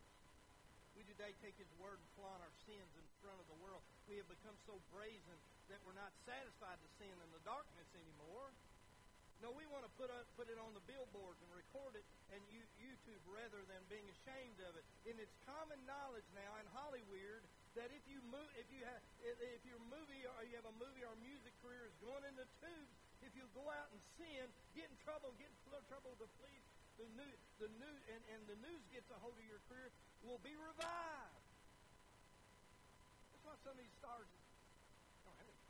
We 0.97 1.04
today 1.15 1.31
take 1.47 1.55
his 1.55 1.71
word 1.79 1.95
and 1.95 2.09
flaunt 2.19 2.43
our 2.43 2.57
sins 2.67 2.91
in 2.99 3.07
front 3.23 3.39
of 3.39 3.47
the 3.47 3.55
world. 3.63 3.87
We 4.11 4.19
have 4.19 4.27
become 4.27 4.59
so 4.67 4.83
brazen 4.91 5.39
that 5.71 5.79
we're 5.87 5.95
not 5.95 6.11
satisfied 6.27 6.75
to 6.83 6.89
sin 6.99 7.15
in 7.15 7.31
the 7.31 7.39
darkness 7.47 7.87
anymore. 7.95 8.51
No, 9.39 9.55
we 9.55 9.63
want 9.71 9.87
to 9.87 9.93
put 9.95 10.11
up, 10.11 10.27
put 10.35 10.51
it 10.51 10.59
on 10.59 10.75
the 10.75 10.83
billboards 10.91 11.39
and 11.39 11.51
record 11.55 11.95
it 11.95 12.03
and 12.35 12.43
YouTube 12.51 13.23
rather 13.31 13.63
than 13.71 13.79
being 13.87 14.03
ashamed 14.11 14.59
of 14.67 14.75
it. 14.75 14.83
And 15.07 15.15
it's 15.23 15.35
common 15.47 15.79
knowledge 15.87 16.27
now 16.35 16.51
in 16.59 16.67
Hollywood 16.75 17.47
that 17.79 17.95
if 17.95 18.03
you 18.11 18.19
move, 18.27 18.51
if 18.59 18.67
you 18.75 18.83
have, 18.83 19.03
if 19.23 19.63
your 19.71 19.79
movie 19.87 20.27
or 20.27 20.43
you 20.43 20.59
have 20.59 20.67
a 20.67 20.77
movie 20.83 21.07
or 21.07 21.15
music 21.23 21.55
career 21.63 21.87
is 21.87 21.95
going 22.03 22.27
in 22.27 22.35
the 22.35 22.49
tubes, 22.59 22.91
if 23.23 23.31
you 23.39 23.47
go 23.55 23.63
out 23.71 23.87
and 23.95 24.03
sin, 24.19 24.51
get 24.75 24.91
in 24.91 24.99
trouble, 25.07 25.31
get 25.39 25.47
in 25.47 25.85
trouble 25.87 26.11
with 26.19 26.27
the 26.27 26.31
police, 26.43 26.67
the 26.99 27.07
new, 27.15 27.33
the 27.59 27.71
new, 27.79 27.95
and, 28.11 28.23
and 28.35 28.41
the 28.51 28.59
news 28.63 28.83
gets 28.91 29.07
a 29.11 29.19
hold 29.23 29.35
of 29.35 29.47
your 29.47 29.63
career, 29.71 29.91
will 30.25 30.41
be 30.41 30.57
revived. 30.57 31.45
That's 33.31 33.45
why 33.45 33.57
some 33.61 33.77
of 33.77 33.81
these 33.85 33.97
stars 34.01 34.25
don't 35.29 35.37
have 35.37 35.49
any, 35.49 35.61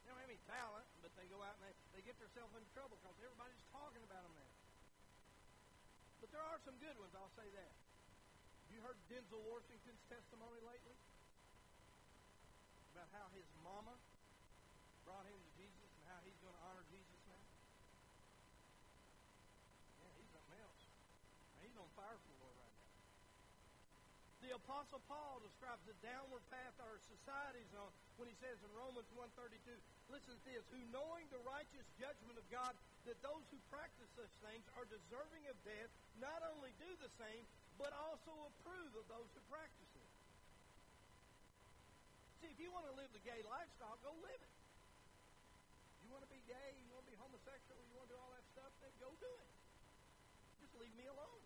they 0.00 0.08
don't 0.08 0.20
have 0.20 0.32
any 0.32 0.40
talent, 0.48 0.88
but 1.04 1.12
they 1.20 1.28
go 1.28 1.44
out 1.44 1.52
and 1.60 1.68
they, 1.68 1.74
they 2.00 2.02
get 2.08 2.16
themselves 2.16 2.56
in 2.56 2.64
trouble 2.72 2.96
because 3.04 3.16
everybody's 3.20 3.60
talking 3.68 4.00
about 4.08 4.24
them 4.24 4.34
now. 4.40 4.52
But 6.24 6.32
there 6.32 6.44
are 6.48 6.56
some 6.64 6.80
good 6.80 6.96
ones, 6.96 7.12
I'll 7.12 7.36
say 7.36 7.44
that. 7.44 7.72
Have 7.76 8.72
you 8.72 8.80
heard 8.80 8.96
Denzel 9.12 9.44
Washington's 9.44 10.00
testimony 10.08 10.58
lately? 10.64 10.96
About 12.96 13.12
how 13.12 13.28
his 13.36 13.44
mama 13.60 13.92
brought 15.04 15.28
him 15.28 15.36
to 15.36 15.50
Jesus 15.60 15.86
and 16.00 16.04
how 16.08 16.18
he's 16.24 16.40
going 16.40 16.56
to 16.56 16.62
honor 16.64 16.82
Jesus 16.88 17.20
now? 17.28 17.44
Yeah, 20.00 20.08
he's 20.16 20.32
something 20.32 20.60
else. 20.64 20.82
Now, 21.52 21.60
he's 21.68 21.76
on 21.76 21.88
fire 21.92 22.16
for 22.16 22.32
the 22.32 22.40
Lord 22.40 22.56
right 22.56 22.72
now. 22.72 22.86
Apostle 24.56 25.04
Paul 25.04 25.44
describes 25.44 25.84
the 25.84 25.96
downward 26.00 26.40
path 26.48 26.72
our 26.80 26.96
society's 27.04 27.68
on 27.76 27.92
when 28.16 28.26
he 28.26 28.36
says 28.40 28.56
in 28.64 28.72
Romans 28.72 29.04
1.32, 29.12 29.52
listen 30.08 30.32
to 30.32 30.44
this, 30.48 30.64
who 30.72 30.80
knowing 30.88 31.28
the 31.28 31.42
righteous 31.44 31.84
judgment 32.00 32.40
of 32.40 32.46
God, 32.48 32.72
that 33.04 33.20
those 33.20 33.44
who 33.52 33.58
practice 33.68 34.08
such 34.16 34.32
things 34.40 34.64
are 34.80 34.88
deserving 34.88 35.44
of 35.52 35.56
death, 35.68 35.92
not 36.18 36.40
only 36.56 36.72
do 36.80 36.88
the 37.04 37.12
same, 37.20 37.44
but 37.76 37.92
also 37.92 38.32
approve 38.48 38.92
of 38.96 39.04
those 39.12 39.28
who 39.36 39.40
practice 39.52 39.92
it. 39.92 40.10
See, 42.40 42.48
if 42.48 42.56
you 42.56 42.72
want 42.72 42.88
to 42.88 42.94
live 42.96 43.12
the 43.12 43.24
gay 43.24 43.44
lifestyle, 43.44 44.00
go 44.00 44.12
live 44.24 44.40
it. 44.40 44.54
You 46.04 46.14
want 46.14 46.24
to 46.24 46.32
be 46.32 46.40
gay, 46.48 46.70
you 46.80 46.88
want 46.94 47.04
to 47.04 47.10
be 47.12 47.18
homosexual, 47.18 47.82
you 47.82 47.94
want 47.98 48.08
to 48.08 48.14
do 48.14 48.18
all 48.22 48.32
that 48.32 48.46
stuff, 48.56 48.72
then 48.80 48.94
go 49.02 49.12
do 49.20 49.32
it. 49.42 49.50
Just 50.64 50.72
leave 50.80 50.94
me 50.96 51.04
alone. 51.10 51.44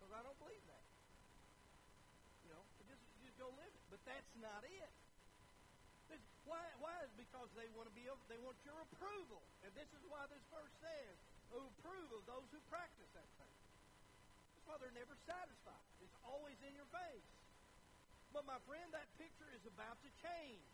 Because 0.00 0.12
I 0.16 0.20
don't 0.24 0.38
believe 0.40 0.64
that. 0.66 0.84
You 2.48 2.56
know, 2.56 2.64
just, 2.88 3.04
just 3.20 3.36
go 3.36 3.52
live 3.52 3.68
it. 3.68 3.84
But 3.92 3.93
that's 4.06 4.32
not 4.40 4.62
it. 4.64 4.92
Why, 6.44 6.60
why 6.76 6.92
is 7.00 7.12
because 7.16 7.48
they 7.56 7.64
want 7.72 7.88
to 7.88 7.94
be 7.96 8.04
they 8.28 8.36
want 8.44 8.56
your 8.68 8.76
approval. 8.92 9.40
And 9.64 9.72
this 9.72 9.88
is 9.96 10.02
why 10.12 10.28
this 10.28 10.44
verse 10.52 10.72
says, 10.84 11.16
approve 11.56 12.10
of 12.12 12.22
those 12.28 12.48
who 12.52 12.60
practice 12.68 13.08
that 13.16 13.28
thing. 13.40 13.56
That's 14.52 14.66
why 14.68 14.76
they're 14.80 14.98
never 14.98 15.16
satisfied. 15.24 15.88
It's 16.04 16.18
always 16.28 16.56
in 16.66 16.76
your 16.76 16.88
face. 16.92 17.28
But 18.36 18.44
my 18.44 18.58
friend, 18.66 18.84
that 18.92 19.06
picture 19.16 19.48
is 19.54 19.64
about 19.64 19.96
to 20.02 20.10
change. 20.20 20.66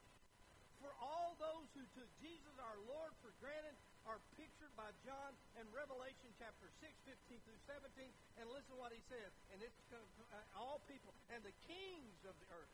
For 0.80 0.90
all 0.96 1.36
those 1.36 1.68
who 1.76 1.84
took 1.92 2.08
Jesus 2.24 2.56
our 2.56 2.80
Lord 2.88 3.12
for 3.20 3.28
granted 3.44 3.76
are 4.08 4.16
pictured 4.40 4.72
by 4.80 4.88
John 5.04 5.36
in 5.60 5.68
Revelation 5.76 6.32
chapter 6.40 6.72
6, 6.80 6.88
15 7.04 7.36
through 7.44 7.60
17. 7.68 8.08
And 8.40 8.48
listen 8.48 8.72
to 8.72 8.80
what 8.80 8.96
he 8.96 9.02
says. 9.12 9.28
And 9.52 9.60
it's 9.60 9.76
uh, 9.92 10.00
all 10.56 10.80
people 10.88 11.12
and 11.28 11.44
the 11.44 11.52
kings 11.68 12.16
of 12.24 12.32
the 12.40 12.48
earth 12.56 12.72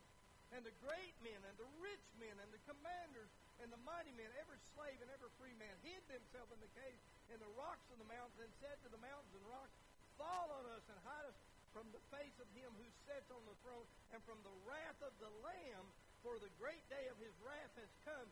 and 0.57 0.64
the 0.64 0.74
great 0.80 1.12
men 1.20 1.36
and 1.44 1.57
the 1.61 1.68
rich 1.84 2.07
men 2.16 2.32
and 2.40 2.48
the 2.48 2.62
commanders 2.64 3.28
and 3.61 3.68
the 3.68 3.80
mighty 3.84 4.12
men, 4.16 4.28
every 4.40 4.61
slave 4.72 4.96
and 5.04 5.12
every 5.12 5.28
free 5.36 5.52
man 5.61 5.72
hid 5.84 6.00
themselves 6.09 6.48
in 6.52 6.61
the 6.64 6.72
caves 6.72 7.04
in 7.28 7.38
the 7.40 7.52
rocks 7.61 7.84
of 7.92 8.00
the 8.00 8.09
mountains 8.09 8.40
and 8.40 8.52
said 8.61 8.76
to 8.84 8.88
the 8.88 9.00
mountains 9.00 9.32
and 9.36 9.44
rocks, 9.48 9.76
Fall 10.16 10.48
on 10.48 10.64
us 10.72 10.84
and 10.88 10.96
hide 11.04 11.28
us 11.28 11.36
from 11.76 11.92
the 11.92 12.00
face 12.09 12.32
of 12.40 12.48
him 12.57 12.72
who 12.80 12.88
sits 13.04 13.28
on 13.28 13.44
the 13.44 13.57
throne 13.61 13.84
and 14.16 14.20
from 14.24 14.40
the 14.40 14.57
wrath 14.64 14.96
of 15.04 15.12
the 15.20 15.28
Lamb, 15.44 15.86
for 16.24 16.40
the 16.40 16.48
great 16.57 16.80
day 16.88 17.04
of 17.12 17.20
his 17.20 17.36
wrath 17.44 17.76
has 17.76 17.92
come. 18.09 18.28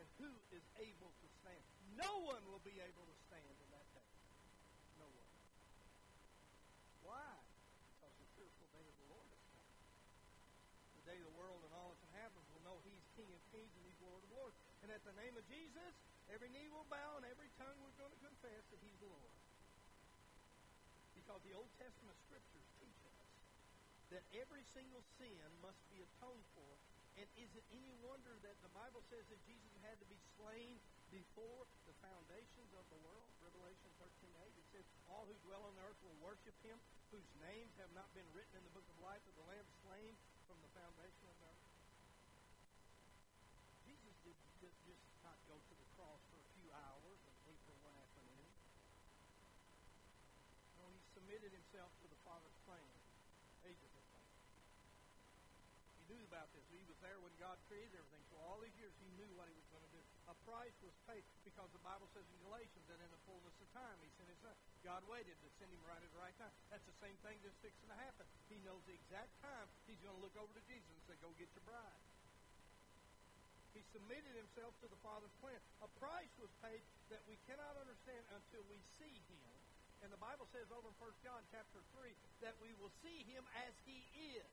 And 0.00 0.08
who 0.20 0.28
is 0.52 0.64
able 0.76 1.08
to 1.08 1.26
stand? 1.40 1.64
No 1.96 2.08
one 2.28 2.44
will 2.52 2.60
be 2.64 2.76
able 2.76 3.04
to 3.04 3.16
stand 3.28 3.48
in 3.48 3.68
that 3.72 3.88
day. 3.96 4.10
No 5.00 5.08
one. 5.08 5.30
Why? 7.00 7.32
Because 7.96 8.12
the 8.20 8.28
fearful 8.36 8.68
day 8.76 8.84
of 8.84 8.96
the 9.00 9.08
Lord 9.08 9.24
has 9.24 9.44
come. 9.56 9.68
The 11.00 11.04
day 11.08 11.18
the 11.24 11.32
world 11.40 11.64
and 11.64 11.72
all 11.80 11.96
its 11.96 12.04
inhabitants 12.12 12.48
will 12.52 12.64
know 12.68 12.76
He's 12.84 13.05
King 13.16 13.32
of 13.32 13.42
kings 13.50 13.72
and 13.72 13.82
He's 13.88 14.00
Lord 14.04 14.20
of 14.20 14.30
lords. 14.36 14.56
And 14.84 14.92
at 14.92 15.00
the 15.08 15.16
name 15.16 15.34
of 15.34 15.44
Jesus, 15.48 15.92
every 16.28 16.52
knee 16.52 16.68
will 16.68 16.86
bow 16.92 17.16
and 17.16 17.24
every 17.24 17.48
tongue 17.56 17.80
will 17.80 17.96
going 17.96 18.12
to 18.12 18.22
confess 18.22 18.62
that 18.68 18.80
He's 18.84 19.00
Lord. 19.00 19.32
Because 21.16 21.40
the 21.48 21.56
Old 21.56 21.72
Testament 21.80 22.14
scriptures 22.28 22.68
teach 22.78 23.00
us 23.08 23.16
that 24.14 24.22
every 24.38 24.62
single 24.70 25.02
sin 25.18 25.48
must 25.58 25.80
be 25.90 25.98
atoned 25.98 26.46
for. 26.54 26.70
And 27.16 27.26
is 27.40 27.48
it 27.56 27.64
any 27.72 27.96
wonder 28.04 28.36
that 28.44 28.54
the 28.60 28.70
Bible 28.76 29.00
says 29.08 29.24
that 29.32 29.40
Jesus 29.48 29.72
had 29.80 29.96
to 29.98 30.06
be 30.06 30.20
slain 30.36 30.76
before 31.08 31.64
the 31.88 31.96
foundations 32.04 32.70
of 32.76 32.84
the 32.92 33.00
world? 33.00 33.24
Revelation 33.40 33.88
13 33.98 34.28
8. 34.36 34.52
It 34.52 34.68
says, 34.76 34.86
All 35.08 35.24
who 35.24 35.34
dwell 35.48 35.64
on 35.64 35.72
the 35.80 35.82
earth 35.88 35.98
will 36.04 36.20
worship 36.20 36.54
him, 36.60 36.76
whose 37.08 37.26
names 37.40 37.72
have 37.80 37.90
not 37.96 38.06
been 38.12 38.28
written 38.36 38.60
in 38.60 38.62
the 38.68 38.74
book 38.76 38.84
of 38.84 39.00
life 39.00 39.24
of 39.24 39.34
the 39.40 39.46
Lamb 39.48 39.64
slain 39.88 40.12
from 40.44 40.60
the 40.60 40.70
foundation 40.76 41.24
of 41.26 41.36
the 41.40 41.48
earth. 41.48 41.66
Jesus 43.88 44.14
did, 44.22 44.38
did 44.60 44.74
just 44.84 45.02
not 45.24 45.40
go 45.48 45.56
to 45.56 45.74
the 45.74 45.88
cross 45.96 46.20
for 46.28 46.36
a 46.36 46.48
few 46.60 46.68
hours 46.68 47.18
and 47.26 47.36
April 47.48 47.76
one 47.80 47.96
afternoon. 47.96 48.52
No, 50.76 50.84
he 50.92 51.00
submitted 51.46 51.62
himself 51.62 51.94
to 52.02 52.10
the 52.10 52.18
Father's 52.26 52.58
plan, 52.66 52.90
ages 53.70 53.92
of 53.94 54.02
plan. 54.10 54.26
He 55.94 56.02
knew 56.10 56.18
about 56.26 56.50
this. 56.50 56.66
He 56.74 56.82
was 56.90 56.98
there 56.98 57.22
when 57.22 57.30
God 57.38 57.54
created 57.70 57.94
everything. 57.94 58.18
For 58.34 58.42
all 58.50 58.58
these 58.58 58.74
years, 58.74 58.90
he 58.98 59.06
knew 59.14 59.30
what 59.38 59.46
he 59.46 59.54
was 59.54 59.62
going 59.70 59.86
to 59.86 59.94
do. 59.94 60.02
A 60.26 60.34
price 60.42 60.74
was 60.82 60.90
paid 61.06 61.22
because 61.46 61.70
the 61.70 61.78
Bible 61.86 62.10
says 62.18 62.26
in 62.26 62.50
Galatians 62.50 62.82
that 62.90 62.98
in 62.98 63.06
the 63.14 63.22
fullness 63.30 63.54
of 63.62 63.70
time, 63.78 63.94
he 64.02 64.10
sent 64.18 64.26
his 64.26 64.42
son. 64.42 64.58
God 64.82 65.06
waited 65.06 65.38
to 65.38 65.48
send 65.62 65.70
him 65.70 65.78
right 65.86 66.02
at 66.02 66.10
the 66.10 66.18
right 66.18 66.34
time. 66.34 66.50
That's 66.66 66.82
the 66.82 66.98
same 66.98 67.14
thing 67.22 67.38
that's 67.46 67.54
fixing 67.62 67.86
to 67.94 67.98
happen. 68.02 68.26
He 68.50 68.58
knows 68.66 68.82
the 68.90 68.98
exact 68.98 69.30
time 69.38 69.70
he's 69.86 70.02
going 70.02 70.18
to 70.18 70.22
look 70.26 70.34
over 70.34 70.50
to 70.50 70.64
Jesus 70.66 70.90
and 70.90 71.02
say, 71.06 71.14
go 71.22 71.30
get 71.38 71.46
your 71.54 71.62
bride. 71.62 72.02
He 73.70 73.86
submitted 73.94 74.34
himself 74.34 74.74
to 74.82 74.90
the 74.90 74.98
Father's 74.98 75.36
plan. 75.38 75.62
A 75.78 75.90
price 76.02 76.34
was 76.42 76.50
paid 76.58 76.82
that 77.14 77.22
we 77.30 77.38
cannot 77.46 77.78
understand 77.78 78.26
until 78.34 78.66
we 78.66 78.82
see 78.98 79.14
him. 79.30 79.65
And 80.06 80.14
the 80.14 80.22
Bible 80.22 80.46
says 80.54 80.70
over 80.70 80.86
in 80.86 80.94
1 81.02 81.26
John 81.26 81.42
chapter 81.50 81.82
3 81.98 82.14
that 82.38 82.54
we 82.62 82.70
will 82.78 82.94
see 83.02 83.26
him 83.26 83.42
as 83.66 83.74
he 83.82 84.06
is. 84.38 84.46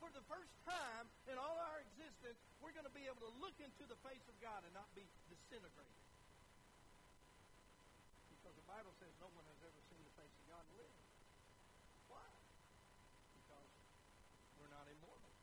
For 0.00 0.08
the 0.16 0.24
first 0.32 0.48
time 0.64 1.12
in 1.28 1.36
all 1.36 1.60
our 1.60 1.84
existence, 1.84 2.40
we're 2.64 2.72
going 2.72 2.88
to 2.88 2.96
be 2.96 3.04
able 3.04 3.20
to 3.20 3.32
look 3.36 3.52
into 3.60 3.84
the 3.84 4.00
face 4.00 4.24
of 4.32 4.36
God 4.40 4.64
and 4.64 4.72
not 4.72 4.88
be 4.96 5.04
disintegrated. 5.28 6.00
Because 8.32 8.56
the 8.56 8.64
Bible 8.64 8.96
says 8.96 9.12
no 9.20 9.28
one 9.36 9.44
has 9.44 9.60
ever 9.60 9.76
seen 9.92 10.00
the 10.08 10.16
face 10.16 10.32
of 10.32 10.44
God 10.48 10.64
and 10.72 10.88
lived. 10.88 11.00
Why? 12.08 12.24
Because 13.44 13.68
we're 14.56 14.72
not 14.72 14.88
immortal. 14.88 15.36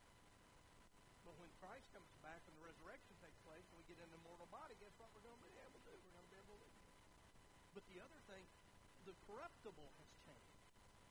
But 1.22 1.38
when 1.38 1.54
Christ 1.62 1.86
comes 1.94 2.10
back 2.26 2.42
and 2.50 2.58
the 2.58 2.66
resurrection 2.66 3.14
takes 3.22 3.38
place 3.46 3.62
and 3.62 3.78
we 3.78 3.86
get 3.94 4.02
an 4.02 4.10
immortal 4.10 4.50
body, 4.50 4.74
guess 4.82 4.98
what 4.98 5.14
we're 5.14 5.22
going 5.22 5.38
to 5.38 5.46
be 5.46 5.62
able 5.62 5.78
to 5.78 5.86
do? 5.86 5.94
We're 6.02 6.18
going 6.18 6.26
to 6.26 6.34
be 6.34 6.42
able 6.42 6.58
to 6.58 6.66
live. 6.66 6.78
But 7.78 7.86
the 7.94 8.02
other 8.02 8.18
thing, 8.26 8.42
the 9.08 9.16
corruptible 9.24 9.88
has 10.04 10.12
changed. 10.28 10.60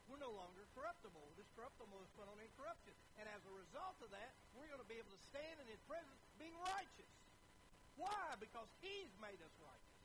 We're 0.07 0.21
no 0.21 0.31
longer 0.37 0.69
corruptible. 0.77 1.33
This 1.41 1.49
corruptible 1.57 1.97
is 2.05 2.13
put 2.13 2.29
on 2.29 2.37
incorruption. 2.39 2.93
And 3.17 3.25
as 3.33 3.41
a 3.49 3.53
result 3.57 3.97
of 4.05 4.13
that, 4.13 4.37
we're 4.53 4.69
going 4.69 4.85
to 4.85 4.87
be 4.87 5.01
able 5.01 5.11
to 5.17 5.23
stand 5.33 5.57
in 5.65 5.67
His 5.67 5.81
presence 5.89 6.21
being 6.37 6.55
righteous. 6.61 7.11
Why? 7.97 8.37
Because 8.37 8.69
He's 8.85 9.11
made 9.19 9.41
us 9.41 9.55
righteous. 9.65 9.97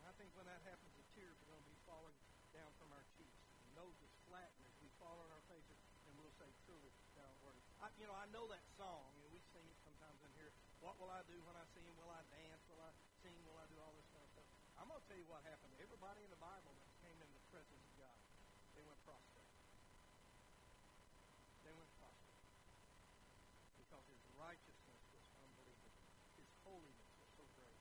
And 0.00 0.08
I 0.08 0.12
think 0.16 0.32
when 0.32 0.48
that 0.48 0.64
happens, 0.64 0.90
the 0.96 1.04
tears 1.12 1.36
are 1.44 1.48
going 1.52 1.60
to 1.60 1.70
be 1.70 1.78
falling 1.84 2.16
down 2.56 2.72
from 2.80 2.88
our 2.96 3.04
cheeks. 3.20 3.36
The 3.68 3.84
nose 3.84 3.94
is 4.00 4.12
flattened 4.24 4.64
as 4.66 4.76
we 4.80 4.88
fall 4.96 5.20
on 5.20 5.28
our 5.30 5.44
faces, 5.52 5.78
and 6.08 6.16
we'll 6.16 6.32
say, 6.40 6.48
truly, 6.64 6.90
thou 7.14 7.28
art. 7.44 7.60
I, 7.84 7.92
you 8.00 8.08
know, 8.08 8.16
I 8.16 8.24
know 8.32 8.48
that 8.48 8.64
song. 8.80 9.04
You 9.20 9.28
know, 9.28 9.30
we 9.36 9.44
sing 9.52 9.68
it 9.68 9.78
sometimes 9.84 10.18
in 10.24 10.32
here. 10.40 10.50
What 10.80 10.96
will 10.96 11.12
I 11.12 11.20
do 11.28 11.36
when 11.44 11.54
I 11.54 11.68
see 11.76 11.84
Him? 11.84 11.92
Will 12.00 12.10
I 12.10 12.24
dance? 12.32 12.59
You 15.20 15.28
what 15.28 15.44
happened. 15.44 15.68
Everybody 15.84 16.24
in 16.24 16.32
the 16.32 16.40
Bible 16.40 16.72
that 16.80 16.88
came 17.04 17.18
in 17.20 17.28
the 17.28 17.44
presence 17.52 17.84
of 17.84 17.94
God, 18.00 18.16
they 18.72 18.80
went 18.88 18.96
prostrate. 19.04 19.52
They 21.60 21.76
went 21.76 21.92
prostrate. 22.00 22.40
Because 23.76 24.04
his 24.08 24.22
righteousness 24.40 25.00
was 25.12 25.24
unbelievable. 25.44 25.92
His 26.40 26.48
holiness 26.64 27.10
was 27.20 27.28
so 27.36 27.44
great. 27.60 27.76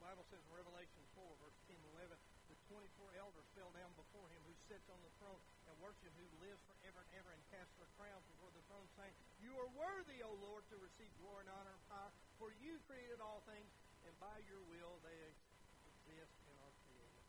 The 0.00 0.08
Bible 0.08 0.24
says 0.32 0.40
in 0.40 0.52
Revelation 0.56 1.04
4, 1.20 1.28
verse 1.44 1.58
10 1.68 1.76
and 1.76 2.16
11, 2.16 2.16
the 2.16 2.56
24 2.72 3.20
elders 3.20 3.44
fell 3.52 3.68
down 3.76 3.92
before 4.00 4.24
him 4.32 4.40
who 4.48 4.56
sits 4.72 4.88
on 4.88 5.04
the 5.04 5.12
throne 5.20 5.44
and 5.68 5.76
worship 5.84 6.08
who 6.16 6.24
lives 6.40 6.64
forever 6.64 7.04
and 7.04 7.12
ever 7.20 7.30
and 7.36 7.44
cast 7.52 7.68
their 7.76 7.92
crowns 8.00 8.24
before 8.32 8.48
the 8.56 8.64
throne, 8.72 8.88
saying, 8.96 9.12
You 9.44 9.52
are 9.52 9.68
worthy, 9.76 10.24
O 10.24 10.32
Lord, 10.40 10.64
to 10.72 10.80
receive 10.80 11.12
glory 11.20 11.44
and 11.44 11.52
honor 11.52 11.76
and 11.76 11.84
power, 11.92 12.08
for 12.40 12.56
you 12.64 12.80
created 12.88 13.20
all 13.20 13.44
things, 13.44 13.68
and 14.08 14.16
by 14.16 14.40
your 14.48 14.64
will 14.72 14.96
they 15.04 15.28
exist 16.08 16.32
and 16.48 16.56
are 16.64 16.72
created. 16.88 17.24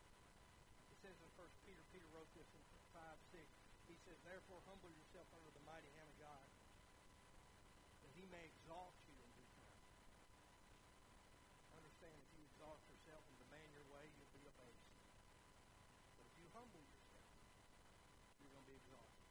It 0.87 0.97
says 1.03 1.15
in 1.19 1.29
1 1.35 1.67
Peter, 1.67 1.83
Peter 1.91 2.07
wrote 2.15 2.31
this 2.31 2.47
in 2.47 2.63
5, 2.95 3.03
6. 3.35 3.43
He 3.91 3.98
says, 4.09 4.25
Therefore 4.25 4.57
humble 4.65 4.89
yourself 4.89 5.29
under 5.37 5.53
the 5.53 5.61
mighty 5.69 5.85
hand 5.93 6.09
of 6.09 6.17
God, 6.17 6.49
that 8.01 8.09
he 8.17 8.25
may 8.33 8.41
exalt 8.41 8.97
you 9.05 9.13
in 9.13 9.29
due 9.37 9.45
time. 9.53 9.77
Understand, 11.77 12.17
if 12.17 12.25
you 12.33 12.41
exalt 12.49 12.81
yourself 12.89 13.21
and 13.29 13.37
demand 13.37 13.69
your 13.69 13.85
way, 13.93 14.09
you'll 14.17 14.33
be 14.33 14.49
abased. 14.49 14.89
But 16.17 16.25
if 16.25 16.33
you 16.41 16.49
humble 16.57 16.81
yourself, 16.81 17.29
you're 18.41 18.49
going 18.49 18.65
to 18.65 18.71
be 18.73 18.81
exalted. 18.81 19.29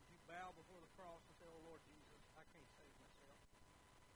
If 0.00 0.16
you 0.16 0.20
bow 0.32 0.48
before 0.56 0.80
the 0.80 0.88
cross 0.96 1.20
and 1.28 1.36
say, 1.36 1.44
Oh 1.44 1.60
Lord 1.68 1.84
Jesus, 1.84 2.24
I 2.40 2.44
can't 2.56 2.70
save 2.80 2.94
myself. 3.04 3.36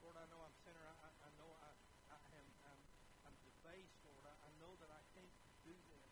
Lord, 0.01 0.17
I 0.17 0.25
know 0.33 0.41
I'm 0.49 0.57
sinner. 0.65 0.81
I, 0.81 1.13
I 1.13 1.29
am 1.29 2.49
I'm, 2.65 2.81
I'm 3.21 3.37
debased, 3.45 4.01
Lord. 4.01 4.25
I, 4.25 4.33
I 4.33 4.51
know 4.57 4.73
that 4.81 4.89
I 4.89 5.05
can't 5.13 5.35
do 5.61 5.77
this. 5.93 6.09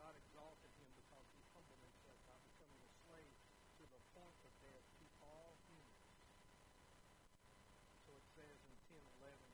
God 0.00 0.16
exalted 0.16 0.72
him 0.80 0.88
because 0.96 1.28
he 1.36 1.44
humbled 1.52 1.76
himself 1.84 2.16
by 2.24 2.32
becoming 2.40 2.80
a 2.88 2.92
slave 3.04 3.36
to 3.76 3.84
the 3.84 4.00
point 4.16 4.40
of 4.48 4.52
death 4.64 4.80
to 4.96 5.04
all 5.20 5.52
humans. 5.68 6.08
So 8.08 8.16
it 8.16 8.24
says 8.32 8.56
in 8.64 8.76
10, 8.96 8.96
11, 9.20 9.44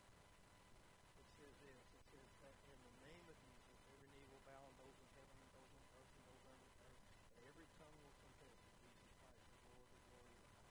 it 1.18 1.26
says 1.34 1.50
this. 1.66 1.82
It 1.98 2.04
says 2.14 2.30
that 2.46 2.58
in 2.70 2.78
the 2.78 2.94
name 3.10 3.26
of 3.26 3.34
Jesus, 3.42 3.74
every 3.90 4.06
knee 4.14 4.30
will 4.30 4.44
bow 4.46 4.70
and 4.70 4.78
those 4.78 4.94
in 5.02 5.10
heaven 5.18 5.34
and 5.34 5.50
those 5.50 5.66
on 5.66 5.82
earth 5.98 6.14
and 6.14 6.22
those 6.30 6.42
under 6.46 6.62
the 6.62 6.78
earth, 6.78 7.00
and 7.34 7.42
every 7.50 7.66
tongue 7.82 7.98
will 8.06 8.14
confess 8.14 8.54
that 8.54 8.70
Jesus 8.86 9.10
Christ 9.18 9.50
is 9.50 9.66
Lord, 9.66 9.90
the 9.90 10.02
glory 10.06 10.30
of 10.30 10.46
God. 10.46 10.62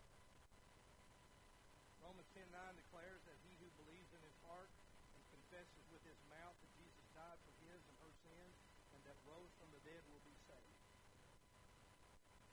Romans 2.15 2.31
10, 2.31 2.47
9 2.47 2.79
declares 2.79 3.19
that 3.27 3.35
he 3.43 3.59
who 3.59 3.67
believes 3.75 4.07
in 4.15 4.23
his 4.23 4.39
heart 4.47 4.71
and 4.71 5.23
confesses 5.35 5.83
with 5.91 5.99
his 6.07 6.15
mouth 6.31 6.55
that 6.63 6.71
Jesus 6.79 7.03
died 7.11 7.35
for 7.43 7.51
his 7.67 7.83
and 7.91 7.97
her 7.99 8.13
sins 8.23 8.55
and 8.95 9.03
that 9.03 9.19
rose 9.27 9.51
from 9.59 9.67
the 9.75 9.83
dead 9.83 9.99
will 10.07 10.23
be 10.23 10.31
saved. 10.47 10.79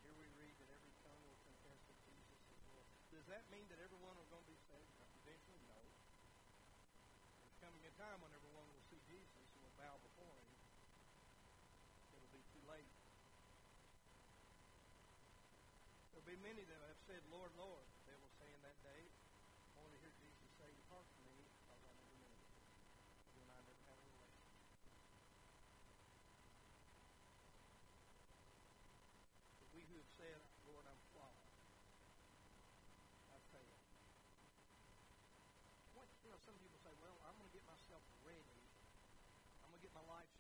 Here 0.02 0.18
we 0.18 0.26
read 0.34 0.50
that 0.58 0.66
every 0.66 0.90
tongue 1.06 1.22
will 1.22 1.38
confess 1.46 1.78
that 1.78 1.94
Jesus 2.02 2.42
is 2.42 2.58
Lord. 2.74 2.90
Does 3.14 3.22
that 3.30 3.46
mean 3.54 3.62
that 3.70 3.78
everyone 3.78 4.18
is 4.18 4.26
going 4.34 4.42
to 4.42 4.50
be 4.50 4.58
saved? 4.66 4.98
Eventually, 5.22 5.62
no. 5.70 5.78
There's 5.78 7.54
coming 7.62 7.86
a 7.86 7.94
time 8.02 8.18
when 8.18 8.34
everyone 8.34 8.66
will 8.66 8.82
see 8.90 8.98
Jesus 9.06 9.46
and 9.46 9.62
will 9.62 9.78
bow 9.78 9.94
before 10.02 10.34
him. 10.42 10.50
It'll 12.18 12.34
be 12.34 12.42
too 12.50 12.66
late. 12.66 12.90
There'll 16.10 16.26
be 16.26 16.42
many 16.42 16.66
that 16.66 16.82
have 16.82 16.98
said, 17.06 17.22
Lord, 17.30 17.54
Lord. 17.54 17.86
They 18.10 18.18
will 18.18 18.34
say 18.42 18.50
in 18.50 18.58
that 18.66 18.82
day, 18.82 19.06
only 19.82 19.98
hear 19.98 20.14
Jesus 20.14 20.48
say, 20.62 20.70
Depart 20.78 21.02
from 21.10 21.26
me, 21.26 21.42
because 21.42 21.66
I 21.66 21.76
never 21.82 22.02
knew 22.06 22.22
you. 22.22 22.30
You 23.34 23.42
and 23.42 23.50
I 23.50 23.60
never 23.66 23.82
had 23.82 23.98
a 23.98 24.04
relationship. 24.14 24.62
We 30.03 30.11
said, 30.18 30.42
Lord, 30.66 30.82
I'm 30.82 30.98
flawed. 31.14 31.38
I 33.30 33.38
failed. 33.55 33.86
What, 35.94 36.11
you 36.26 36.34
know, 36.34 36.42
some 36.42 36.59
people 36.59 36.74
say, 36.82 36.90
well, 36.98 37.14
I'm 37.22 37.38
going 37.38 37.46
to 37.46 37.55
get 37.55 37.62
myself 37.70 38.03
ready. 38.26 38.59
I'm 39.62 39.70
going 39.70 39.78
to 39.78 39.86
get 39.86 39.94
my 39.94 40.03
life 40.11 40.31